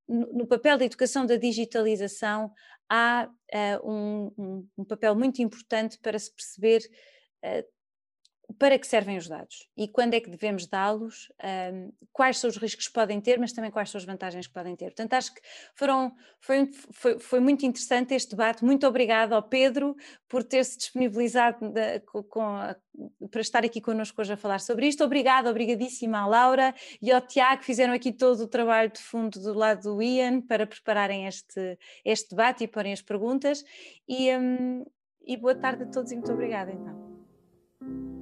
no 0.08 0.46
papel 0.46 0.78
da 0.78 0.86
educação 0.86 1.26
da 1.26 1.36
digitalização 1.36 2.52
há 2.90 3.30
uh, 3.54 3.92
um, 3.92 4.68
um, 4.78 4.86
papel 4.86 5.16
muito 5.16 5.42
importante 5.42 5.98
para 6.00 6.18
se 6.20 6.34
perceber 6.34 6.82
uh, 7.44 7.64
para 8.60 8.78
que 8.78 8.86
servem 8.86 9.18
os 9.18 9.28
dados 9.28 9.68
e 9.76 9.88
quando 9.88 10.14
é 10.14 10.20
que 10.20 10.30
devemos 10.30 10.68
dá-los, 10.68 11.32
um, 11.74 11.92
quais 12.12 12.38
são 12.38 12.50
os 12.50 12.58
riscos 12.58 12.88
que 12.88 12.94
podem 12.94 13.20
ter, 13.20 13.40
mas 13.40 13.54
também 13.54 13.72
quais 13.72 13.90
são 13.90 13.98
as 13.98 14.06
vantagens 14.06 14.48
que 14.48 14.54
podem 14.54 14.76
ter. 14.76 14.86
Portanto, 14.86 15.14
acho 15.14 15.34
que 15.34 15.42
foram, 15.76 16.14
foi, 16.40 16.70
foi, 16.92 17.20
foi 17.20 17.40
muito 17.40 17.66
interessante 17.66 18.14
este 18.14 18.32
debate. 18.32 18.64
Muito 18.64 18.86
obrigada 18.86 19.36
ao 19.36 19.44
Pedro 19.44 19.96
por 20.28 20.44
ter-se 20.44 20.78
disponibilizado 20.78 21.70
de, 21.70 22.00
com, 22.02 22.42
a, 22.42 22.76
para 23.32 23.42
estar 23.42 23.64
aqui 23.64 23.82
connosco 23.82 24.22
hoje 24.22 24.34
a 24.34 24.38
falar 24.38 24.60
sobre 24.60 24.88
isto. 24.88 25.04
Obrigada, 25.04 25.50
obrigadíssima 25.50 26.20
à 26.20 26.28
Laura 26.28 26.76
e 27.02 27.12
ao 27.12 27.22
Tiago, 27.22 27.62
que 27.62 27.66
fizeram 27.66 27.94
aqui 27.94 28.12
todo 28.12 28.42
o 28.42 28.48
trabalho 28.48 28.92
de 28.92 29.00
fundo 29.00 29.40
do 29.40 29.54
lado 29.54 29.84
do 29.84 30.02
Ian 30.02 30.42
para 30.42 30.68
prepararem 30.68 31.28
este, 31.28 31.78
este 32.04 32.32
debate 32.32 32.64
e 32.66 32.68
porem 32.68 32.94
as 32.94 33.02
perguntas. 33.02 33.64
E, 34.08 34.36
um, 34.38 34.86
e 35.26 35.38
boa 35.38 35.56
tarde 35.56 35.84
a 35.84 35.88
todos 35.88 36.12
e 36.12 36.16
muito 36.16 36.32
obrigada 36.32 36.72
então. 36.72 38.13